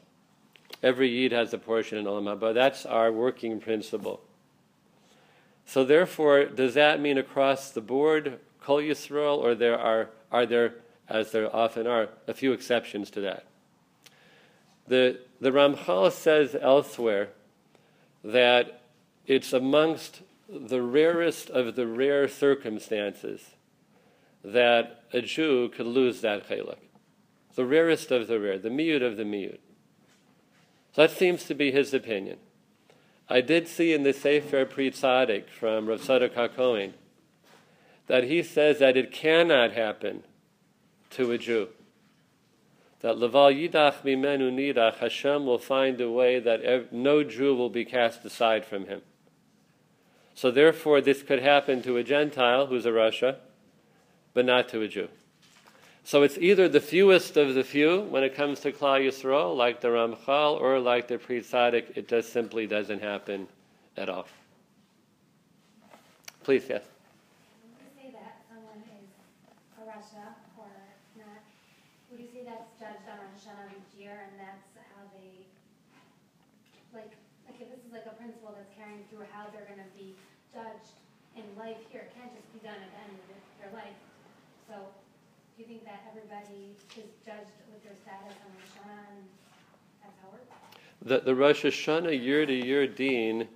Every 0.82 1.10
Yid 1.10 1.34
has 1.34 1.54
a 1.54 1.58
portion 1.58 1.98
in 1.98 2.06
Olam 2.06 2.24
Haba. 2.24 2.54
That's 2.54 2.86
our 2.86 3.12
working 3.12 3.60
principle. 3.60 4.22
So 5.66 5.84
therefore, 5.84 6.46
does 6.46 6.76
that 6.76 7.02
mean 7.02 7.18
across 7.18 7.72
the 7.72 7.82
board 7.82 8.40
Kol 8.62 8.78
Yisrael, 8.78 9.38
or 9.38 9.56
there 9.56 9.78
are, 9.78 10.10
are 10.32 10.46
there, 10.46 10.76
as 11.10 11.32
there 11.32 11.54
often 11.54 11.88
are, 11.88 12.10
a 12.28 12.34
few 12.34 12.54
exceptions 12.54 13.10
to 13.12 13.22
that? 13.22 13.46
The, 14.88 15.20
the 15.42 15.52
Ramchal 15.52 16.12
says 16.12 16.56
elsewhere 16.60 17.30
that 18.24 18.82
it's 19.26 19.54
amongst 19.54 20.22
the 20.48 20.82
rarest 20.82 21.50
of 21.50 21.76
the 21.76 21.88
rare 21.88 22.28
circumstances 22.28 23.42
that 24.44 25.04
a 25.12 25.22
Jew 25.22 25.70
could 25.70 25.88
lose 25.88 26.22
that 26.22 26.48
chalik. 26.48 26.78
The 27.56 27.66
rarest 27.66 28.12
of 28.12 28.28
the 28.28 28.40
rare, 28.40 28.60
the 28.60 28.70
miyud 28.70 29.04
of 29.04 29.18
the 29.18 29.24
miyud. 29.24 29.58
So 30.94 31.02
that 31.02 31.12
seems 31.12 31.46
to 31.46 31.56
be 31.56 31.72
his 31.72 31.94
opinion. 31.94 32.38
I 33.28 33.42
did 33.42 33.68
see 33.68 33.94
in 33.94 34.04
the 34.04 34.14
Sefer 34.14 34.66
Pri 34.66 34.92
from 34.92 35.88
Rav 35.88 36.02
Tzadok 36.02 36.34
HaKohen 36.34 36.94
that 38.08 38.26
he 38.26 38.44
says 38.44 38.80
that 38.80 38.96
it 38.96 39.12
cannot 39.12 39.72
happen 39.72 40.24
to 41.12 41.32
a 41.32 41.38
Jew. 41.38 41.70
That 43.00 43.18
Leval 43.18 43.52
Yidach 43.52 44.04
Mimenu 44.04 44.52
Nidach, 44.52 44.98
Hashem 44.98 45.46
will 45.46 45.58
find 45.58 46.00
a 46.00 46.10
way 46.10 46.40
that 46.40 46.94
no 46.94 47.24
Jew 47.24 47.56
will 47.56 47.70
be 47.70 47.84
cast 47.84 48.24
aside 48.26 48.66
from 48.66 48.86
him. 48.86 49.02
So 50.36 50.52
therefore, 50.52 51.02
this 51.02 51.24
could 51.24 51.42
happen 51.42 51.82
to 51.84 51.98
a 51.98 52.04
Gentile 52.04 52.68
who's 52.68 52.86
a 52.86 52.92
rasha, 52.92 53.38
but 54.34 54.46
not 54.46 54.70
to 54.70 54.82
a 54.82 54.88
Jew. 54.88 55.08
So 56.06 56.22
it's 56.22 56.38
either 56.38 56.70
the 56.70 56.80
fewest 56.80 57.36
of 57.36 57.56
the 57.56 57.64
few 57.64 58.02
when 58.14 58.22
it 58.22 58.38
comes 58.38 58.60
to 58.60 58.72
Klal 58.72 59.02
Yisrael, 59.02 59.58
like 59.58 59.82
the 59.82 59.88
Ramchal, 59.88 60.62
or 60.62 60.78
like 60.80 61.08
the 61.08 61.18
Pri 61.18 61.42
Tzadik, 61.42 61.98
it 61.98 62.08
just 62.08 62.30
simply 62.32 62.68
doesn't 62.68 63.02
happen 63.02 63.48
at 63.98 64.08
all. 64.08 64.30
Please, 66.46 66.70
yes. 66.70 66.86
Would 67.66 67.74
you 67.74 67.90
say 67.98 68.14
that 68.14 68.38
someone 68.46 68.86
is 68.86 69.10
a 69.82 69.90
rasha 69.90 70.38
or 70.62 70.70
not? 71.18 71.42
Would 72.14 72.22
you 72.22 72.30
say 72.30 72.46
that's 72.46 72.70
judged 72.78 73.10
on 73.10 73.18
Rosh 73.26 73.42
Hashanah 73.42 73.74
each 73.74 73.98
year 73.98 74.30
and 74.30 74.38
that's 74.38 74.78
how 74.94 75.10
they, 75.10 75.42
like, 76.94 77.18
like 77.50 77.58
this 77.58 77.82
is 77.82 77.90
like 77.90 78.06
a 78.06 78.14
principle 78.14 78.54
that's 78.54 78.70
carrying 78.78 79.02
through 79.10 79.26
how 79.34 79.50
they're 79.50 79.66
gonna 79.66 79.90
be 79.98 80.14
judged 80.54 81.02
in 81.34 81.50
life 81.58 81.82
here, 81.90 82.06
it 82.06 82.14
can't 82.14 82.30
just 82.30 82.46
be 82.54 82.62
done 82.62 82.78
at 82.78 82.94
the 82.94 83.00
end 83.10 83.18
of 83.18 83.42
their 83.58 83.74
life. 83.74 83.98
So, 84.70 84.94
do 85.56 85.64
you 85.64 85.68
think 85.70 85.86
that 85.86 86.04
everybody 86.10 86.76
is 86.98 87.12
judged 87.26 87.52
with 87.72 87.82
their 87.82 87.94
status 88.04 88.36
on 88.44 88.52
Rosh 88.56 88.76
Hashanah 88.76 89.16
and 89.16 89.24
that's 90.04 90.20
how 90.22 90.28
it 90.28 90.34
works? 90.34 90.52
The, 91.02 91.20
the 91.20 91.36
Rosh 91.36 91.64
Hashanah 91.64 92.22
year 92.22 92.46
to 92.46 92.54
year 92.54 92.86
din 92.88 93.48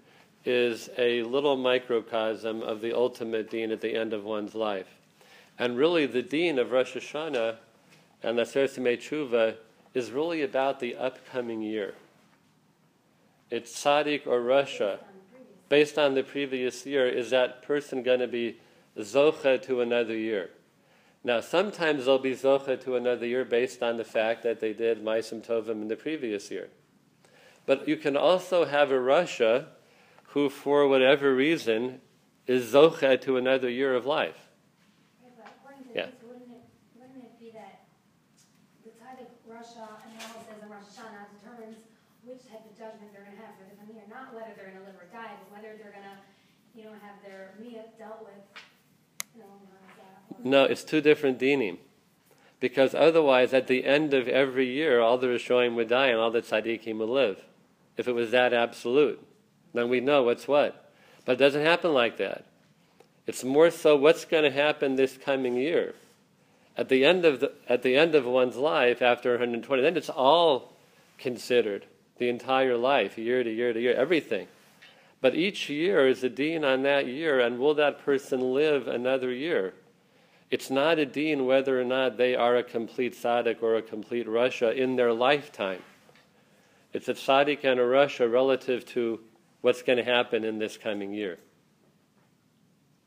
is 0.45 0.89
a 0.97 1.23
little 1.23 1.57
microcosm 1.57 2.61
of 2.61 2.79
the 2.79 2.95
ultimate 2.95 3.49
din 3.49 3.71
at 3.71 3.81
the 3.81 3.95
end 3.95 4.13
of 4.13 4.23
one's 4.23 4.55
life. 4.55 4.87
And 5.57 5.77
really, 5.77 6.05
the 6.05 6.21
din 6.21 6.57
of 6.57 6.71
Rosh 6.71 6.95
Hashanah 6.95 7.57
and 8.23 8.37
the 8.37 8.43
Simei 8.43 8.97
Tshuva 8.97 9.55
is 9.93 10.11
really 10.11 10.41
about 10.41 10.79
the 10.79 10.95
upcoming 10.95 11.61
year. 11.61 11.95
It's 13.51 13.73
tzaddik 13.83 14.25
or 14.25 14.39
rasha. 14.39 14.99
Based 15.67 15.97
on 15.97 16.13
the 16.15 16.23
previous 16.23 16.85
year, 16.85 17.07
is 17.07 17.31
that 17.31 17.61
person 17.61 18.03
going 18.03 18.21
to 18.21 18.27
be 18.27 18.57
zocha 18.97 19.61
to 19.63 19.81
another 19.81 20.15
year? 20.15 20.51
Now, 21.23 21.41
sometimes 21.41 22.05
they'll 22.05 22.17
be 22.17 22.31
zocha 22.31 22.81
to 22.83 22.95
another 22.95 23.25
year 23.25 23.43
based 23.43 23.83
on 23.83 23.97
the 23.97 24.05
fact 24.05 24.43
that 24.43 24.61
they 24.61 24.71
did 24.71 25.03
ma'asim 25.03 25.45
tovim 25.45 25.81
in 25.81 25.87
the 25.89 25.97
previous 25.97 26.49
year. 26.49 26.69
But 27.65 27.87
you 27.87 27.97
can 27.97 28.15
also 28.15 28.65
have 28.65 28.89
a 28.89 28.97
rasha 28.97 29.67
who, 30.31 30.49
for 30.49 30.87
whatever 30.87 31.35
reason, 31.35 31.99
is 32.47 32.71
zocha 32.73 33.19
to 33.21 33.35
another 33.35 33.69
year 33.69 33.93
of 33.93 34.05
life. 34.05 34.47
Yeah, 35.21 35.29
but 35.35 35.51
according 35.59 35.83
to 35.91 35.93
Yeah. 35.93 36.05
this, 36.07 36.23
wouldn't 36.23 36.49
it, 36.55 36.63
wouldn't 36.95 37.23
it 37.25 37.39
be 37.39 37.51
that 37.51 37.83
the 38.85 38.91
tide 38.95 39.19
of 39.19 39.27
Russia 39.45 39.99
analysis 40.07 40.55
and 40.61 40.71
Rosh 40.71 40.87
Hashanah 40.87 41.35
determines 41.35 41.77
which 42.23 42.47
type 42.47 42.63
of 42.63 42.73
judgment 42.79 43.11
they're 43.11 43.27
gonna 43.27 43.43
have 43.43 43.59
for 43.59 43.67
the 43.67 43.75
coming 43.75 43.95
year, 43.99 44.07
not 44.07 44.33
whether 44.33 44.55
they're 44.55 44.71
gonna 44.71 44.85
live 44.85 44.95
or 44.95 45.11
die, 45.11 45.35
but 45.43 45.51
whether 45.51 45.75
they're 45.75 45.91
gonna, 45.91 46.23
you 46.73 46.85
know, 46.87 46.95
have 47.03 47.19
their 47.27 47.53
miyat 47.59 47.97
dealt 47.99 48.23
with, 48.23 48.39
you 49.35 49.41
know, 49.43 49.51
how's 49.51 49.67
that? 49.67 49.78
No, 50.43 50.63
it's 50.63 50.83
two 50.83 51.01
different 51.01 51.39
dinim. 51.39 51.77
Because 52.59 52.93
otherwise, 52.93 53.53
at 53.53 53.67
the 53.67 53.85
end 53.85 54.13
of 54.13 54.27
every 54.27 54.67
year, 54.67 54.99
all 54.99 55.17
the 55.17 55.27
Rishoim 55.27 55.75
would 55.75 55.89
die 55.89 56.07
and 56.07 56.19
all 56.19 56.31
the 56.31 56.41
tzaddikim 56.41 56.97
would 56.97 57.09
live. 57.09 57.41
If 57.95 58.07
it 58.07 58.13
was 58.13 58.31
that 58.31 58.53
absolute, 58.53 59.25
then 59.73 59.89
we 59.89 59.99
know 60.01 60.23
what's 60.23 60.47
what. 60.47 60.91
But 61.25 61.33
it 61.33 61.39
doesn't 61.39 61.65
happen 61.65 61.93
like 61.93 62.17
that. 62.17 62.45
It's 63.27 63.43
more 63.43 63.69
so 63.69 63.95
what's 63.95 64.25
going 64.25 64.43
to 64.43 64.51
happen 64.51 64.95
this 64.95 65.17
coming 65.17 65.55
year. 65.55 65.93
At 66.75 66.89
the 66.89 67.05
end 67.05 67.25
of 67.25 67.41
the, 67.41 67.51
at 67.67 67.83
the 67.83 67.95
end 67.95 68.15
of 68.15 68.25
one's 68.25 68.55
life, 68.55 69.01
after 69.01 69.31
120, 69.31 69.81
then 69.81 69.97
it's 69.97 70.09
all 70.09 70.73
considered 71.17 71.85
the 72.17 72.29
entire 72.29 72.77
life, 72.77 73.17
year 73.17 73.43
to 73.43 73.51
year 73.51 73.73
to 73.73 73.79
year, 73.79 73.93
everything. 73.93 74.47
But 75.21 75.35
each 75.35 75.69
year 75.69 76.07
is 76.07 76.23
a 76.23 76.29
din 76.29 76.63
on 76.63 76.83
that 76.83 77.07
year, 77.07 77.39
and 77.39 77.59
will 77.59 77.73
that 77.75 78.03
person 78.05 78.53
live 78.53 78.87
another 78.87 79.31
year? 79.31 79.73
It's 80.51 80.71
not 80.71 80.97
a 80.97 81.05
din 81.05 81.45
whether 81.45 81.79
or 81.79 81.83
not 81.83 82.17
they 82.17 82.35
are 82.35 82.57
a 82.57 82.63
complete 82.63 83.13
tzaddik 83.13 83.61
or 83.61 83.75
a 83.75 83.81
complete 83.81 84.27
rasha 84.27 84.75
in 84.75 84.95
their 84.95 85.13
lifetime. 85.13 85.81
It's 86.91 87.07
a 87.07 87.13
tzaddik 87.13 87.63
and 87.63 87.79
a 87.79 87.83
rasha 87.83 88.31
relative 88.31 88.83
to 88.87 89.19
what's 89.61 89.83
going 89.83 89.97
to 89.97 90.03
happen 90.03 90.43
in 90.43 90.57
this 90.57 90.75
coming 90.75 91.13
year. 91.13 91.37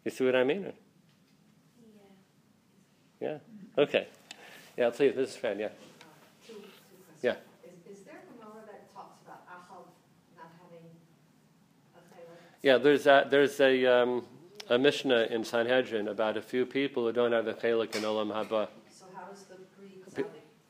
You 0.05 0.11
see 0.12 0.24
what 0.24 0.37
I 0.37 0.44
mean? 0.44 0.72
Yeah. 3.20 3.28
Yeah? 3.28 3.38
Okay. 3.83 4.07
Yeah, 4.76 4.90
please, 4.90 5.14
this 5.14 5.31
is 5.31 5.37
Fran, 5.37 5.59
yeah. 5.59 5.68
Two. 6.46 6.55
Yeah. 7.22 7.35
Is, 7.64 7.98
is 7.98 8.05
there 8.05 8.20
a 8.22 8.33
Gemara 8.33 8.62
that 8.66 8.94
talks 8.94 9.20
about 9.24 9.46
Ahav 9.48 9.87
not 10.37 10.50
having 10.61 10.87
a 11.94 11.98
chayla? 11.98 12.37
Yeah, 12.62 12.78
there's 12.78 13.07
a, 13.07 13.26
there's 13.28 13.61
a, 13.61 13.87
um, 13.87 14.24
a 14.72 14.78
Mishnah 14.78 15.26
in 15.28 15.44
Sanhedrin 15.44 16.08
about 16.08 16.38
a 16.38 16.40
few 16.40 16.64
people 16.64 17.04
who 17.04 17.12
don't 17.12 17.32
have 17.32 17.44
the 17.44 17.52
chelik 17.52 17.94
in 17.94 18.04
Olam 18.04 18.32
Haba. 18.32 18.68
So 18.90 19.04
how 19.14 19.26
does 19.30 19.42
the 19.42 19.56
pre 19.76 20.24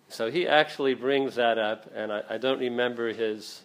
So 0.09 0.29
he 0.29 0.49
actually 0.49 0.95
brings 0.95 1.37
that 1.37 1.57
up, 1.57 1.89
and 1.95 2.13
I, 2.13 2.23
I 2.31 2.39
don't 2.39 2.59
remember 2.59 3.13
his 3.13 3.63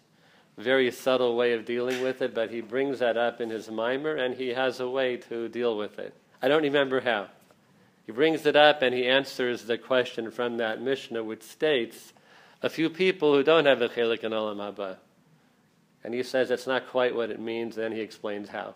very 0.56 0.91
subtle 0.91 1.36
way 1.36 1.54
of 1.54 1.65
dealing 1.65 2.04
with 2.04 2.21
it, 2.21 2.36
but 2.36 2.52
he 2.52 2.62
brings 2.62 3.00
that 3.00 3.17
up 3.17 3.41
in 3.41 3.50
his 3.50 3.71
mimer, 3.71 4.13
and 4.13 4.36
he 4.36 4.50
has 4.50 4.80
a 4.80 4.88
way 4.88 5.17
to 5.17 5.50
deal 5.50 5.76
with 5.76 5.97
it. 5.97 6.13
I 6.39 6.47
don't 6.47 6.62
remember 6.62 7.02
how. 7.02 7.30
He 8.06 8.12
brings 8.12 8.45
it 8.45 8.56
up, 8.56 8.84
and 8.84 8.93
he 8.93 9.08
answers 9.08 9.63
the 9.63 9.80
question 9.80 10.30
from 10.30 10.58
that 10.58 10.80
Mishnah, 10.80 11.23
which 11.23 11.41
states 11.41 12.13
a 12.62 12.69
few 12.69 12.91
people 12.91 13.34
who 13.34 13.41
don't 13.41 13.65
have 13.65 13.82
a 13.82 13.89
chelik 13.89 14.23
in 14.23 14.34
Olam 14.34 14.58
Haba. 14.58 14.97
And 16.04 16.13
he 16.13 16.21
says 16.21 16.50
that's 16.50 16.67
not 16.67 16.88
quite 16.89 17.15
what 17.15 17.32
it 17.32 17.39
means, 17.39 17.76
then 17.76 17.91
he 17.91 18.02
explains 18.02 18.50
how. 18.50 18.76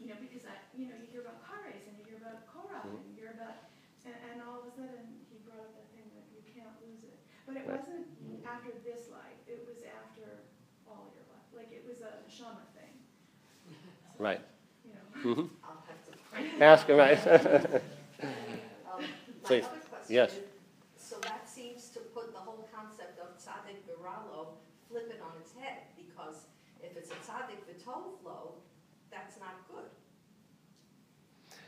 You 0.01 0.09
know, 0.09 0.17
because 0.17 0.41
I, 0.49 0.57
you 0.73 0.89
know, 0.89 0.97
you 0.97 1.05
hear 1.13 1.21
about 1.21 1.45
car 1.45 1.61
race 1.69 1.85
and 1.85 1.93
you 1.93 2.05
hear 2.09 2.17
about 2.17 2.41
Korah 2.49 2.81
and 2.89 3.05
you 3.05 3.13
hear 3.13 3.37
about, 3.37 3.69
and, 4.05 4.17
and 4.17 4.41
all 4.41 4.65
of 4.65 4.65
a 4.65 4.73
sudden 4.73 5.05
he 5.29 5.37
brought 5.45 5.61
up 5.61 5.77
that 5.77 5.93
thing 5.93 6.09
that 6.17 6.25
you 6.33 6.41
can't 6.49 6.73
lose 6.81 7.05
it. 7.05 7.21
But 7.45 7.61
it 7.61 7.69
Right. 7.69 7.77
wasn't 7.77 8.09
after 8.49 8.73
this 8.81 9.13
life, 9.13 9.37
it 9.45 9.61
was 9.61 9.85
after 9.85 10.49
is 11.85 12.01
a 12.01 12.25
Shama 12.29 12.65
thing, 12.73 12.97
Right. 14.17 14.41
you 14.85 14.93
know. 14.97 15.05
hmm 15.21 15.45
to. 15.45 15.49
Ask 16.59 16.87
him, 16.87 16.97
right? 16.97 17.19
Um, 18.21 19.03
Please. 19.43 19.63
My 19.63 19.69
other 19.69 19.79
question 19.89 20.15
Yes. 20.15 20.31
is, 20.31 20.39
so 20.95 21.17
that 21.23 21.49
seems 21.49 21.89
to 21.89 21.99
put 21.99 22.31
the 22.33 22.39
whole 22.39 22.67
concept 22.73 23.19
of 23.19 23.37
tzaddik 23.37 23.83
viralo, 23.87 24.47
flip 24.89 25.09
it 25.09 25.21
on 25.21 25.31
its 25.41 25.51
head, 25.53 25.79
because 25.97 26.45
if 26.81 26.95
it's 26.95 27.11
a 27.11 27.15
tzaddik 27.15 27.59
v'tovlo, 27.67 28.53
that's 29.11 29.37
not 29.39 29.67
good. 29.69 29.83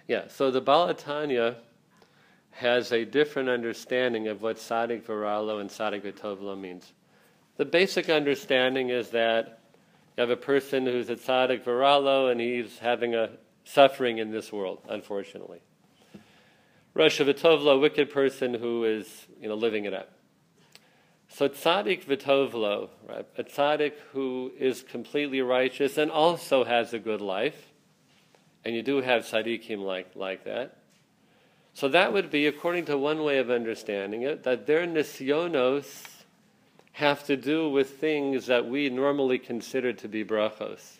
yeah, 0.07 0.27
so 0.29 0.49
the 0.49 0.61
Baal 0.61 0.93
HaTanya 0.93 1.57
has 2.51 2.91
a 2.93 3.03
different 3.03 3.49
understanding 3.49 4.27
of 4.29 4.41
what 4.41 4.57
Sadik 4.57 5.05
Varalo 5.05 5.59
and 5.61 5.69
Sadik 5.69 6.03
Vitovlo 6.03 6.59
means. 6.59 6.93
The 7.57 7.65
basic 7.65 8.09
understanding 8.09 8.89
is 8.89 9.09
that 9.09 9.59
you 10.17 10.21
have 10.21 10.29
a 10.31 10.37
person 10.37 10.85
who's 10.85 11.09
a 11.09 11.17
Sadik 11.17 11.63
Varalo 11.65 12.31
and 12.31 12.39
he's 12.41 12.79
having 12.79 13.13
a 13.15 13.29
suffering 13.67 14.17
in 14.17 14.31
this 14.31 14.51
world, 14.51 14.79
unfortunately. 14.89 15.59
Rosh 16.93 17.19
Vitovlo, 17.21 17.79
wicked 17.79 18.09
person 18.09 18.53
who 18.53 18.85
is 18.85 19.27
you 19.39 19.47
know, 19.47 19.55
living 19.55 19.85
it 19.85 19.93
up. 19.93 20.11
So 21.29 21.49
tzaddik 21.49 22.05
vitovlo, 22.05 22.89
right? 23.07 23.25
a 23.37 23.43
tzaddik 23.43 23.93
who 24.13 24.51
is 24.57 24.81
completely 24.81 25.41
righteous 25.41 25.97
and 25.97 26.09
also 26.09 26.63
has 26.63 26.93
a 26.93 26.99
good 26.99 27.21
life, 27.21 27.73
and 28.65 28.73
you 28.73 28.81
do 28.81 29.01
have 29.01 29.23
tzaddikim 29.23 29.79
like, 29.79 30.15
like 30.15 30.45
that. 30.45 30.77
So 31.73 31.89
that 31.89 32.13
would 32.13 32.31
be, 32.31 32.47
according 32.47 32.85
to 32.85 32.97
one 32.97 33.23
way 33.23 33.37
of 33.37 33.51
understanding 33.51 34.23
it, 34.23 34.43
that 34.43 34.65
their 34.65 34.87
nisyonos 34.87 36.07
have 36.93 37.23
to 37.25 37.37
do 37.37 37.69
with 37.69 37.99
things 37.99 38.47
that 38.47 38.67
we 38.67 38.89
normally 38.89 39.37
consider 39.37 39.93
to 39.93 40.07
be 40.07 40.25
brachos. 40.25 40.97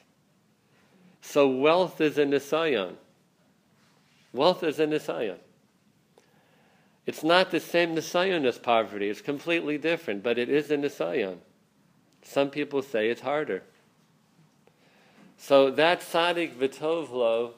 So 1.21 1.47
wealth 1.47 1.99
is 2.01 2.17
a 2.17 2.25
nisayon. 2.25 2.95
Wealth 4.33 4.63
is 4.63 4.79
a 4.79 4.87
nisayon. 4.87 5.37
It's 7.05 7.23
not 7.23 7.51
the 7.51 7.59
same 7.59 7.95
nisayon 7.95 8.45
as 8.45 8.57
poverty. 8.57 9.09
It's 9.09 9.21
completely 9.21 9.77
different, 9.77 10.23
but 10.23 10.37
it 10.37 10.49
is 10.49 10.69
a 10.71 10.77
nisayon. 10.77 11.37
Some 12.21 12.49
people 12.49 12.81
say 12.81 13.09
it's 13.09 13.21
harder. 13.21 13.63
So 15.37 15.71
that 15.71 16.01
tzaddik 16.01 16.55
v'tovlo, 16.55 17.53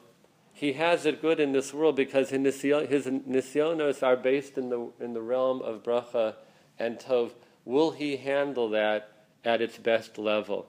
he 0.52 0.74
has 0.74 1.06
it 1.06 1.20
good 1.20 1.40
in 1.40 1.52
this 1.52 1.72
world 1.74 1.96
because 1.96 2.30
his 2.30 2.40
nisyonos 2.40 4.02
are 4.02 4.16
based 4.16 4.58
in 4.58 4.68
the 4.68 4.92
in 5.00 5.14
the 5.14 5.22
realm 5.22 5.62
of 5.62 5.82
bracha 5.82 6.34
and 6.78 6.98
tov. 6.98 7.32
Will 7.64 7.90
he 7.90 8.18
handle 8.18 8.68
that 8.70 9.10
at 9.44 9.60
its 9.60 9.78
best 9.78 10.18
level? 10.18 10.66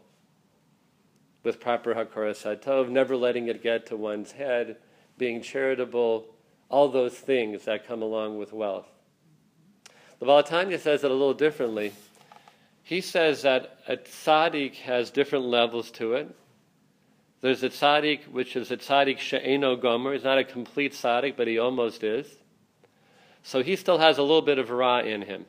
With 1.44 1.60
proper 1.60 1.96
hakaras 1.96 2.44
hatov, 2.44 2.90
never 2.90 3.16
letting 3.16 3.48
it 3.48 3.64
get 3.64 3.88
to 3.88 3.98
one's 3.98 4.34
head, 4.34 4.78
being 5.18 5.42
charitable, 5.42 6.28
all 6.70 6.88
those 6.90 7.14
things 7.14 7.66
that 7.66 7.88
come 7.88 8.02
along 8.02 8.38
with 8.38 8.54
wealth. 8.54 8.88
The 10.20 10.26
Baal 10.26 10.44
HaTanya 10.44 10.80
says 10.80 11.04
it 11.04 11.10
a 11.10 11.14
little 11.14 11.34
differently. 11.34 11.94
He 12.84 13.02
says 13.02 13.42
that 13.42 13.80
a 13.88 13.98
tzaddik 13.98 14.76
has 14.76 15.10
different 15.10 15.46
levels 15.46 15.90
to 15.92 16.14
it. 16.14 16.36
There's 17.42 17.64
a 17.64 17.70
tzaddik, 17.70 18.28
which 18.28 18.56
is 18.56 18.70
a 18.70 18.78
tzaddik 18.78 19.18
she'eno 19.18 19.76
gomer. 19.76 20.14
He's 20.14 20.24
not 20.24 20.38
a 20.38 20.44
complete 20.44 20.94
tzaddik, 20.94 21.36
but 21.36 21.48
he 21.48 21.58
almost 21.58 22.04
is. 22.04 22.28
So 23.44 23.64
he 23.64 23.76
still 23.76 23.98
has 23.98 24.20
a 24.20 24.22
little 24.22 24.44
bit 24.44 24.60
of 24.60 24.70
ra 24.70 25.00
in 25.00 25.24
him. 25.24 25.46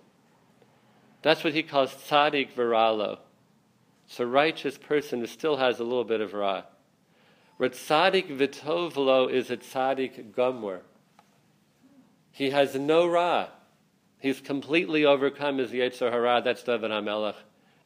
That's 1.21 1.45
what 1.45 1.53
he 1.53 1.63
calls 1.63 1.95
tzaddik 1.95 2.55
viralo. 2.55 3.19
So 4.13 4.25
righteous 4.25 4.77
person 4.77 5.27
still 5.27 5.57
has 5.57 5.81
a 5.81 5.85
little 5.85 6.05
bit 6.05 6.21
of 6.21 6.35
ra. 6.35 6.65
Where 7.57 7.71
tzaddik 7.71 8.27
vitovlo 8.29 9.33
is 9.33 9.51
a 9.51 9.57
tzaddik 9.57 10.37
gomer. 10.37 10.83
He 12.31 12.51
has 12.51 12.75
no 12.75 13.07
ra. 13.07 13.47
He's 14.19 14.39
completely 14.39 15.07
overcome 15.07 15.57
his 15.57 15.71
Yetzer 15.71 16.11
Hara. 16.11 16.43
That's 16.45 16.63
David 16.63 16.91
HaMelech 16.91 17.37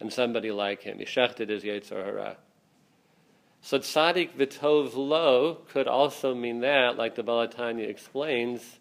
and 0.00 0.12
somebody 0.12 0.50
like 0.50 0.82
him. 0.82 0.98
He 0.98 1.04
shechted 1.04 1.48
his 1.48 1.62
Yetzer 1.62 2.04
Hara. 2.04 2.38
So 3.62 3.78
tzaddik 3.78 4.32
v'tov 4.32 4.96
lo 4.96 5.58
could 5.68 5.86
also 5.86 6.34
mean 6.34 6.58
that, 6.62 6.96
like 6.96 7.14
the 7.14 7.22
Baal 7.22 7.46
HaTanya 7.46 7.88
explains, 7.88 8.80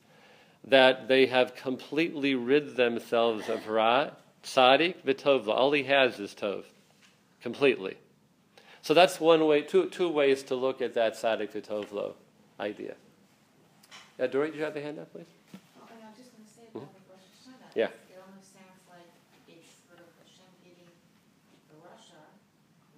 that 0.63 1.07
they 1.07 1.27
have 1.27 1.55
completely 1.55 2.33
rid 2.33 2.75
themselves 2.75 3.49
of 3.49 3.67
ra. 3.67 4.09
Tzaddik 4.43 5.03
v'tov 5.05 5.45
lo. 5.45 5.53
All 5.53 5.73
he 5.73 5.83
has 5.83 6.19
is 6.19 6.33
tov, 6.33 6.63
completely. 7.45 7.93
So 8.81 8.95
that's 8.97 9.21
one 9.21 9.45
way, 9.45 9.61
two, 9.61 9.85
two 9.93 10.09
ways 10.09 10.41
to 10.49 10.55
look 10.55 10.81
at 10.81 10.95
that 10.95 11.13
tzaddik 11.13 11.53
v'tov 11.53 11.91
lo 11.93 12.15
idea. 12.59 12.95
Yeah, 14.17 14.25
Dory, 14.25 14.49
did 14.49 14.57
you 14.57 14.63
have 14.65 14.73
a 14.75 14.81
hand 14.81 14.97
up, 14.97 15.13
please? 15.13 15.29
Oh, 15.77 15.85
and 15.93 16.01
I 16.01 16.09
was 16.09 16.17
just 16.17 16.33
gonna 16.33 16.49
say 16.49 16.65
Mhm. 16.73 16.81
about 16.81 16.97
the 16.97 17.05
Rosh 17.13 17.29
Hashanah. 17.37 17.69
Yeah. 17.77 17.93
It 18.09 18.17
almost 18.17 18.49
sounds 18.49 18.81
like 18.89 19.05
it's 19.45 19.69
sort 19.85 20.01
of 20.01 20.09
Hashem 20.25 20.49
giving 20.65 20.89
the 21.69 21.77
rasha, 21.85 22.17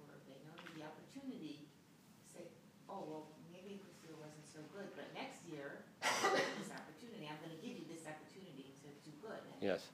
or 0.00 0.16
they 0.24 0.40
know 0.48 0.56
the 0.80 0.80
opportunity, 0.88 1.60
to 1.60 2.24
say, 2.32 2.44
oh, 2.88 3.04
well, 3.04 3.24
maybe 3.52 3.76
this 3.84 4.00
year 4.00 4.16
wasn't 4.16 4.48
so 4.48 4.64
good, 4.72 4.88
but 4.96 5.12
next 5.12 5.44
year, 5.52 5.84
this 6.00 6.72
opportunity, 6.72 7.28
I'm 7.28 7.36
gonna 7.44 7.60
give 7.60 7.76
you 7.76 7.84
this 7.92 8.08
opportunity 8.08 8.72
to 8.80 8.88
do 9.04 9.12
good. 9.20 9.44
And 9.44 9.60
Yes. 9.60 9.92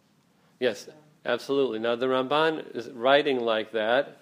Yes, 0.62 0.86
so- 0.86 0.94
Absolutely. 1.26 1.80
Now, 1.80 1.96
the 1.96 2.06
Ramban 2.06 2.70
is 2.76 2.90
writing 2.90 3.40
like 3.40 3.72
that, 3.72 4.20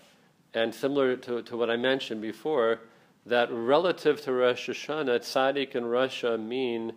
and 0.55 0.75
similar 0.75 1.17
to, 1.17 1.43
to 1.43 1.57
what 1.57 1.71
I 1.71 1.77
mentioned 1.77 2.21
before, 2.21 2.81
that 3.27 3.51
relative 3.51 4.21
to 4.23 4.33
Rosh 4.33 4.69
Hashanah, 4.69 5.21
tzaddik 5.21 5.75
and 5.75 5.87
rasha 5.87 6.43
mean 6.43 6.93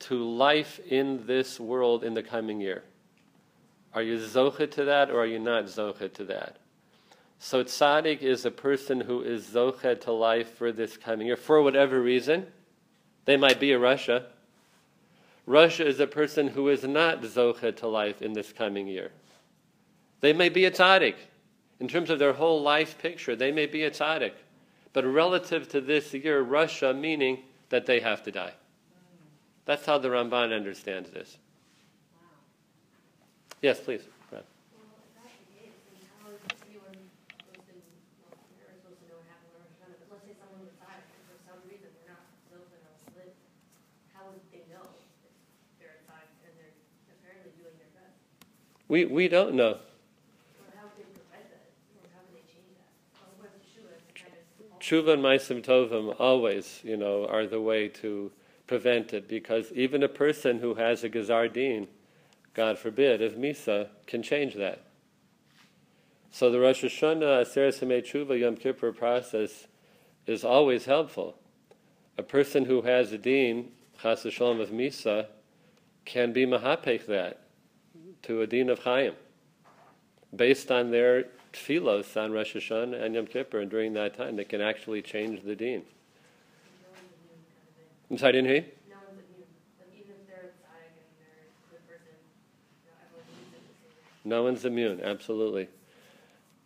to 0.00 0.24
life 0.24 0.80
in 0.86 1.26
this 1.26 1.60
world 1.60 2.02
in 2.02 2.14
the 2.14 2.22
coming 2.22 2.60
year. 2.60 2.82
Are 3.92 4.02
you 4.02 4.18
zoche 4.18 4.70
to 4.72 4.84
that, 4.84 5.10
or 5.10 5.20
are 5.20 5.26
you 5.26 5.38
not 5.38 5.64
zoche 5.64 6.12
to 6.14 6.24
that? 6.24 6.56
So, 7.38 7.64
tzaddik 7.64 8.20
is 8.20 8.44
a 8.44 8.50
person 8.50 9.00
who 9.00 9.22
is 9.22 9.46
zoche 9.46 10.00
to 10.02 10.12
life 10.12 10.54
for 10.56 10.72
this 10.72 10.96
coming 10.96 11.26
year, 11.26 11.36
for 11.36 11.62
whatever 11.62 12.00
reason. 12.00 12.46
They 13.24 13.36
might 13.36 13.60
be 13.60 13.72
a 13.72 13.78
rasha. 13.78 14.24
rasha 15.46 15.86
is 15.86 16.00
a 16.00 16.06
person 16.06 16.48
who 16.48 16.68
is 16.68 16.84
not 16.84 17.22
zoche 17.22 17.76
to 17.76 17.86
life 17.86 18.22
in 18.22 18.32
this 18.32 18.52
coming 18.52 18.86
year. 18.86 19.10
They 20.20 20.32
may 20.32 20.48
be 20.48 20.64
a 20.64 20.70
tzaddik. 20.70 21.14
In 21.80 21.88
terms 21.88 22.10
of 22.10 22.18
their 22.18 22.34
whole 22.34 22.62
life 22.62 22.98
picture, 22.98 23.34
they 23.34 23.50
may 23.50 23.66
be 23.66 23.82
a 23.82 23.90
tzaddik. 23.90 24.32
But 24.92 25.04
relative 25.04 25.68
to 25.70 25.80
this 25.80 26.12
year, 26.12 26.44
rasha 26.44 26.98
meaning 26.98 27.42
that 27.70 27.86
they 27.86 28.00
have 28.00 28.22
to 28.24 28.32
die. 28.32 28.52
That's 29.64 29.86
how 29.86 29.98
the 29.98 30.08
Ramban 30.08 30.54
understands 30.54 31.10
this. 31.10 31.38
Yes, 33.62 33.78
please. 33.78 34.02
Brad. 34.30 34.42
Well, 34.74 34.82
if 34.98 35.14
that's 35.14 35.30
the 35.36 35.46
case, 35.54 35.78
then 35.86 36.02
how 36.18 36.32
is 36.34 36.42
anyone 36.66 36.96
supposed 37.38 37.70
to, 37.70 37.76
well, 38.24 38.34
you're 38.58 38.74
supposed 38.82 38.98
to 38.98 39.06
know 39.12 39.20
what 39.22 39.30
happened 39.30 39.54
or 39.54 39.62
Hashanah, 39.68 40.00
let's 40.10 40.26
say 40.26 40.34
someone 40.42 40.64
decided, 40.66 41.06
and 41.06 41.22
for 41.28 41.38
some 41.44 41.60
reason 41.70 41.86
they're 41.92 42.10
not 42.10 42.24
open 42.50 42.82
how 44.10 44.26
would 44.32 44.42
they 44.50 44.64
know 44.72 44.82
they're 45.78 46.02
inside 46.02 46.26
and 46.42 46.56
they're 46.58 46.74
apparently 47.14 47.54
doing 47.60 47.76
their 47.78 47.92
best? 47.94 48.16
We, 48.90 49.06
we 49.06 49.30
don't 49.30 49.54
know. 49.54 49.78
Or 49.78 50.72
how 50.74 50.88
would 50.88 50.98
they 50.98 51.06
prevent 51.14 51.46
that, 51.52 51.68
or 52.00 52.10
how 52.10 52.24
would 52.26 52.34
they 52.34 52.48
change 52.48 52.74
that? 52.74 52.90
Or 53.22 53.28
what's 53.38 53.54
Yeshua 53.60 53.92
to 53.92 54.10
kind 54.18 54.34
of. 54.34 54.42
Tshuva 54.90 55.12
and 55.12 55.22
Maisim 55.22 55.62
Tovim 55.62 56.16
always, 56.18 56.80
you 56.82 56.96
know, 56.96 57.24
are 57.24 57.46
the 57.46 57.60
way 57.60 57.86
to 57.86 58.32
prevent 58.66 59.12
it 59.12 59.28
because 59.28 59.70
even 59.70 60.02
a 60.02 60.08
person 60.08 60.58
who 60.58 60.74
has 60.74 61.04
a 61.04 61.08
Gazar 61.08 61.46
Din, 61.46 61.86
God 62.54 62.76
forbid, 62.76 63.22
of 63.22 63.34
Misa, 63.34 63.86
can 64.08 64.20
change 64.20 64.54
that. 64.54 64.82
So 66.32 66.50
the 66.50 66.58
Rosh 66.58 66.82
Hashanah, 66.82 67.44
Aseret 67.44 68.04
Tshuva, 68.04 68.36
Yom 68.40 68.56
Kippur 68.56 68.90
process 68.90 69.68
is 70.26 70.42
always 70.44 70.86
helpful. 70.86 71.36
A 72.18 72.24
person 72.24 72.64
who 72.64 72.82
has 72.82 73.12
a 73.12 73.18
Din, 73.18 73.68
Chas 74.02 74.24
of 74.24 74.32
Misa, 74.32 75.26
can 76.04 76.32
be 76.32 76.44
Mahapech 76.44 77.06
that 77.06 77.42
to 78.22 78.42
a 78.42 78.46
Din 78.48 78.68
of 78.68 78.80
Chaim 78.80 79.14
based 80.34 80.70
on 80.70 80.90
their 80.90 81.24
tefillos 81.52 82.16
on 82.16 82.32
Rosh 82.32 82.54
Hashanah 82.56 83.02
and 83.02 83.14
Yom 83.14 83.26
Kippur, 83.26 83.60
and 83.60 83.70
during 83.70 83.92
that 83.94 84.16
time, 84.16 84.36
they 84.36 84.44
can 84.44 84.60
actually 84.60 85.02
change 85.02 85.42
the 85.42 85.56
Din. 85.56 85.82
No 85.82 86.88
one's 86.92 87.02
immune 87.18 87.42
kind 87.50 87.66
of 87.68 87.74
thing. 87.76 88.10
I'm 88.10 88.18
sorry, 88.18 88.28
I 88.28 88.32
didn't 88.32 88.50
you? 88.50 88.64
No 88.88 88.96
one's 89.06 89.22
immune, 89.26 89.48
like 89.78 89.92
even 89.98 90.14
if 90.20 90.26
they're 90.28 90.50
inside 90.50 90.90
and 90.94 91.06
they're 91.18 91.46
a 91.46 91.72
good 91.72 91.84
person, 91.88 92.14
you 92.84 92.90
know, 92.90 92.96
everyone 93.04 93.26
needs 93.34 93.54
it 93.54 93.64
the 93.66 93.74
same. 93.82 94.30
No 94.30 94.42
one's 94.44 94.64
immune, 94.64 95.00
absolutely. 95.02 95.68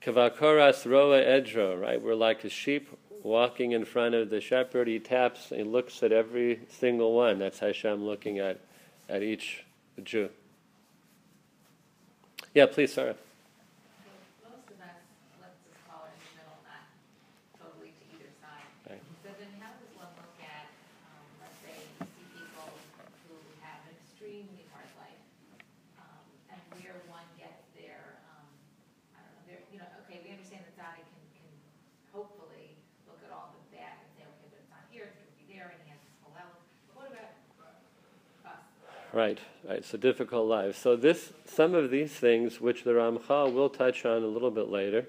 Kavakoras 0.02 0.84
roa 0.84 1.22
edro, 1.22 1.80
right? 1.80 2.00
We're 2.00 2.14
like 2.14 2.44
a 2.44 2.50
sheep 2.50 2.88
walking 3.22 3.72
in 3.72 3.86
front 3.86 4.14
of 4.14 4.28
the 4.28 4.40
shepherd. 4.40 4.86
He 4.86 4.98
taps, 4.98 5.48
he 5.48 5.62
looks 5.62 6.02
at 6.02 6.12
every 6.12 6.60
single 6.68 7.14
one. 7.14 7.38
That's 7.38 7.58
Hashem 7.60 8.04
looking 8.04 8.38
at, 8.38 8.60
at 9.08 9.22
each 9.22 9.64
Jew. 10.02 10.28
Yeah, 12.52 12.66
please, 12.66 12.92
Sarah. 12.92 13.14
Most 14.44 14.68
of 14.68 14.76
us, 14.82 15.00
let's 15.40 15.56
just 15.64 15.80
call 15.88 16.04
it 16.04 16.12
in 16.12 16.36
the 16.36 16.44
middle, 16.44 16.60
not 16.68 16.84
Right, 39.14 39.38
right. 39.62 39.78
It's 39.78 39.94
a 39.94 39.98
difficult 39.98 40.48
life. 40.48 40.76
So 40.76 40.96
this, 40.96 41.32
some 41.46 41.72
of 41.76 41.92
these 41.92 42.10
things, 42.10 42.60
which 42.60 42.82
the 42.82 42.90
Ramchal 42.90 43.52
will 43.52 43.68
touch 43.68 44.04
on 44.04 44.24
a 44.24 44.26
little 44.26 44.50
bit 44.50 44.68
later, 44.68 45.06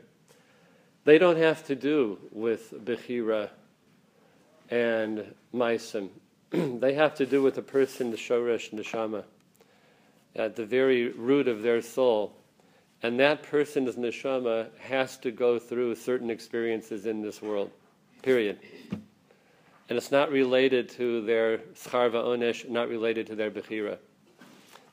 they 1.05 1.17
don't 1.17 1.37
have 1.37 1.65
to 1.65 1.75
do 1.75 2.19
with 2.31 2.71
Bechira 2.85 3.49
and 4.69 5.33
Maisim. 5.51 6.09
they 6.51 6.93
have 6.93 7.15
to 7.15 7.25
do 7.25 7.41
with 7.41 7.55
the 7.55 7.63
person, 7.63 8.11
the 8.11 8.17
Shoresh 8.17 8.71
Neshama, 8.71 9.23
at 10.35 10.55
the 10.55 10.67
very 10.67 11.09
root 11.09 11.47
of 11.47 11.63
their 11.63 11.81
soul. 11.81 12.35
And 13.01 13.19
that 13.19 13.41
person's 13.41 13.95
neshama 13.95 14.67
has 14.81 15.17
to 15.17 15.31
go 15.31 15.57
through 15.57 15.95
certain 15.95 16.29
experiences 16.29 17.07
in 17.07 17.23
this 17.23 17.41
world, 17.41 17.71
period. 18.21 18.59
And 19.87 19.97
it's 19.97 20.11
not 20.11 20.31
related 20.31 20.89
to 20.91 21.21
their 21.25 21.59
scharva 21.75 22.23
onesh, 22.23 22.67
not 22.67 22.89
related 22.89 23.27
to 23.27 23.35
their 23.35 23.51
bechira. 23.51 23.97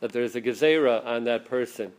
That 0.00 0.12
there's 0.12 0.34
a 0.34 0.40
gezerah 0.40 1.04
on 1.06 1.24
that 1.24 1.46
person. 1.46 1.92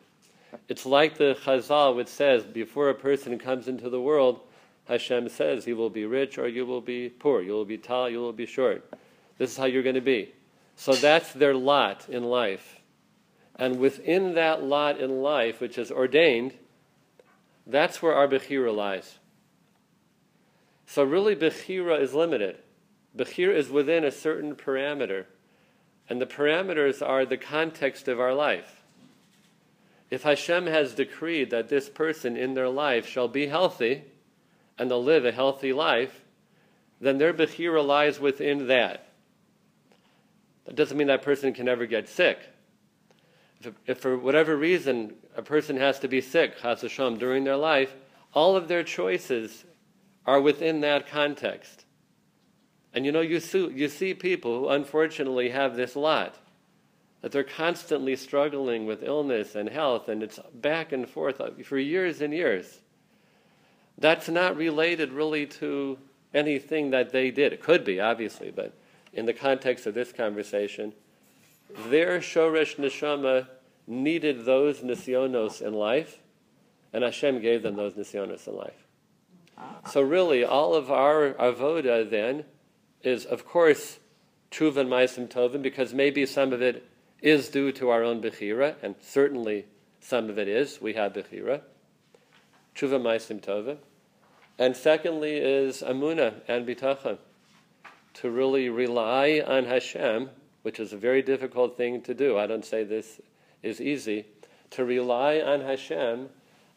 It's 0.70 0.86
like 0.86 1.18
the 1.18 1.36
Chazal, 1.44 1.96
which 1.96 2.08
says, 2.08 2.44
before 2.44 2.90
a 2.90 2.94
person 2.94 3.40
comes 3.40 3.68
into 3.68 3.90
the 3.90 4.00
world, 4.00 4.42
Hashem 4.86 5.30
says, 5.30 5.66
you 5.66 5.76
will 5.76 5.90
be 5.90 6.06
rich 6.06 6.38
or 6.38 6.48
you 6.48 6.66
will 6.66 6.82
be 6.82 7.10
poor, 7.10 7.42
you 7.42 7.54
will 7.54 7.66
be 7.66 7.78
tall, 7.78 8.10
you 8.10 8.20
will 8.20 8.34
be 8.34 8.46
short. 8.46 8.84
This 9.38 9.52
is 9.52 9.58
how 9.58 9.66
you're 9.66 9.84
going 9.84 9.96
to 9.96 10.02
be. 10.02 10.34
So 10.76 10.94
that's 10.94 11.34
their 11.34 11.56
lot 11.56 12.08
in 12.10 12.24
life. 12.24 12.82
And 13.56 13.80
within 13.80 14.36
that 14.36 14.64
lot 14.64 15.00
in 15.00 15.22
life, 15.22 15.62
which 15.62 15.78
is 15.78 15.92
ordained, 15.92 16.54
that's 17.66 18.02
where 18.02 18.14
our 18.14 18.28
Bechira 18.28 18.76
lies. 18.76 19.20
So 20.86 21.04
really, 21.04 21.36
Bechira 21.36 22.00
is 22.00 22.14
limited. 22.14 22.58
Bechira 23.16 23.56
is 23.56 23.70
within 23.70 24.04
a 24.04 24.12
certain 24.12 24.56
parameter. 24.56 25.26
And 26.10 26.22
the 26.22 26.26
parameters 26.26 27.06
are 27.06 27.26
the 27.26 27.38
context 27.38 28.08
of 28.08 28.20
our 28.20 28.34
life. 28.34 28.82
If 30.10 30.24
Hashem 30.24 30.68
has 30.68 30.94
decreed 30.94 31.50
that 31.52 31.70
this 31.70 31.90
person 31.90 32.38
in 32.38 32.54
their 32.54 32.70
life 32.70 33.08
shall 33.08 33.28
be 33.28 33.48
healthy 33.48 34.04
and 34.78 34.90
they'll 34.90 35.04
live 35.04 35.26
a 35.26 35.32
healthy 35.32 35.74
life, 35.74 36.22
then 37.00 37.18
their 37.18 37.34
Bechira 37.34 37.86
lies 37.86 38.20
within 38.20 38.68
that. 38.68 39.08
That 40.66 40.76
doesn't 40.76 40.98
mean 40.98 41.08
that 41.08 41.22
person 41.22 41.54
can 41.54 41.66
never 41.66 41.86
get 41.86 42.08
sick. 42.08 42.40
If, 43.62 43.74
if 43.86 44.00
for 44.00 44.18
whatever 44.18 44.56
reason 44.56 45.14
a 45.36 45.42
person 45.42 45.78
has 45.78 46.00
to 46.00 46.08
be 46.08 46.22
sick, 46.22 46.60
Hashem, 46.60 47.18
during 47.18 47.44
their 47.44 47.58
life, 47.58 47.94
all 48.34 48.56
of 48.56 48.68
their 48.68 48.84
choices 48.84 49.64
are 50.26 50.42
within 50.42 50.82
that 50.82 51.08
context. 51.08 51.83
And 52.94 53.06
you 53.06 53.12
know, 53.12 53.22
you 53.22 53.40
see, 53.40 53.70
you 53.72 53.90
see 53.90 54.14
people 54.14 54.60
who 54.60 54.70
unfortunately 54.70 55.50
have 55.50 55.76
this 55.76 55.96
lot, 55.96 56.38
that 57.22 57.32
they're 57.32 57.44
constantly 57.44 58.16
struggling 58.16 58.86
with 58.86 59.02
illness 59.02 59.56
and 59.56 59.70
health, 59.70 60.10
and 60.10 60.22
it's 60.22 60.40
back 60.54 60.92
and 60.92 61.10
forth 61.10 61.42
for 61.66 61.78
years 61.78 62.22
and 62.22 62.34
years. 62.34 62.82
That's 63.98 64.30
not 64.30 64.58
related 64.58 65.12
really 65.12 65.46
to 65.48 65.98
anything 66.34 66.92
that 66.92 67.12
they 67.12 67.32
did. 67.32 67.54
It 67.54 67.62
could 67.62 67.86
be, 67.86 68.00
obviously, 68.00 68.52
but 68.52 68.74
in 69.14 69.26
the 69.26 69.34
context 69.34 69.86
of 69.86 69.94
this 69.94 70.12
conversation, 70.12 70.94
their 71.88 72.20
Shoresh 72.20 72.76
Neshama 72.76 73.48
needed 73.88 74.46
those 74.46 74.80
Nisyonos 74.80 75.62
in 75.62 75.74
life, 75.74 76.20
and 76.92 77.04
Hashem 77.04 77.42
gave 77.42 77.64
them 77.64 77.76
those 77.76 77.94
Nisyonos 77.94 78.48
in 78.48 78.56
life. 78.56 78.88
So 79.90 80.02
really, 80.02 80.44
all 80.44 80.74
of 80.74 80.92
our 80.92 81.34
avoda 81.34 82.10
then 82.10 82.46
is, 83.04 83.26
of 83.26 83.46
course, 83.46 84.00
Truvan 84.52 84.88
Maisim 84.88 85.28
Tovim, 85.28 85.62
because 85.62 85.94
maybe 85.94 86.26
some 86.26 86.54
of 86.54 86.62
it 86.62 86.88
is 87.22 87.50
due 87.50 87.72
to 87.74 87.90
our 87.90 88.04
own 88.04 88.22
Bechira, 88.22 88.76
and 88.82 88.96
certainly 89.02 89.66
some 90.00 90.30
of 90.30 90.38
it 90.38 90.48
is. 90.48 90.82
We 90.82 90.94
have 90.94 91.14
Bechira. 91.14 91.62
Tshuva 92.76 93.02
Maisim 93.02 93.42
Tovim. 93.42 93.78
And 94.60 94.76
secondly 94.76 95.38
is 95.38 95.82
Amuna 95.82 96.42
and 96.48 96.68
Bitachon. 96.68 97.18
To 98.16 98.30
really 98.30 98.70
rely 98.70 99.44
on 99.46 99.66
Hashem 99.66 100.30
which 100.64 100.80
is 100.80 100.92
a 100.92 100.98
very 100.98 101.22
difficult 101.22 101.78
thing 101.78 102.02
to 102.02 102.14
do. 102.14 102.38
I 102.38 102.48
don't 102.48 102.66
say 102.66 102.84
this 102.84 103.22
is 103.62 103.80
easy. 103.80 104.26
To 104.72 104.84
rely 104.84 105.40
on 105.40 105.62
Hashem 105.62 106.30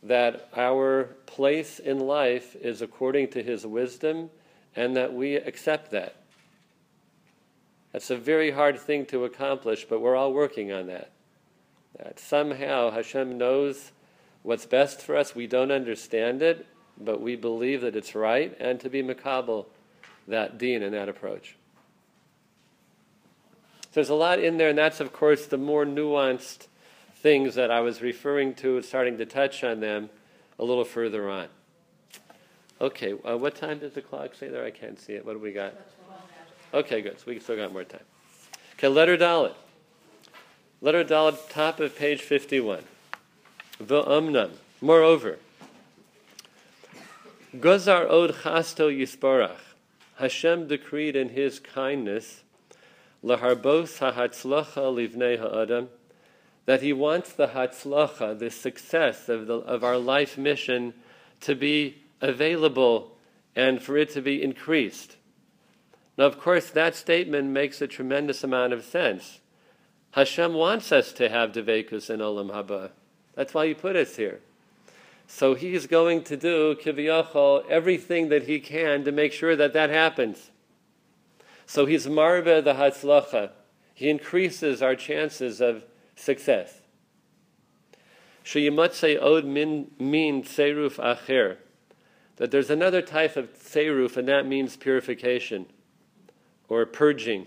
that 0.02 0.48
our 0.54 1.04
place 1.24 1.78
in 1.78 2.00
life 2.00 2.54
is 2.56 2.82
according 2.82 3.28
to 3.28 3.42
His 3.42 3.64
wisdom 3.64 4.30
and 4.76 4.94
that 4.96 5.14
we 5.14 5.34
accept 5.34 5.90
that. 5.90 6.14
That's 7.92 8.10
a 8.10 8.16
very 8.16 8.50
hard 8.50 8.78
thing 8.78 9.06
to 9.06 9.24
accomplish, 9.24 9.86
but 9.88 10.00
we're 10.00 10.16
all 10.16 10.32
working 10.32 10.70
on 10.70 10.86
that. 10.88 11.12
That 11.96 12.20
somehow 12.20 12.90
Hashem 12.90 13.38
knows 13.38 13.92
what's 14.42 14.66
best 14.66 15.00
for 15.00 15.16
us. 15.16 15.34
We 15.34 15.46
don't 15.46 15.72
understand 15.72 16.42
it, 16.42 16.66
but 16.98 17.22
we 17.22 17.36
believe 17.36 17.80
that 17.80 17.96
it's 17.96 18.14
right, 18.14 18.54
and 18.60 18.78
to 18.80 18.90
be 18.90 19.02
makabel 19.02 19.66
that 20.28 20.58
deen 20.58 20.82
and 20.82 20.92
that 20.92 21.08
approach. 21.08 21.56
So 23.80 23.88
there's 23.94 24.10
a 24.10 24.14
lot 24.14 24.40
in 24.40 24.58
there, 24.58 24.68
and 24.68 24.78
that's, 24.78 25.00
of 25.00 25.12
course, 25.12 25.46
the 25.46 25.56
more 25.56 25.86
nuanced 25.86 26.66
things 27.14 27.54
that 27.54 27.70
I 27.70 27.80
was 27.80 28.02
referring 28.02 28.54
to, 28.56 28.82
starting 28.82 29.16
to 29.16 29.24
touch 29.24 29.64
on 29.64 29.80
them 29.80 30.10
a 30.58 30.64
little 30.64 30.84
further 30.84 31.30
on. 31.30 31.48
Okay, 32.80 33.12
uh, 33.12 33.36
what 33.36 33.54
time 33.54 33.78
does 33.78 33.92
the 33.92 34.02
clock 34.02 34.34
say 34.34 34.48
there? 34.48 34.64
I 34.64 34.70
can't 34.70 35.00
see 35.00 35.14
it. 35.14 35.24
What 35.24 35.32
do 35.32 35.38
we 35.38 35.52
got? 35.52 35.74
Okay, 36.74 37.00
good. 37.00 37.18
So 37.18 37.24
we 37.28 37.40
still 37.40 37.56
got 37.56 37.72
more 37.72 37.84
time. 37.84 38.02
Okay, 38.74 38.88
letter 38.88 39.16
Dalet. 39.16 39.54
Letter 40.82 41.04
Dalet, 41.04 41.38
top 41.48 41.80
of 41.80 41.96
page 41.96 42.20
51. 42.20 42.82
V'omnam. 43.82 44.50
Moreover, 44.82 45.38
Gozar 47.56 48.10
od 48.10 48.34
chasto 48.42 48.94
yisparach. 48.94 49.56
Hashem 50.16 50.68
decreed 50.68 51.16
in 51.16 51.30
his 51.30 51.58
kindness 51.58 52.42
laharbos 53.24 53.98
hahatzlacha 53.98 54.76
livnei 54.76 55.38
ha'adam, 55.38 55.88
that 56.66 56.82
he 56.82 56.92
wants 56.92 57.32
the 57.32 57.48
hatzlacha, 57.48 58.38
the 58.38 58.50
success 58.50 59.28
of, 59.28 59.46
the, 59.46 59.54
of 59.54 59.82
our 59.82 59.96
life 59.96 60.36
mission, 60.36 60.92
to 61.40 61.54
be 61.54 62.02
available 62.20 63.16
and 63.54 63.82
for 63.82 63.96
it 63.96 64.10
to 64.10 64.20
be 64.20 64.42
increased. 64.42 65.16
Now, 66.18 66.24
of 66.24 66.38
course, 66.38 66.70
that 66.70 66.94
statement 66.94 67.48
makes 67.50 67.80
a 67.80 67.86
tremendous 67.86 68.42
amount 68.42 68.72
of 68.72 68.84
sense. 68.84 69.40
Hashem 70.12 70.54
wants 70.54 70.92
us 70.92 71.12
to 71.14 71.28
have 71.28 71.52
devekus 71.52 72.08
in 72.08 72.20
olam 72.20 72.50
haba. 72.50 72.90
That's 73.34 73.52
why 73.52 73.66
He 73.68 73.74
put 73.74 73.96
us 73.96 74.16
here. 74.16 74.40
So 75.26 75.54
He's 75.54 75.86
going 75.86 76.24
to 76.24 76.36
do 76.36 76.74
kiviyachol 76.74 77.68
everything 77.68 78.30
that 78.30 78.44
He 78.44 78.60
can 78.60 79.04
to 79.04 79.12
make 79.12 79.32
sure 79.32 79.56
that 79.56 79.74
that 79.74 79.90
happens. 79.90 80.50
So 81.66 81.84
he's 81.84 82.06
marbe 82.06 82.62
the 82.62 82.74
hatzlacha. 82.74 83.50
He 83.92 84.08
increases 84.08 84.82
our 84.82 84.94
chances 84.94 85.60
of 85.60 85.84
success. 86.14 86.80
say 88.44 89.16
od 89.16 89.44
min 89.44 89.90
min 89.98 90.42
seruf 90.44 90.96
acher. 90.96 91.56
That 92.36 92.50
there's 92.50 92.70
another 92.70 93.02
type 93.02 93.36
of 93.36 93.52
seruf, 93.58 94.16
and 94.16 94.28
that 94.28 94.46
means 94.46 94.76
purification 94.76 95.66
or 96.68 96.84
purging. 96.84 97.46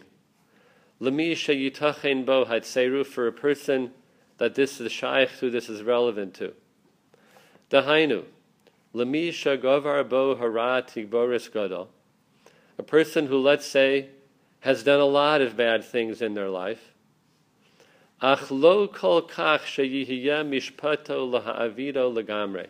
Lemi 1.01 1.33
sheyitachen 1.33 2.25
bo 2.25 2.45
had 2.45 2.65
for 2.65 3.27
a 3.27 3.31
person 3.31 3.91
that 4.37 4.55
this 4.55 4.79
is 4.81 4.91
shaykh 4.91 5.29
who 5.39 5.49
this 5.49 5.69
is 5.69 5.83
relevant 5.83 6.33
to. 6.35 6.53
Dahainu. 7.69 8.23
Lemi 8.93 9.29
shagovar 9.29 10.07
bo 10.07 10.35
hara 10.35 10.83
tigboris 10.85 11.51
gadol 11.51 11.89
a 12.79 12.83
person 12.83 13.27
who, 13.27 13.37
let's 13.37 13.65
say, 13.65 14.07
has 14.61 14.83
done 14.83 15.01
a 15.01 15.05
lot 15.05 15.41
of 15.41 15.57
bad 15.57 15.83
things 15.83 16.21
in 16.21 16.33
their 16.33 16.49
life, 16.49 16.93
ach 18.21 18.49
lo 18.49 18.87
kol 18.87 19.21
kach 19.21 19.65
mishpato 20.45 21.29
laha'avido 21.29 22.11
legamre. 22.11 22.67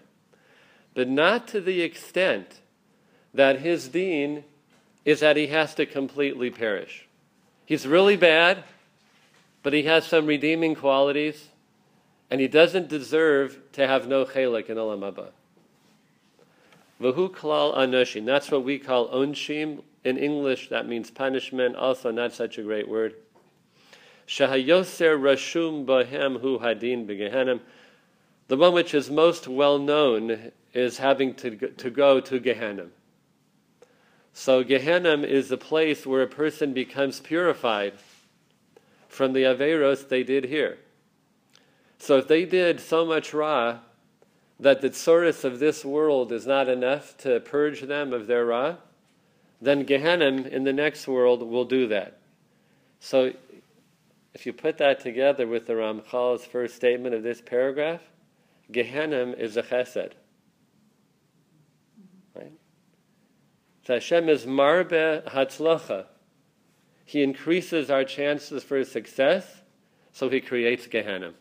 But 0.99 1.07
not 1.07 1.47
to 1.47 1.61
the 1.61 1.81
extent 1.81 2.59
that 3.33 3.59
his 3.59 3.87
deen 3.87 4.43
is 5.05 5.21
that 5.21 5.37
he 5.37 5.47
has 5.47 5.73
to 5.75 5.85
completely 5.85 6.49
perish. 6.49 7.07
He's 7.65 7.87
really 7.87 8.17
bad, 8.17 8.65
but 9.63 9.71
he 9.71 9.83
has 9.83 10.05
some 10.05 10.25
redeeming 10.25 10.75
qualities, 10.75 11.47
and 12.29 12.41
he 12.41 12.49
doesn't 12.49 12.89
deserve 12.89 13.59
to 13.71 13.87
have 13.87 14.09
no 14.09 14.25
chelik 14.25 14.65
in 14.65 14.75
Olam 14.75 14.99
Haba. 15.09 15.29
Vahu 17.01 17.29
klal 17.31 17.77
anushin. 17.77 18.25
That's 18.25 18.51
what 18.51 18.65
we 18.65 18.77
call 18.77 19.07
onshim, 19.07 19.83
in 20.03 20.17
English, 20.17 20.67
that 20.67 20.85
means 20.85 21.09
punishment, 21.09 21.77
also 21.77 22.11
not 22.11 22.33
such 22.33 22.57
a 22.57 22.61
great 22.61 22.89
word. 22.89 23.15
Shahayoser 24.27 25.17
Rashum 25.17 25.85
Bohem 25.85 26.41
Hu 26.41 26.59
Hadin 26.59 27.07
Begehenim. 27.07 27.61
The 28.49 28.57
one 28.57 28.73
which 28.73 28.93
is 28.93 29.09
most 29.09 29.47
well 29.47 29.79
known 29.79 30.51
is 30.73 30.97
having 30.97 31.33
to, 31.35 31.55
to 31.55 31.89
go 31.89 32.19
to 32.19 32.39
Gehenna. 32.39 32.87
So 34.33 34.63
Gehenna 34.63 35.17
is 35.23 35.49
the 35.49 35.57
place 35.57 36.05
where 36.05 36.21
a 36.21 36.27
person 36.27 36.73
becomes 36.73 37.19
purified 37.19 37.93
from 39.07 39.33
the 39.33 39.43
Averos 39.43 40.07
they 40.07 40.23
did 40.23 40.45
here. 40.45 40.77
So 41.97 42.17
if 42.17 42.27
they 42.27 42.45
did 42.45 42.79
so 42.79 43.05
much 43.05 43.33
Ra 43.33 43.79
that 44.59 44.81
the 44.81 44.89
tsuris 44.89 45.43
of 45.43 45.59
this 45.59 45.83
world 45.83 46.31
is 46.31 46.45
not 46.45 46.69
enough 46.69 47.17
to 47.17 47.39
purge 47.39 47.81
them 47.81 48.13
of 48.13 48.27
their 48.27 48.45
Ra, 48.45 48.75
then 49.61 49.83
Gehenna 49.83 50.25
in 50.25 50.63
the 50.63 50.73
next 50.73 51.07
world 51.07 51.43
will 51.43 51.65
do 51.65 51.87
that. 51.87 52.17
So 52.99 53.33
if 54.33 54.45
you 54.45 54.53
put 54.53 54.77
that 54.77 54.99
together 54.99 55.47
with 55.47 55.67
the 55.67 55.73
Ramchal's 55.73 56.45
first 56.45 56.75
statement 56.75 57.15
of 57.15 57.23
this 57.23 57.41
paragraph, 57.41 58.01
Gehenna 58.71 59.33
is 59.37 59.57
a 59.57 59.63
chesed. 59.63 60.13
Hashem 63.89 64.29
is 64.29 64.45
marbe 64.45 65.23
hatzlacha. 65.25 66.05
He 67.05 67.23
increases 67.23 67.89
our 67.89 68.03
chances 68.03 68.63
for 68.63 68.83
success, 68.83 69.61
so 70.13 70.29
he 70.29 70.41
creates 70.41 70.85
Gehenna. 70.85 71.33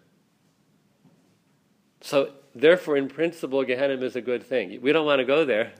So 2.01 2.33
therefore, 2.55 2.97
in 2.97 3.09
principle, 3.09 3.63
Gehenna 3.65 4.03
is 4.03 4.17
a 4.17 4.23
good 4.23 4.43
thing. 4.43 4.81
We 4.81 4.93
don't 4.93 5.05
want 5.05 5.19
to 5.19 5.27
go 5.27 5.45
there, 5.45 5.73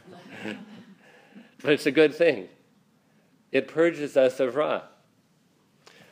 but 1.63 1.73
it's 1.73 1.87
a 1.87 1.91
good 1.91 2.15
thing. 2.15 2.49
It 3.51 3.67
purges 3.67 4.17
us 4.17 4.39
of 4.39 4.55
Ra. 4.55 4.83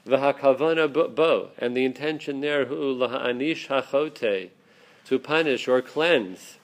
V'hakavana 0.06 1.14
bo, 1.14 1.50
and 1.58 1.76
the 1.76 1.84
intention 1.84 2.40
there, 2.40 2.64
hu 2.64 2.96
laha'anish 2.96 3.66
hachote, 3.66 4.50
to 5.04 5.18
punish 5.18 5.68
or 5.68 5.82
cleanse 5.82 6.56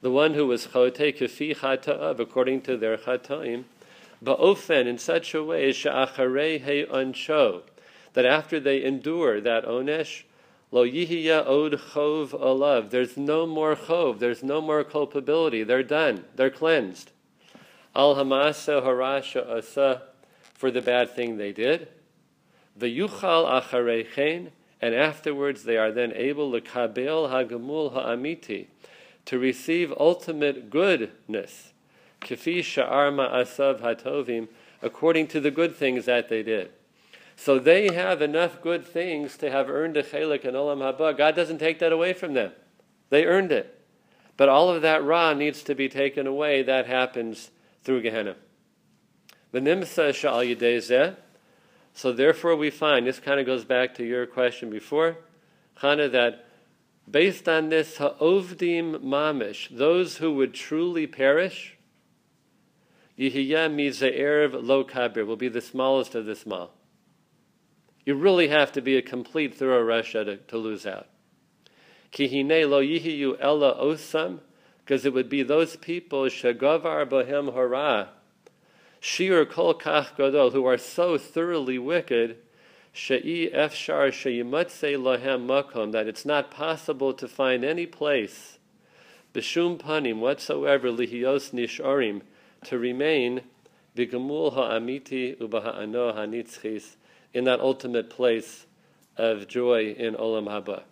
the 0.00 0.10
one 0.10 0.34
who 0.34 0.46
was 0.46 0.68
chote 0.68 0.96
kefi 0.96 1.56
chata'av, 1.56 2.18
according 2.18 2.62
to 2.62 2.76
their 2.76 2.96
chatoim, 2.96 3.64
ba'ofen, 4.24 4.86
in 4.86 4.98
such 4.98 5.34
a 5.34 5.42
way, 5.42 5.72
she'acharei 5.72 6.62
he 6.62 6.84
ansho, 6.84 7.62
that 8.14 8.24
after 8.24 8.58
they 8.58 8.82
endure 8.82 9.40
that 9.40 9.64
onesh, 9.64 10.22
lo 10.70 10.86
yihiya 10.86 11.46
od 11.46 11.72
chov 11.92 12.30
alav, 12.30 12.90
there's 12.90 13.16
no 13.16 13.46
more 13.46 13.76
chov, 13.76 14.18
there's 14.18 14.42
no 14.42 14.60
more 14.60 14.84
culpability, 14.84 15.62
they're 15.62 15.82
done, 15.82 16.24
they're 16.36 16.50
cleansed. 16.50 17.10
Al 17.94 18.14
hamasa 18.14 18.82
harasha 18.82 19.48
asa, 19.48 20.02
for 20.54 20.70
the 20.70 20.82
bad 20.82 21.10
thing 21.10 21.36
they 21.36 21.52
did, 21.52 21.88
V'yuchal 22.78 23.62
acharechen, 23.62 24.50
and 24.80 24.94
afterwards 24.94 25.64
they 25.64 25.76
are 25.76 25.92
then 25.92 26.12
able 26.14 26.52
to 26.52 26.60
kabel 26.60 27.28
hagamul 27.28 27.92
ha'amiti, 27.92 28.66
to 29.26 29.38
receive 29.38 29.92
ultimate 29.98 30.70
goodness, 30.70 31.72
kifi 32.20 32.60
sha'ar 32.60 33.12
ma'asav 33.12 33.80
hatovim, 33.80 34.48
according 34.82 35.26
to 35.28 35.40
the 35.40 35.50
good 35.50 35.74
things 35.76 36.06
that 36.06 36.28
they 36.28 36.42
did. 36.42 36.70
So 37.36 37.58
they 37.58 37.94
have 37.94 38.20
enough 38.20 38.60
good 38.60 38.84
things 38.84 39.36
to 39.38 39.50
have 39.50 39.70
earned 39.70 39.96
a 39.96 40.02
chelik 40.02 40.44
and 40.44 40.56
olam 40.56 40.78
haba. 40.78 41.16
God 41.16 41.34
doesn't 41.34 41.58
take 41.58 41.78
that 41.78 41.92
away 41.92 42.12
from 42.12 42.34
them. 42.34 42.52
They 43.08 43.24
earned 43.24 43.52
it. 43.52 43.78
But 44.36 44.48
all 44.48 44.68
of 44.68 44.82
that 44.82 45.02
ra 45.02 45.32
needs 45.32 45.62
to 45.64 45.74
be 45.74 45.88
taken 45.88 46.26
away. 46.26 46.62
That 46.62 46.86
happens 46.86 47.50
through 47.82 48.02
Gehenna. 48.02 48.36
V'nimsa 49.54 50.10
sha'al 50.10 50.54
yidei 50.54 51.16
so 51.94 52.12
therefore, 52.12 52.56
we 52.56 52.70
find 52.70 53.06
this 53.06 53.18
kind 53.18 53.40
of 53.40 53.46
goes 53.46 53.64
back 53.64 53.94
to 53.96 54.04
your 54.04 54.26
question 54.26 54.70
before, 54.70 55.18
Chana, 55.78 56.10
that 56.12 56.46
based 57.08 57.48
on 57.48 57.68
this 57.68 57.98
ha'ovdim 57.98 59.02
mamish, 59.02 59.68
those 59.70 60.16
who 60.16 60.34
would 60.34 60.54
truly 60.54 61.06
perish, 61.06 61.76
yihiyah 63.18 63.70
mize'erev 63.70 64.66
lo 64.66 64.84
kabir 64.84 65.24
will 65.24 65.36
be 65.36 65.48
the 65.48 65.60
smallest 65.60 66.14
of 66.14 66.26
the 66.26 66.34
small. 66.34 66.72
You 68.04 68.14
really 68.14 68.48
have 68.48 68.72
to 68.72 68.80
be 68.80 68.96
a 68.96 69.02
complete 69.02 69.54
thorough 69.54 69.84
rasha 69.84 70.24
to, 70.24 70.36
to 70.36 70.56
lose 70.56 70.86
out. 70.86 71.08
Kihine 72.12 72.68
lo 72.68 72.82
yihiyu 72.82 73.36
ella 73.40 73.76
osam, 73.76 74.40
because 74.78 75.04
it 75.04 75.12
would 75.12 75.28
be 75.28 75.42
those 75.42 75.76
people 75.76 76.24
shagavar 76.24 77.06
bohem 77.06 77.52
hara 77.52 78.08
Shir 79.00 79.46
kol 79.46 79.74
kach 79.74 80.16
gadol, 80.16 80.50
who 80.50 80.66
are 80.66 80.76
so 80.76 81.16
thoroughly 81.16 81.78
wicked, 81.78 82.36
she'i 82.92 83.50
efshar 83.50 84.12
she'yimatze 84.12 84.96
lahem 84.96 85.46
makom, 85.46 85.92
that 85.92 86.06
it's 86.06 86.24
not 86.24 86.50
possible 86.50 87.12
to 87.12 87.28
find 87.28 87.64
any 87.64 87.86
place, 87.86 88.58
b'shum 89.32 89.78
panim 89.78 90.18
whatsoever 90.18 90.88
lihios 90.88 91.52
nisharim, 91.52 92.22
to 92.64 92.78
remain 92.78 93.42
b'gemul 93.96 94.54
ha'amiti 94.54 95.36
ubaha'ano 95.36 96.14
ha'nitzchis, 96.14 96.96
in 97.32 97.44
that 97.44 97.60
ultimate 97.60 98.10
place 98.10 98.66
of 99.16 99.46
joy 99.46 99.92
in 99.92 100.14
olam 100.14 100.46
haba. 100.46 100.82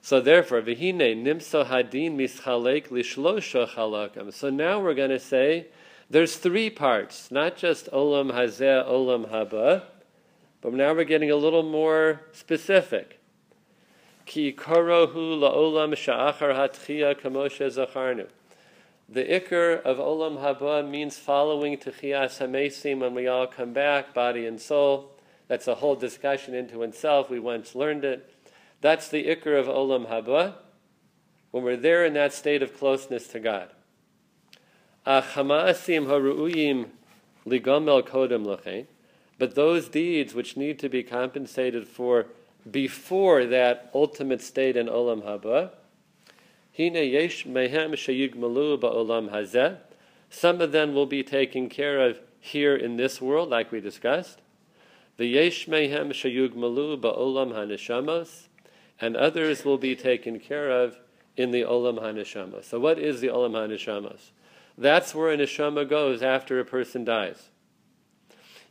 So 0.00 0.20
therefore, 0.20 0.62
v'hine 0.62 1.22
nimso 1.22 1.66
hadin 1.66 2.16
mischalek 2.16 2.88
lishlosha 2.88 3.68
chalakam. 3.68 4.32
So 4.32 4.48
now 4.48 4.80
we're 4.80 4.94
going 4.94 5.10
to 5.10 5.20
say 5.20 5.66
there's 6.08 6.36
three 6.36 6.70
parts, 6.70 7.30
not 7.30 7.56
just 7.56 7.90
olam 7.90 8.32
hazeh, 8.32 8.88
olam 8.88 9.30
haba, 9.30 9.82
but 10.60 10.74
now 10.74 10.92
we're 10.92 11.04
getting 11.04 11.30
a 11.30 11.36
little 11.36 11.62
more 11.62 12.22
specific. 12.32 13.20
Ki 14.26 14.52
korohu 14.52 15.38
la'olam 15.38 15.94
sha'achar 15.94 16.70
kamoshe 17.20 17.66
zacharnu. 17.68 18.28
The 19.08 19.24
ikr 19.24 19.80
of 19.82 19.96
olam 19.96 20.38
haba 20.42 20.86
means 20.86 21.16
following 21.16 21.78
techias 21.78 22.38
hamesim 22.38 22.98
when 22.98 23.14
we 23.14 23.26
all 23.26 23.46
come 23.46 23.72
back, 23.72 24.12
body 24.12 24.44
and 24.44 24.60
soul. 24.60 25.12
That's 25.46 25.66
a 25.66 25.76
whole 25.76 25.96
discussion 25.96 26.54
into 26.54 26.82
itself. 26.82 27.30
We 27.30 27.40
once 27.40 27.74
learned 27.74 28.04
it. 28.04 28.30
That's 28.82 29.08
the 29.08 29.24
ikr 29.24 29.58
of 29.58 29.66
olam 29.66 30.08
haba 30.08 30.56
when 31.50 31.64
we're 31.64 31.76
there 31.76 32.04
in 32.04 32.12
that 32.14 32.34
state 32.34 32.62
of 32.62 32.76
closeness 32.76 33.28
to 33.28 33.40
God. 33.40 33.70
Haru'uyim 35.06 36.88
ligomel 37.46 38.02
kodem. 38.06 38.86
But 39.38 39.54
those 39.54 39.88
deeds 39.88 40.34
which 40.34 40.56
need 40.56 40.78
to 40.80 40.88
be 40.88 41.02
compensated 41.02 41.86
for 41.86 42.26
before 42.68 43.46
that 43.46 43.90
ultimate 43.94 44.42
state 44.42 44.76
in 44.76 44.86
olam 44.86 45.22
haba, 45.22 45.70
hine 46.76 46.94
yesh 46.94 47.46
mehem 47.46 47.92
sheyigmalu 47.92 48.80
ba'olam 48.80 49.30
hazeh. 49.30 49.78
Some 50.28 50.60
of 50.60 50.72
them 50.72 50.92
will 50.92 51.06
be 51.06 51.22
taken 51.22 51.68
care 51.68 52.00
of 52.00 52.20
here 52.40 52.76
in 52.76 52.96
this 52.96 53.20
world, 53.20 53.48
like 53.48 53.72
we 53.72 53.80
discussed. 53.80 54.40
The 55.16 55.26
yesh 55.26 55.66
mehem 55.66 56.10
sheyugmalu 56.10 57.00
ba'olam 57.00 57.52
haneshamos, 57.52 58.48
and 59.00 59.16
others 59.16 59.64
will 59.64 59.78
be 59.78 59.94
taken 59.94 60.40
care 60.40 60.70
of 60.70 60.98
in 61.36 61.52
the 61.52 61.62
olam 61.62 62.00
haneshamos. 62.00 62.64
So, 62.64 62.80
what 62.80 62.98
is 62.98 63.20
the 63.20 63.28
olam 63.28 63.52
haneshamos? 63.52 64.30
That's 64.76 65.14
where 65.14 65.32
a 65.32 65.36
neshama 65.36 65.88
goes 65.88 66.22
after 66.22 66.60
a 66.60 66.64
person 66.64 67.04
dies. 67.04 67.50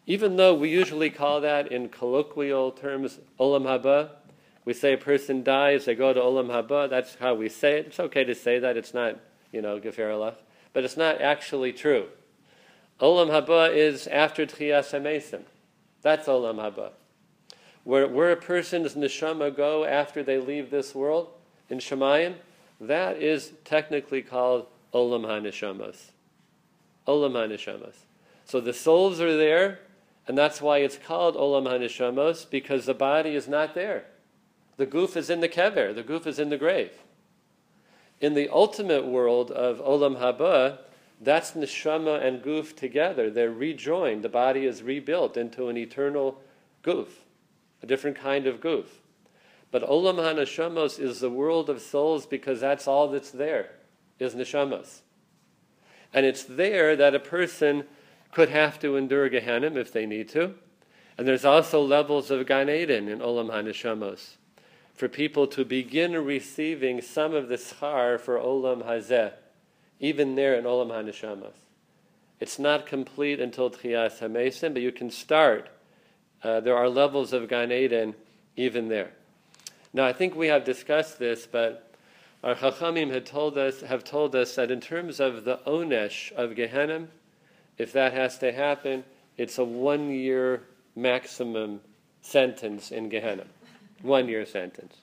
Even 0.09 0.37
though 0.37 0.55
we 0.55 0.69
usually 0.69 1.09
call 1.09 1.41
that 1.41 1.69
in 1.69 1.89
colloquial 1.89 2.71
terms 2.71 3.19
olam 3.37 3.65
haba, 3.65 4.11
we 4.63 4.73
say 4.73 4.93
a 4.93 4.97
person 4.97 5.43
dies, 5.43 5.83
they 5.83 5.95
go 5.95 6.13
to 6.13 6.19
olam 6.19 6.47
haba. 6.47 6.89
That's 6.89 7.15
how 7.15 7.35
we 7.35 7.49
say 7.49 7.79
it. 7.79 7.87
It's 7.87 7.99
okay 7.99 8.23
to 8.23 8.33
say 8.33 8.57
that. 8.59 8.77
It's 8.77 8.93
not, 8.93 9.19
you 9.51 9.61
know, 9.61 9.79
gefer 9.79 10.33
but 10.71 10.85
it's 10.85 10.95
not 10.95 11.21
actually 11.21 11.73
true. 11.73 12.07
Olam 13.01 13.29
haba 13.29 13.75
is 13.75 14.07
after 14.07 14.45
tchiyas 14.45 14.97
hamesim. 14.97 15.41
That's 16.01 16.27
olam 16.27 16.55
haba. 16.55 16.91
Where, 17.83 18.07
where 18.07 18.31
a 18.31 18.37
person's 18.37 18.95
neshama 18.95 19.55
go 19.55 19.83
after 19.83 20.23
they 20.23 20.37
leave 20.37 20.71
this 20.71 20.95
world 20.95 21.29
in 21.69 21.79
Shemayim, 21.79 22.35
that 22.79 23.21
is 23.21 23.53
technically 23.65 24.21
called 24.21 24.67
Olam 24.93 25.25
HaNeshamos. 25.25 26.11
Olam 27.07 27.33
HaNeshamos. 27.33 27.95
So 28.45 28.61
the 28.61 28.73
souls 28.73 29.19
are 29.19 29.35
there, 29.35 29.79
and 30.27 30.37
that's 30.37 30.61
why 30.61 30.79
it's 30.79 30.97
called 30.97 31.35
Olam 31.35 31.67
HaNeshamos, 31.67 32.49
because 32.49 32.85
the 32.85 32.93
body 32.93 33.35
is 33.35 33.47
not 33.47 33.73
there. 33.73 34.05
The 34.75 34.85
goof 34.85 35.15
is 35.17 35.29
in 35.29 35.39
the 35.39 35.49
kever, 35.49 35.95
the 35.95 36.03
goof 36.03 36.27
is 36.27 36.37
in 36.37 36.49
the 36.49 36.57
grave. 36.57 36.91
In 38.19 38.33
the 38.33 38.49
ultimate 38.49 39.05
world 39.05 39.51
of 39.51 39.79
Olam 39.79 40.19
Haba, 40.19 40.79
that's 41.19 41.51
neshama 41.51 42.23
and 42.23 42.43
goof 42.43 42.75
together. 42.75 43.29
They're 43.29 43.51
rejoined. 43.51 44.23
The 44.23 44.29
body 44.29 44.65
is 44.65 44.83
rebuilt 44.83 45.37
into 45.37 45.69
an 45.69 45.77
eternal 45.77 46.41
goof, 46.83 47.25
a 47.81 47.87
different 47.87 48.17
kind 48.17 48.45
of 48.45 48.61
goof. 48.61 49.01
But 49.71 49.87
Olam 49.87 50.17
HaNeshamos 50.17 50.99
is 50.99 51.19
the 51.19 51.29
world 51.29 51.69
of 51.69 51.81
souls 51.81 52.25
because 52.25 52.59
that's 52.59 52.87
all 52.87 53.07
that's 53.07 53.31
there 53.31 53.71
is 54.19 54.35
neshamas. 54.35 55.01
And 56.13 56.25
it's 56.25 56.43
there 56.43 56.95
that 56.95 57.15
a 57.15 57.19
person 57.19 57.85
could 58.31 58.49
have 58.49 58.79
to 58.79 58.95
endure 58.95 59.29
Gehenna 59.29 59.71
if 59.75 59.91
they 59.91 60.05
need 60.05 60.29
to. 60.29 60.53
And 61.17 61.27
there's 61.27 61.45
also 61.45 61.81
levels 61.81 62.29
of 62.29 62.45
Gan 62.45 62.69
Eden 62.69 63.07
in 63.07 63.19
Olam 63.19 63.49
HaNeshamos 63.49 64.35
for 64.93 65.07
people 65.07 65.47
to 65.47 65.65
begin 65.65 66.13
receiving 66.13 67.01
some 67.01 67.33
of 67.33 67.47
the 67.47 67.55
schar 67.55 68.19
for 68.19 68.37
Olam 68.37 68.85
Hazeh, 68.85 69.33
even 69.99 70.35
there 70.35 70.55
in 70.55 70.65
Olam 70.65 70.89
HaNeshamos. 70.89 71.53
It's 72.39 72.59
not 72.59 72.85
complete 72.85 73.39
until 73.39 73.71
Tchias 73.71 74.19
HaMesim, 74.19 74.73
but 74.73 74.81
you 74.81 74.91
can 74.91 75.09
start 75.09 75.69
Uh, 76.43 76.59
there 76.59 76.77
are 76.77 76.87
levels 76.87 77.33
of 77.33 77.49
Gan 77.49 77.71
Eden 77.71 78.13
even 78.55 78.89
there. 78.89 79.11
Now, 79.91 80.05
I 80.05 80.13
think 80.13 80.35
we 80.35 80.47
have 80.47 80.63
discussed 80.63 81.17
this, 81.17 81.47
but 81.47 81.91
our 82.43 82.53
Chachamim 82.53 83.11
had 83.11 83.25
told 83.25 83.57
us, 83.57 83.81
have 83.81 84.03
told 84.03 84.35
us 84.35 84.55
that 84.55 84.69
in 84.69 84.79
terms 84.79 85.19
of 85.19 85.45
the 85.45 85.57
Onesh 85.65 86.31
of 86.33 86.55
Gehenna, 86.55 87.07
if 87.77 87.93
that 87.93 88.13
has 88.13 88.37
to 88.39 88.51
happen, 88.51 89.03
it's 89.37 89.57
a 89.57 89.63
one 89.63 90.09
year 90.11 90.63
maximum 90.95 91.81
sentence 92.21 92.91
in 92.91 93.09
Gehenna. 93.09 93.45
One 94.01 94.27
year 94.27 94.45
sentence. 94.45 94.95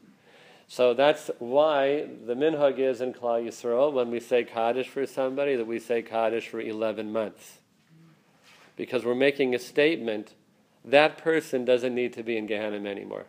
So 0.66 0.94
that's 0.94 1.30
why 1.38 2.08
the 2.26 2.34
minhag 2.34 2.78
is 2.78 3.00
in 3.00 3.12
Klal 3.12 3.46
Yisrael 3.46 3.92
when 3.92 4.10
we 4.10 4.18
say 4.20 4.44
Kaddish 4.44 4.88
for 4.88 5.06
somebody 5.06 5.56
that 5.56 5.66
we 5.66 5.78
say 5.78 6.02
Kaddish 6.02 6.48
for 6.48 6.60
11 6.60 7.12
months. 7.12 7.58
Because 8.76 9.04
we're 9.04 9.14
making 9.14 9.54
a 9.54 9.58
statement 9.58 10.34
that 10.84 11.16
person 11.16 11.64
doesn't 11.64 11.94
need 11.94 12.12
to 12.14 12.22
be 12.22 12.36
in 12.36 12.46
Gehenna 12.46 12.88
anymore. 12.88 13.26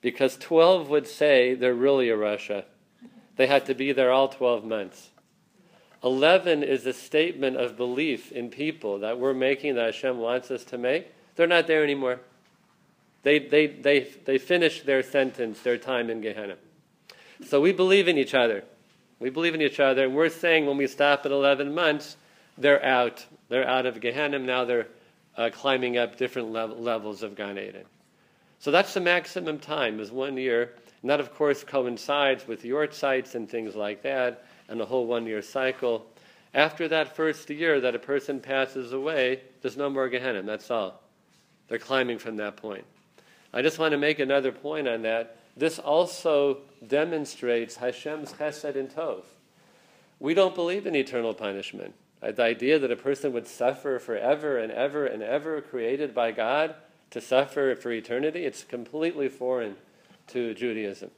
Because 0.00 0.36
12 0.36 0.88
would 0.90 1.08
say 1.08 1.54
they're 1.54 1.74
really 1.74 2.08
a 2.08 2.16
rasha. 2.16 2.64
They 3.36 3.46
had 3.46 3.66
to 3.66 3.74
be 3.74 3.92
there 3.92 4.12
all 4.12 4.28
12 4.28 4.64
months. 4.64 5.10
11 6.04 6.62
is 6.62 6.86
a 6.86 6.92
statement 6.92 7.56
of 7.56 7.76
belief 7.76 8.30
in 8.30 8.50
people 8.50 9.00
that 9.00 9.18
we're 9.18 9.34
making, 9.34 9.74
that 9.74 9.86
Hashem 9.86 10.18
wants 10.18 10.50
us 10.50 10.64
to 10.64 10.78
make. 10.78 11.08
They're 11.34 11.46
not 11.46 11.66
there 11.66 11.82
anymore. 11.82 12.20
They, 13.22 13.40
they, 13.40 13.66
they, 13.66 14.00
they 14.24 14.38
finished 14.38 14.86
their 14.86 15.02
sentence, 15.02 15.60
their 15.60 15.76
time 15.76 16.08
in 16.08 16.20
Gehenna. 16.20 16.56
So 17.46 17.60
we 17.60 17.72
believe 17.72 18.08
in 18.08 18.16
each 18.16 18.34
other. 18.34 18.64
We 19.18 19.30
believe 19.30 19.54
in 19.54 19.62
each 19.62 19.80
other, 19.80 20.04
and 20.04 20.14
we're 20.14 20.28
saying 20.28 20.66
when 20.66 20.76
we 20.76 20.86
stop 20.86 21.26
at 21.26 21.32
11 21.32 21.74
months, 21.74 22.16
they're 22.56 22.84
out. 22.84 23.26
They're 23.48 23.66
out 23.66 23.86
of 23.86 24.00
Gehenna. 24.00 24.38
Now 24.38 24.64
they're 24.64 24.86
uh, 25.36 25.50
climbing 25.52 25.98
up 25.98 26.16
different 26.16 26.52
level, 26.52 26.76
levels 26.76 27.22
of 27.22 27.34
Gan 27.34 27.58
Eden. 27.58 27.84
So 28.60 28.70
that's 28.70 28.94
the 28.94 29.00
maximum 29.00 29.58
time, 29.58 29.98
is 30.00 30.10
one 30.10 30.36
year. 30.36 30.74
And 31.02 31.10
that, 31.10 31.20
of 31.20 31.34
course, 31.34 31.62
coincides 31.62 32.46
with 32.46 32.62
yahrzeits 32.62 33.34
and 33.34 33.48
things 33.48 33.76
like 33.76 34.02
that, 34.02 34.44
and 34.68 34.80
a 34.80 34.86
whole 34.86 35.06
one 35.06 35.26
year 35.26 35.42
cycle. 35.42 36.06
After 36.54 36.88
that 36.88 37.14
first 37.14 37.50
year 37.50 37.80
that 37.80 37.94
a 37.94 37.98
person 37.98 38.40
passes 38.40 38.92
away, 38.92 39.40
there's 39.62 39.76
no 39.76 39.90
more 39.90 40.08
Gehenna. 40.08 40.42
That's 40.42 40.70
all. 40.70 41.00
They're 41.68 41.78
climbing 41.78 42.18
from 42.18 42.36
that 42.36 42.56
point. 42.56 42.84
I 43.52 43.62
just 43.62 43.78
want 43.78 43.92
to 43.92 43.98
make 43.98 44.18
another 44.18 44.52
point 44.52 44.88
on 44.88 45.02
that. 45.02 45.36
This 45.56 45.78
also 45.78 46.58
demonstrates 46.86 47.76
Hashem's 47.76 48.32
chesed 48.32 48.76
and 48.76 48.88
tov. 48.90 49.24
We 50.20 50.34
don't 50.34 50.54
believe 50.54 50.86
in 50.86 50.94
eternal 50.94 51.34
punishment. 51.34 51.94
Uh, 52.22 52.32
The 52.32 52.42
idea 52.42 52.78
that 52.78 52.90
a 52.90 52.96
person 52.96 53.32
would 53.32 53.46
suffer 53.46 53.98
forever 53.98 54.58
and 54.58 54.72
ever 54.72 55.06
and 55.06 55.22
ever, 55.22 55.60
created 55.60 56.14
by 56.14 56.32
God 56.32 56.74
to 57.10 57.20
suffer 57.20 57.74
for 57.74 57.90
eternity, 57.90 58.44
it's 58.44 58.64
completely 58.64 59.28
foreign 59.28 59.76
to 60.28 60.54
Judaism. 60.54 61.10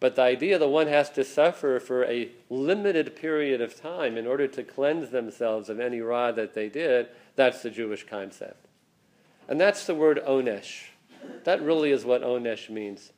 But 0.00 0.16
the 0.16 0.22
idea 0.22 0.58
that 0.58 0.68
one 0.68 0.86
has 0.86 1.10
to 1.10 1.24
suffer 1.24 1.78
for 1.78 2.04
a 2.04 2.30
limited 2.48 3.14
period 3.14 3.60
of 3.60 3.80
time 3.80 4.16
in 4.16 4.26
order 4.26 4.48
to 4.48 4.62
cleanse 4.62 5.10
themselves 5.10 5.68
of 5.68 5.78
any 5.78 6.00
ra 6.00 6.32
that 6.32 6.54
they 6.54 6.68
did, 6.68 7.08
that's 7.36 7.62
the 7.62 7.70
Jewish 7.70 8.06
concept. 8.06 8.66
And 9.46 9.60
that's 9.60 9.84
the 9.86 9.94
word 9.94 10.20
onesh. 10.26 10.84
That 11.44 11.62
really 11.62 11.90
is 11.90 12.04
what 12.04 12.22
onesh 12.22 12.70
means. 12.70 13.12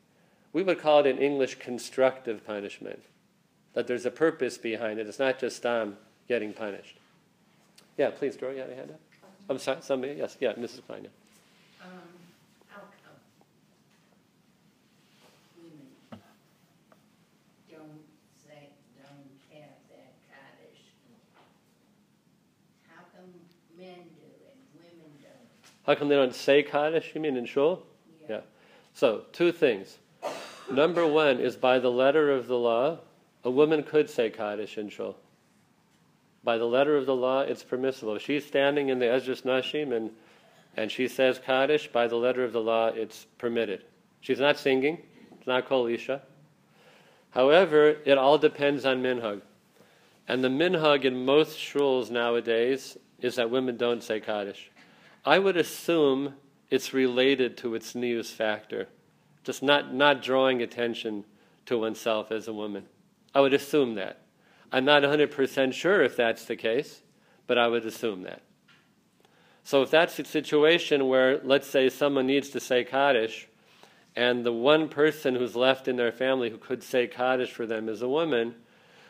We 0.53 0.63
would 0.63 0.81
call 0.81 1.01
it 1.01 1.07
in 1.07 1.19
English 1.19 1.59
constructive 1.61 2.45
punishment. 2.47 3.03
That 3.75 3.87
there's 3.87 4.05
a 4.05 4.11
purpose 4.11 4.59
behind 4.59 4.99
it. 4.99 5.07
It's 5.07 5.19
not 5.19 5.39
just 5.39 5.65
um, 5.65 5.97
getting 6.29 6.53
punished. 6.53 6.97
Yeah, 7.97 8.11
please, 8.11 8.37
Dora, 8.37 8.55
you 8.55 8.61
had 8.61 8.71
a 8.71 8.75
hand 8.75 8.91
up? 8.91 9.01
I'm 9.49 9.59
sorry, 9.59 9.79
somebody? 9.83 10.15
Yes, 10.15 10.37
yeah, 10.41 10.53
Mrs. 10.55 10.81
Klein. 10.87 11.05
yeah. 11.05 11.87
Um, 11.87 11.91
how 12.69 12.81
come 13.05 13.19
women 15.57 15.93
don't 17.69 18.01
say, 18.33 18.71
don't 18.97 19.37
have 19.53 19.77
that 19.91 20.15
Kaddish? 20.31 20.85
How 22.89 23.03
come 23.13 23.33
men 23.77 24.09
do 24.17 24.31
and 24.47 24.61
women 24.79 25.11
don't? 25.21 25.72
How 25.87 25.95
come 25.95 26.09
they 26.09 26.15
don't 26.15 26.35
say 26.35 26.63
Kaddish, 26.63 27.13
you 27.15 27.21
mean 27.21 27.37
in 27.37 27.47
Shul? 27.47 27.83
Yeah. 28.29 28.41
So, 28.95 29.25
two 29.33 29.53
things. 29.53 29.99
Number 30.71 31.07
one 31.07 31.41
is 31.41 31.57
by 31.57 31.79
the 31.79 31.91
letter 31.91 32.31
of 32.31 32.47
the 32.47 32.57
law, 32.57 32.99
a 33.45 33.51
woman 33.51 33.83
could 33.83 34.09
say 34.09 34.31
Kaddish 34.31 34.79
in 34.79 34.89
Shul. 34.89 35.17
By 36.45 36.59
the 36.59 36.65
letter 36.65 36.97
of 36.97 37.07
the 37.07 37.15
law, 37.15 37.41
it's 37.41 37.63
permissible. 37.63 38.17
If 38.17 38.23
she's 38.23 38.45
standing 38.45 38.89
in 38.89 38.99
the 38.99 39.07
Ezras 39.07 39.43
Nashim 39.43 39.95
and, 39.95 40.11
and 40.77 40.91
she 40.91 41.09
says 41.09 41.41
Kaddish, 41.45 41.89
by 41.89 42.07
the 42.07 42.17
letter 42.17 42.45
of 42.45 42.53
the 42.53 42.61
law, 42.61 42.89
it's 42.89 43.27
permitted. 43.39 43.85
She's 44.21 44.41
not 44.41 44.59
singing, 44.59 44.99
it's 45.37 45.47
not 45.47 45.71
Isha. 45.71 46.23
However, 47.31 47.97
it 48.05 48.19
all 48.19 48.39
depends 48.39 48.85
on 48.85 49.03
minhag. 49.03 49.41
And 50.29 50.45
the 50.45 50.49
minhag 50.49 51.05
in 51.05 51.25
most 51.25 51.59
shuls 51.59 52.11
nowadays 52.11 52.97
is 53.21 53.37
that 53.37 53.51
women 53.51 53.77
don't 53.77 54.03
say 54.03 54.21
Kaddish. 54.21 54.71
I 55.25 55.39
would 55.39 55.57
assume 55.57 56.35
it's 56.71 56.93
related 56.93 57.57
to 57.59 57.71
tznius 57.71 58.33
factor, 58.33 58.89
just 59.45 59.63
not, 59.63 59.95
not 59.95 60.23
drawing 60.23 60.63
attention 60.63 61.25
to 61.67 61.79
oneself 61.79 62.33
as 62.33 62.49
a 62.49 62.53
woman. 62.53 62.87
I 63.35 63.41
would 63.41 63.55
assume 63.55 63.95
that. 63.95 64.23
I'm 64.73 64.85
not 64.85 65.03
100% 65.03 65.73
sure 65.75 66.03
if 66.03 66.17
that's 66.17 66.45
the 66.47 66.57
case, 66.57 67.03
but 67.47 67.59
I 67.59 67.69
would 67.69 67.87
assume 67.87 68.23
that. 68.23 68.43
So 69.65 69.83
if 69.83 69.91
that's 69.91 70.19
a 70.19 70.25
situation 70.25 71.07
where, 71.07 71.41
let's 71.45 71.69
say, 71.69 71.89
someone 71.89 72.27
needs 72.27 72.49
to 72.51 72.61
say 72.61 72.83
Kaddish, 72.83 73.49
and 74.17 74.45
the 74.45 74.53
one 74.53 74.89
person 74.89 75.37
who's 75.37 75.55
left 75.55 75.89
in 75.89 75.97
their 75.97 76.13
family 76.13 76.51
who 76.51 76.59
could 76.59 76.83
say 76.83 77.07
Kaddish 77.07 77.53
for 77.53 77.65
them 77.65 77.89
is 77.89 78.03
a 78.03 78.09
woman, 78.09 78.57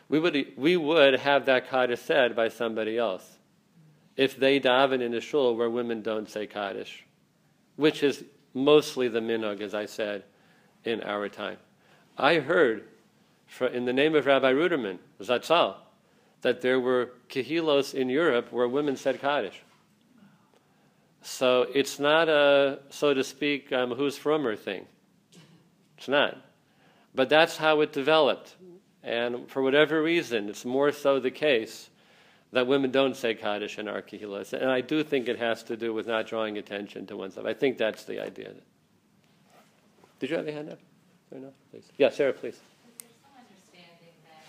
we 0.08 0.18
would, 0.18 0.52
we 0.56 0.76
would 0.76 1.20
have 1.20 1.46
that 1.46 1.70
Kaddish 1.70 2.00
said 2.00 2.36
by 2.36 2.48
somebody 2.48 2.98
else. 2.98 3.31
If 4.22 4.36
they 4.36 4.60
daven 4.60 5.02
in 5.02 5.14
a 5.14 5.20
shul 5.20 5.56
where 5.56 5.68
women 5.68 6.00
don't 6.00 6.30
say 6.30 6.46
Kaddish, 6.46 7.04
which 7.74 8.04
is 8.04 8.22
mostly 8.54 9.08
the 9.08 9.18
minhag, 9.18 9.60
as 9.60 9.74
I 9.74 9.86
said, 9.86 10.22
in 10.84 11.02
our 11.02 11.28
time. 11.28 11.56
I 12.16 12.36
heard 12.36 12.84
in 13.72 13.84
the 13.84 13.92
name 13.92 14.14
of 14.14 14.26
Rabbi 14.26 14.52
Ruderman, 14.52 14.98
Zatzal, 15.20 15.74
that 16.42 16.60
there 16.60 16.78
were 16.78 17.10
kehilos 17.30 17.94
in 17.94 18.08
Europe 18.08 18.52
where 18.52 18.68
women 18.68 18.96
said 18.96 19.20
Kaddish. 19.20 19.60
So 21.22 21.66
it's 21.74 21.98
not 21.98 22.28
a, 22.28 22.78
so 22.90 23.14
to 23.14 23.24
speak, 23.24 23.72
um, 23.72 23.90
who's 23.90 24.16
frommer 24.16 24.56
thing. 24.56 24.86
It's 25.98 26.06
not. 26.06 26.36
But 27.12 27.28
that's 27.28 27.56
how 27.56 27.80
it 27.80 27.92
developed. 27.92 28.54
And 29.02 29.50
for 29.50 29.62
whatever 29.62 30.00
reason, 30.00 30.48
it's 30.48 30.64
more 30.64 30.92
so 30.92 31.18
the 31.18 31.32
case 31.32 31.90
that 32.52 32.66
women 32.66 32.90
don't 32.90 33.16
say 33.16 33.34
Kaddish 33.34 33.78
in 33.78 33.88
our 33.88 34.02
kehilos. 34.02 34.52
And 34.52 34.70
I 34.70 34.82
do 34.82 35.02
think 35.02 35.26
it 35.26 35.38
has 35.38 35.62
to 35.64 35.76
do 35.76 35.94
with 35.94 36.06
not 36.06 36.26
drawing 36.26 36.58
attention 36.58 37.06
to 37.06 37.16
oneself. 37.16 37.46
I 37.46 37.54
think 37.54 37.78
that's 37.78 38.04
the 38.04 38.20
idea. 38.20 38.52
Did 40.20 40.30
you 40.30 40.36
have 40.36 40.46
a 40.46 40.52
hand 40.52 40.70
up? 40.70 40.78
Fair 41.30 41.38
enough, 41.38 41.54
please. 41.70 41.88
Yeah, 41.96 42.10
Sarah, 42.10 42.32
please. 42.32 42.60
Is 42.60 42.60
there 43.00 43.08
some 43.24 43.32
understanding 43.40 44.14
that 44.28 44.44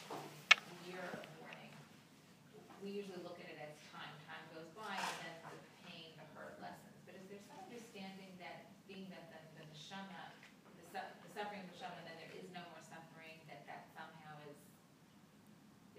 the 0.52 0.92
year 0.92 1.00
of 1.16 1.24
mourning, 1.40 1.72
we 2.84 2.92
usually 2.92 3.24
look 3.24 3.40
at 3.40 3.48
it 3.48 3.58
as 3.58 3.72
time, 3.88 4.12
time 4.28 4.44
goes 4.52 4.68
by 4.76 5.00
and 5.00 5.16
then 5.24 5.36
the 5.48 5.56
pain, 5.88 6.12
the 6.20 6.28
hurt 6.36 6.60
lessens. 6.60 7.00
But 7.08 7.16
is 7.18 7.26
there 7.32 7.42
some 7.48 7.58
understanding 7.64 8.36
that 8.44 8.68
being 8.86 9.08
that 9.16 9.32
the, 9.32 9.40
the 9.58 9.66
neshama, 9.72 10.36
the 10.76 10.86
su- 10.92 11.12
the 11.24 11.32
suffering 11.32 11.64
of 11.64 11.72
neshama, 11.72 12.04
then 12.04 12.20
there 12.20 12.36
is 12.36 12.52
no 12.52 12.62
more 12.68 12.84
suffering, 12.84 13.40
that 13.48 13.64
that 13.66 13.88
somehow 13.96 14.36
is, 14.52 14.60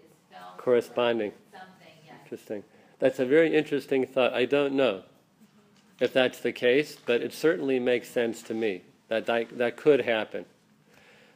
is 0.05 0.13
felt? 0.29 0.61
Corresponding. 0.61 1.33
Yes. 1.33 1.44
Interesting. 2.25 2.63
That's 2.97 3.19
a 3.19 3.25
very 3.25 3.55
interesting 3.55 4.07
thought. 4.07 4.33
I 4.33 4.45
don't 4.45 4.73
know 4.73 5.03
if 5.99 6.11
that's 6.11 6.39
the 6.39 6.51
case, 6.51 6.97
but 7.05 7.21
it 7.21 7.33
certainly 7.33 7.79
makes 7.79 8.09
sense 8.09 8.41
to 8.43 8.55
me 8.55 8.81
that 9.09 9.27
that, 9.27 9.55
that 9.59 9.77
could 9.77 10.01
happen. 10.01 10.45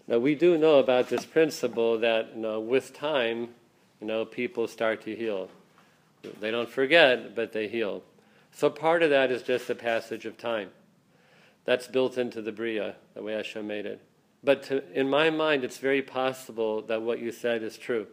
Now, 0.07 0.17
we 0.17 0.33
do 0.33 0.57
know 0.57 0.79
about 0.79 1.09
this 1.09 1.25
principle 1.25 1.99
that 1.99 2.31
you 2.33 2.41
know, 2.41 2.59
with 2.59 2.91
time, 2.91 3.49
you 4.01 4.07
know, 4.07 4.25
people 4.25 4.67
start 4.67 5.03
to 5.03 5.15
heal. 5.15 5.49
They 6.39 6.49
don't 6.49 6.67
forget, 6.69 7.35
but 7.35 7.53
they 7.53 7.67
heal. 7.67 8.01
So 8.51 8.71
part 8.71 9.03
of 9.03 9.11
that 9.11 9.29
is 9.29 9.43
just 9.43 9.67
the 9.67 9.75
passage 9.75 10.25
of 10.25 10.39
time. 10.39 10.71
That's 11.65 11.87
built 11.87 12.17
into 12.17 12.41
the 12.41 12.51
Bria, 12.51 12.95
the 13.13 13.21
way 13.21 13.33
Hashem 13.33 13.67
made 13.67 13.85
it. 13.85 14.01
But 14.43 14.63
to, 14.63 14.83
in 14.99 15.07
my 15.07 15.29
mind, 15.29 15.63
it's 15.63 15.77
very 15.77 16.01
possible 16.01 16.81
that 16.83 17.03
what 17.03 17.19
you 17.19 17.31
said 17.31 17.61
is 17.61 17.77
true, 17.77 18.07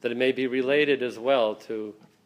that 0.00 0.10
it 0.10 0.16
may 0.16 0.32
be 0.32 0.46
related 0.46 1.02
as 1.02 1.18
well 1.18 1.54
to 1.56 1.94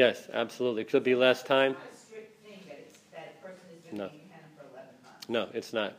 Yes, 0.00 0.30
absolutely. 0.32 0.84
Could 0.84 1.04
be 1.04 1.14
less 1.14 1.42
time. 1.42 1.72
It's 1.72 1.80
not 1.82 1.92
a 1.92 2.06
strict 2.06 2.42
thing 2.42 2.58
that 2.68 2.78
it's, 2.78 2.98
that 3.12 3.34
a 3.38 3.46
person 3.46 3.60
has 3.68 3.98
No. 3.98 4.08
been 4.08 4.14
in 4.14 4.28
Gehenna 4.28 4.42
for 4.56 4.64
eleven 4.72 4.94
months. 5.04 5.28
No, 5.28 5.48
it's 5.52 5.72
not. 5.74 5.92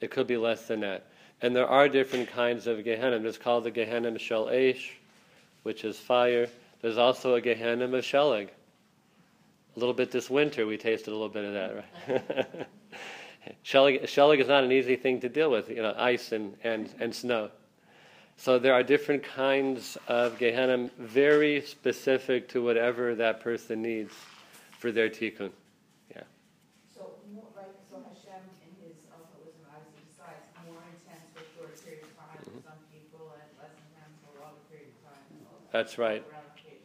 It 0.00 0.12
could 0.12 0.28
be 0.28 0.36
less 0.36 0.68
than 0.68 0.78
that. 0.82 1.08
And 1.42 1.56
there 1.56 1.66
are 1.66 1.88
different 1.88 2.28
kinds 2.28 2.68
of 2.68 2.84
Gehenna. 2.84 3.18
There's 3.18 3.36
called 3.36 3.64
the 3.64 3.72
Gehenna 3.72 4.16
Shel 4.20 4.46
Eish, 4.46 4.90
which 5.64 5.84
is 5.84 5.98
fire. 5.98 6.46
There's 6.82 6.98
also 6.98 7.34
a 7.34 7.40
Gehenna 7.40 7.86
of 7.86 8.04
Sheleg. 8.04 8.50
A 9.74 9.78
little 9.80 9.92
bit 9.92 10.12
this 10.12 10.30
winter, 10.30 10.64
we 10.64 10.76
tasted 10.76 11.10
a 11.10 11.16
little 11.16 11.28
bit 11.28 11.44
of 11.46 11.52
that, 11.54 11.84
right? 12.08 12.68
Sheleg 13.64 14.38
is 14.40 14.46
not 14.46 14.62
an 14.62 14.70
easy 14.70 14.94
thing 14.94 15.18
to 15.22 15.28
deal 15.28 15.50
with, 15.50 15.68
you 15.68 15.82
know, 15.82 15.96
ice 15.98 16.30
and, 16.30 16.56
and, 16.62 16.94
and 17.00 17.12
snow. 17.12 17.50
So 18.36 18.58
there 18.58 18.74
are 18.74 18.82
different 18.82 19.22
kinds 19.22 19.96
of 20.08 20.38
Gehenna, 20.38 20.90
very 20.98 21.60
specific 21.62 22.48
to 22.50 22.62
whatever 22.62 23.14
that 23.14 23.40
person 23.40 23.82
needs 23.82 24.12
for 24.78 24.92
their 24.92 25.08
tikkun. 25.08 25.50
Yeah. 26.14 26.22
So 26.94 27.10
right, 27.56 27.66
so 27.90 27.96
Hashem 27.96 28.42
in 28.62 28.86
his 28.86 28.96
obviously 29.10 29.52
decides 30.08 30.46
more 30.68 30.82
intense 30.92 31.26
for 31.34 31.40
a 31.40 31.48
short 31.56 31.84
period 31.84 32.04
of 32.04 32.16
time 32.16 32.36
Mm-hmm. 32.36 32.58
for 32.58 32.68
some 32.68 32.82
people 32.92 33.32
and 33.34 33.48
less 33.58 33.72
intense 33.72 34.14
for 34.22 34.38
a 34.38 34.42
longer 34.44 34.60
period 34.70 34.90
of 34.92 35.10
time. 35.10 35.24
That's 35.72 35.98
right. 35.98 36.24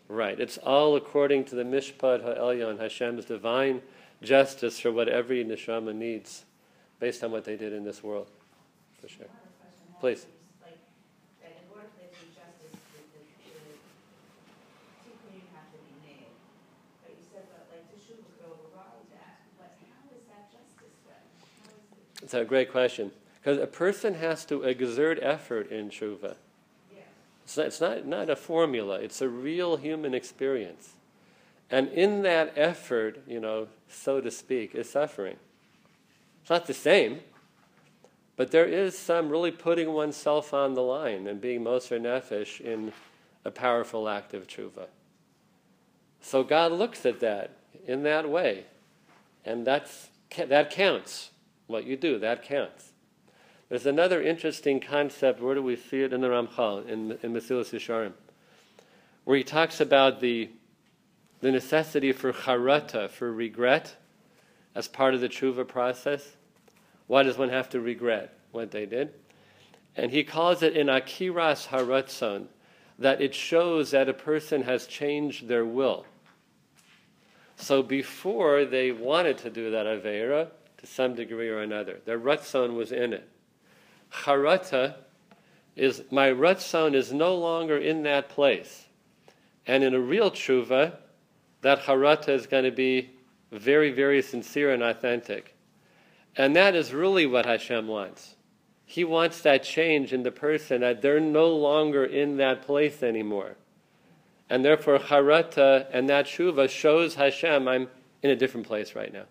Right. 0.08 0.40
It's 0.40 0.58
all 0.58 0.96
according 0.98 1.46
to 1.46 1.56
the 1.56 1.64
Mishpat 1.64 2.22
Ha'elyon, 2.24 2.80
Hashem's 2.80 3.24
divine 3.26 3.82
justice 4.22 4.80
for 4.80 4.92
what 4.92 5.08
every 5.08 5.44
neshama 5.46 5.96
needs, 5.96 6.44
based 7.00 7.24
on 7.24 7.32
what 7.32 7.46
they 7.46 7.56
did 7.56 7.72
in 7.72 7.84
this 7.86 8.04
world. 8.04 8.28
For 9.00 9.08
sure. 9.08 9.26
I 9.26 9.32
have 9.32 9.48
a 9.48 9.56
question. 9.64 9.88
How 9.96 10.00
Please. 10.04 10.20
is, 10.20 10.28
Like, 10.62 10.78
that 11.40 11.56
in 11.58 11.66
order 11.72 11.88
for 11.96 12.04
there 12.04 12.12
to 12.12 12.20
be 12.22 12.28
justice, 12.36 12.76
the, 12.76 13.02
the, 13.16 13.24
the 13.24 13.80
tikkun 15.08 15.42
have 15.56 15.72
to 15.72 15.80
be 15.80 15.96
made. 16.04 16.36
But 17.02 17.16
you 17.16 17.24
said 17.32 17.48
that 17.56 17.72
like 17.72 17.88
Teshuvah 17.88 18.20
could 18.36 18.46
override 18.52 19.08
that, 19.16 19.48
but 19.56 19.74
how 19.90 20.12
is 20.12 20.28
that 20.28 20.52
justice 20.52 20.92
then? 21.08 21.24
How 21.66 21.72
is 21.72 21.88
it? 21.98 22.21
It's 22.32 22.36
a 22.42 22.46
great 22.46 22.72
question. 22.72 23.12
Because 23.42 23.58
a 23.58 23.68
person 23.68 24.14
has 24.14 24.46
to 24.46 24.64
exert 24.64 25.20
effort 25.22 25.70
in 25.70 25.90
tshuva. 25.90 26.36
Yeah. 26.90 27.02
It's 27.44 27.58
not, 27.58 27.66
it's 27.66 27.82
not, 27.82 28.06
not 28.06 28.30
a 28.30 28.38
formula, 28.38 29.02
it's 29.02 29.20
a 29.20 29.28
real 29.28 29.76
human 29.76 30.14
experience. 30.14 30.94
And 31.70 31.90
in 31.90 32.22
that 32.22 32.54
effort, 32.56 33.22
you 33.28 33.42
know, 33.42 33.68
so 33.90 34.22
to 34.22 34.32
speak, 34.32 34.74
is 34.74 34.90
suffering. 34.90 35.36
It's 36.40 36.50
not 36.50 36.68
the 36.68 36.74
same, 36.74 37.20
but 38.38 38.52
there 38.52 38.66
is 38.66 38.98
some 38.98 39.28
really 39.28 39.52
putting 39.52 39.92
oneself 39.92 40.54
on 40.54 40.74
the 40.74 40.84
line 40.84 41.28
and 41.28 41.42
being 41.42 41.64
Moser 41.64 42.00
Nefesh 42.00 42.62
in 42.62 42.94
a 43.44 43.52
powerful 43.52 44.08
act 44.08 44.34
of 44.34 44.48
tshuva. 44.48 44.86
So 46.22 46.44
God 46.44 46.72
looks 46.72 47.06
at 47.06 47.20
that 47.20 47.58
in 47.86 48.04
that 48.04 48.30
way, 48.30 48.68
and 49.44 49.68
that's, 49.68 50.08
that 50.38 50.70
counts. 50.70 51.32
What 51.72 51.86
you 51.86 51.96
do, 51.96 52.20
that 52.20 52.44
counts. 52.44 52.92
There's 53.70 53.86
another 53.86 54.22
interesting 54.22 54.82
concept. 54.82 55.42
Where 55.42 55.56
do 55.56 55.64
we 55.64 55.78
see 55.78 56.02
it 56.02 56.12
in 56.12 56.20
the 56.20 56.28
Ramchal, 56.28 56.86
in, 56.88 57.18
in 57.24 57.34
Mesilas 57.34 57.72
Yesharim? 57.72 58.12
Where 59.24 59.38
he 59.38 59.44
talks 59.46 59.80
about 59.80 60.20
the, 60.20 60.50
the 61.40 61.52
necessity 61.52 62.12
for 62.12 62.34
charata, 62.34 63.10
for 63.10 63.32
regret, 63.32 63.96
as 64.76 64.90
part 64.90 65.14
of 65.14 65.22
the 65.22 65.30
tshuva 65.30 65.66
process. 65.66 66.36
Why 67.08 67.24
does 67.24 67.38
one 67.38 67.50
have 67.50 67.70
to 67.70 67.80
regret 67.80 68.34
what 68.52 68.72
they 68.72 68.86
did? 68.86 69.14
And 69.96 70.12
he 70.12 70.26
calls 70.26 70.62
it 70.62 70.76
in 70.76 70.88
akiras 70.88 71.68
haratzon, 71.68 72.48
that 73.00 73.22
it 73.22 73.34
shows 73.34 73.92
that 73.92 74.10
a 74.10 74.14
person 74.14 74.64
has 74.64 74.88
changed 74.88 75.48
their 75.48 75.66
will. 75.66 76.06
So 77.56 77.82
before 77.82 78.66
they 78.66 78.92
wanted 78.92 79.38
to 79.40 79.50
do 79.50 79.72
that 79.72 79.86
avera, 79.86 80.50
to 80.82 80.88
some 80.88 81.16
degree 81.16 81.50
or 81.50 81.60
another, 81.60 82.00
their 82.06 82.20
ratzon 82.20 82.76
was 82.76 82.92
in 82.92 83.14
it. 83.14 83.30
Charata 84.12 84.96
is 85.76 86.04
my 86.12 86.28
ratzon 86.28 86.94
is 86.94 87.14
no 87.14 87.36
longer 87.36 87.78
in 87.78 88.04
that 88.04 88.30
place, 88.30 88.88
and 89.66 89.84
in 89.84 89.94
a 89.94 90.00
real 90.00 90.32
tshuva, 90.32 90.98
that 91.62 91.84
charata 91.84 92.30
is 92.30 92.48
going 92.48 92.66
to 92.66 92.72
be 92.72 93.12
very, 93.52 93.92
very 93.92 94.22
sincere 94.22 94.74
and 94.74 94.84
authentic, 94.84 95.56
and 96.36 96.56
that 96.56 96.76
is 96.76 96.94
really 96.94 97.26
what 97.26 97.46
Hashem 97.46 97.88
wants. 97.88 98.36
He 98.86 99.04
wants 99.06 99.42
that 99.42 99.64
change 99.64 100.12
in 100.12 100.24
the 100.24 100.32
person 100.32 100.82
that 100.82 101.02
they're 101.02 101.20
no 101.20 101.56
longer 101.56 102.04
in 102.04 102.38
that 102.38 102.64
place 102.64 103.02
anymore. 103.02 103.56
And 104.50 104.66
therefore, 104.66 105.00
charata 105.00 105.88
and 105.94 106.10
that 106.10 106.26
tshuva 106.26 106.70
shows 106.70 107.16
Hashem, 107.16 107.70
I'm 107.70 107.88
in 108.22 108.32
a 108.32 108.36
different 108.36 108.68
place 108.68 108.94
right 108.94 109.14
now. 109.14 109.24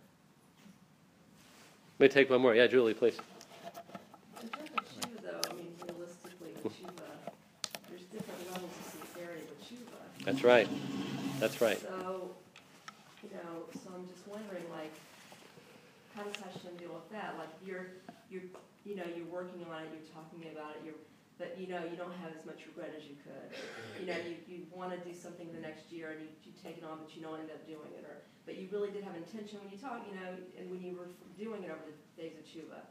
Let 2.01 2.09
me 2.09 2.15
take 2.15 2.31
one 2.31 2.41
more. 2.41 2.55
Yeah, 2.55 2.67
Julie, 2.67 2.95
please. 2.95 3.21
In 4.41 4.49
terms 4.49 4.71
of 4.73 4.89
tshuva, 4.89 5.21
though, 5.21 5.51
I 5.51 5.53
mean, 5.53 5.69
realistically, 5.85 6.57
with 6.65 6.73
tshuva, 6.73 7.13
there's 7.93 8.09
different 8.09 8.41
levels 8.49 8.73
of 8.73 8.85
sincerity 9.05 9.45
with 9.45 9.61
tshuva. 9.61 10.25
That's 10.25 10.43
right. 10.43 10.67
That's 11.41 11.61
right. 11.61 11.79
So, 11.79 12.31
you 13.23 13.29
know, 13.37 13.69
so 13.85 13.93
I'm 13.95 14.09
just 14.09 14.27
wondering, 14.27 14.65
like, 14.73 14.97
how 16.17 16.23
does 16.23 16.41
Hashem 16.41 16.81
deal 16.81 16.97
with 16.97 17.11
that? 17.13 17.37
Like, 17.37 17.53
you're, 17.67 18.01
you're, 18.31 18.49
you 18.87 18.97
know, 18.97 19.05
you're 19.15 19.29
working 19.29 19.61
on 19.69 19.83
it, 19.85 19.93
you're 19.93 20.09
talking 20.09 20.41
about 20.57 20.81
it, 20.81 20.89
you're, 20.89 20.97
but 21.41 21.57
you 21.57 21.67
know, 21.73 21.81
you 21.89 21.97
don't 21.97 22.13
have 22.21 22.37
as 22.37 22.45
much 22.45 22.69
regret 22.69 22.93
as 22.93 23.09
you 23.09 23.17
could. 23.25 23.49
You 23.97 24.05
know, 24.13 24.19
you, 24.21 24.37
you 24.45 24.59
want 24.69 24.93
to 24.93 25.01
do 25.01 25.17
something 25.17 25.49
the 25.57 25.65
next 25.65 25.89
year 25.89 26.13
and 26.13 26.21
you, 26.21 26.29
you 26.45 26.53
take 26.61 26.77
it 26.77 26.85
on, 26.85 27.01
but 27.01 27.09
you 27.17 27.25
don't 27.25 27.41
end 27.41 27.49
up 27.49 27.65
doing 27.65 27.89
it, 27.97 28.05
or, 28.05 28.21
but 28.45 28.61
you 28.61 28.69
really 28.69 28.93
did 28.93 29.03
have 29.09 29.17
intention 29.17 29.57
when 29.65 29.73
you 29.73 29.81
talk, 29.81 30.05
you 30.05 30.13
know, 30.21 30.37
and 30.61 30.69
when 30.69 30.85
you 30.85 30.93
were 31.01 31.09
doing 31.41 31.65
it 31.65 31.73
over 31.73 31.81
the 31.89 31.97
days 32.21 32.37
of 32.37 32.45
Tshuva, 32.45 32.85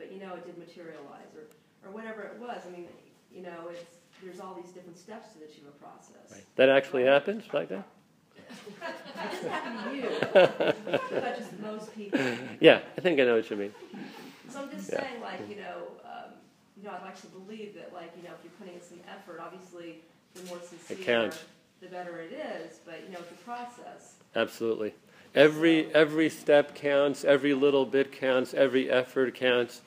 But 0.00 0.08
you 0.10 0.18
know, 0.18 0.32
it 0.32 0.48
did 0.48 0.56
materialize, 0.56 1.36
or, 1.36 1.52
or 1.84 1.92
whatever 1.92 2.24
it 2.24 2.40
was. 2.40 2.64
I 2.64 2.72
mean, 2.72 2.88
you 3.28 3.44
know, 3.44 3.68
it's, 3.68 4.00
there's 4.24 4.40
all 4.40 4.56
these 4.56 4.72
different 4.72 4.96
steps 4.96 5.36
to 5.36 5.44
the 5.44 5.48
Tshuva 5.52 5.76
process. 5.76 6.40
That 6.56 6.68
actually 6.72 7.04
happens 7.04 7.44
like 7.52 7.68
that? 7.68 7.84
It 9.20 9.30
doesn't 9.30 9.50
happen 9.50 9.92
to 9.92 9.96
you. 9.96 10.08
About 11.18 11.36
just 11.36 11.52
most 11.60 11.94
people. 11.94 12.18
Yeah, 12.60 12.80
I 12.96 13.00
think 13.00 13.20
I 13.20 13.24
know 13.24 13.36
what 13.36 13.48
you 13.50 13.56
mean. 13.56 13.74
So 14.48 14.62
I'm 14.62 14.70
just 14.70 14.90
Yeah. 14.90 15.04
saying, 15.04 15.20
like, 15.20 15.40
you 15.48 15.56
know, 15.56 15.89
you 16.80 16.88
know, 16.88 16.94
I'd 16.96 17.02
like 17.02 17.20
to 17.20 17.26
believe 17.28 17.74
that, 17.74 17.92
like, 17.92 18.12
you 18.16 18.22
know, 18.22 18.34
if 18.34 18.44
you're 18.44 18.52
putting 18.58 18.74
in 18.74 18.82
some 18.82 18.98
effort, 19.08 19.40
obviously, 19.42 19.96
the 20.34 20.42
more 20.44 20.58
sincere, 20.66 20.96
counts. 20.96 21.38
the 21.80 21.88
better 21.88 22.18
it 22.18 22.32
is. 22.32 22.78
But 22.84 23.02
you 23.06 23.12
know, 23.12 23.18
it's 23.20 23.30
a 23.32 23.44
process. 23.44 24.14
Absolutely. 24.34 24.94
Every 25.34 25.92
every 25.94 26.28
step 26.28 26.74
counts, 26.74 27.24
every 27.24 27.54
little 27.54 27.84
bit 27.84 28.12
counts, 28.12 28.54
every 28.54 28.90
effort 28.90 29.34
counts. 29.34 29.82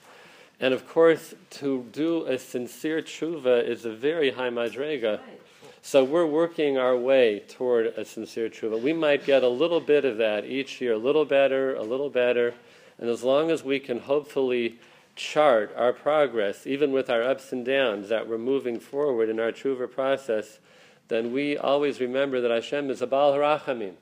And 0.59 0.73
of 0.73 0.87
course, 0.87 1.33
to 1.51 1.85
do 1.91 2.25
a 2.25 2.37
sincere 2.37 3.01
tshuva 3.01 3.67
is 3.67 3.85
a 3.85 3.91
very 3.91 4.31
high 4.31 4.49
madrega. 4.49 5.19
Right. 5.19 5.41
So 5.81 6.03
we're 6.03 6.25
working 6.25 6.77
our 6.77 6.95
way 6.95 7.43
toward 7.49 7.87
a 7.87 8.05
sincere 8.05 8.49
tshuva. 8.49 8.81
We 8.81 8.93
might 8.93 9.25
get 9.25 9.43
a 9.43 9.49
little 9.49 9.81
bit 9.81 10.05
of 10.05 10.17
that 10.17 10.45
each 10.45 10.79
year, 10.79 10.93
a 10.93 10.97
little 10.97 11.25
better, 11.25 11.75
a 11.75 11.83
little 11.83 12.09
better. 12.09 12.53
And 12.99 13.09
as 13.09 13.23
long 13.23 13.51
as 13.51 13.63
we 13.63 13.79
can 13.79 13.99
hopefully 13.99 14.79
chart 15.15 15.73
our 15.75 15.93
progress, 15.93 16.65
even 16.65 16.91
with 16.91 17.09
our 17.09 17.21
ups 17.21 17.51
and 17.51 17.65
downs, 17.65 18.09
that 18.09 18.27
we're 18.27 18.37
moving 18.37 18.79
forward 18.79 19.29
in 19.29 19.39
our 19.39 19.51
tshuva 19.51 19.89
process, 19.91 20.59
then 21.07 21.31
we 21.31 21.57
always 21.57 21.99
remember 21.99 22.41
that 22.41 22.51
Hashem 22.51 22.89
is 22.89 23.01
a 23.01 23.07
Baal 23.07 23.33
Harachamim. 23.33 23.93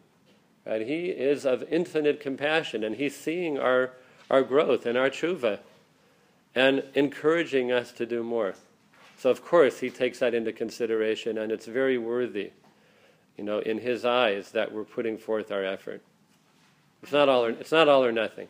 Right? 0.66 0.86
He 0.86 1.08
is 1.08 1.46
of 1.46 1.64
infinite 1.72 2.20
compassion, 2.20 2.84
and 2.84 2.96
He's 2.96 3.16
seeing 3.16 3.58
our, 3.58 3.92
our 4.30 4.44
growth 4.44 4.86
and 4.86 4.98
our 4.98 5.10
tshuva 5.10 5.60
and 6.54 6.84
encouraging 6.94 7.72
us 7.72 7.92
to 7.94 8.06
do 8.06 8.24
more. 8.24 8.56
So, 9.18 9.30
of 9.30 9.44
course, 9.44 9.80
He 9.80 9.90
takes 9.90 10.20
that 10.20 10.34
into 10.34 10.52
consideration, 10.52 11.38
and 11.38 11.52
it's 11.52 11.66
very 11.66 11.98
worthy, 11.98 12.52
you 13.38 13.44
know, 13.44 13.60
in 13.60 13.80
His 13.80 14.06
eyes 14.06 14.52
that 14.52 14.72
we're 14.72 14.84
putting 14.84 15.18
forth 15.18 15.52
our 15.52 15.64
effort. 15.64 16.02
It's 17.02 17.12
not 17.12 17.30
all 17.30 17.46
or, 17.46 17.50
it's 17.50 17.72
not 17.72 17.90
all 17.90 18.04
or 18.06 18.12
nothing. 18.12 18.48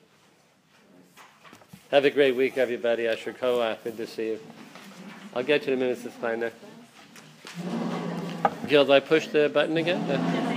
Have 1.92 2.06
a 2.06 2.10
great 2.10 2.38
week, 2.38 2.58
everybody. 2.58 3.04
Yasher 3.04 3.38
Koach, 3.38 3.84
good 3.84 3.98
to 3.98 4.08
see 4.08 4.28
you. 4.28 4.40
I'll 5.36 5.44
get 5.44 5.68
you 5.68 5.74
in 5.74 5.80
a 5.80 5.82
minute. 5.82 6.00
Kleiner. 6.22 6.54
Gil, 8.66 8.86
do 8.86 8.94
I 8.94 9.02
push 9.02 9.28
the 9.28 9.52
button 9.54 9.76
again? 9.76 10.00
Uh, 10.10 10.51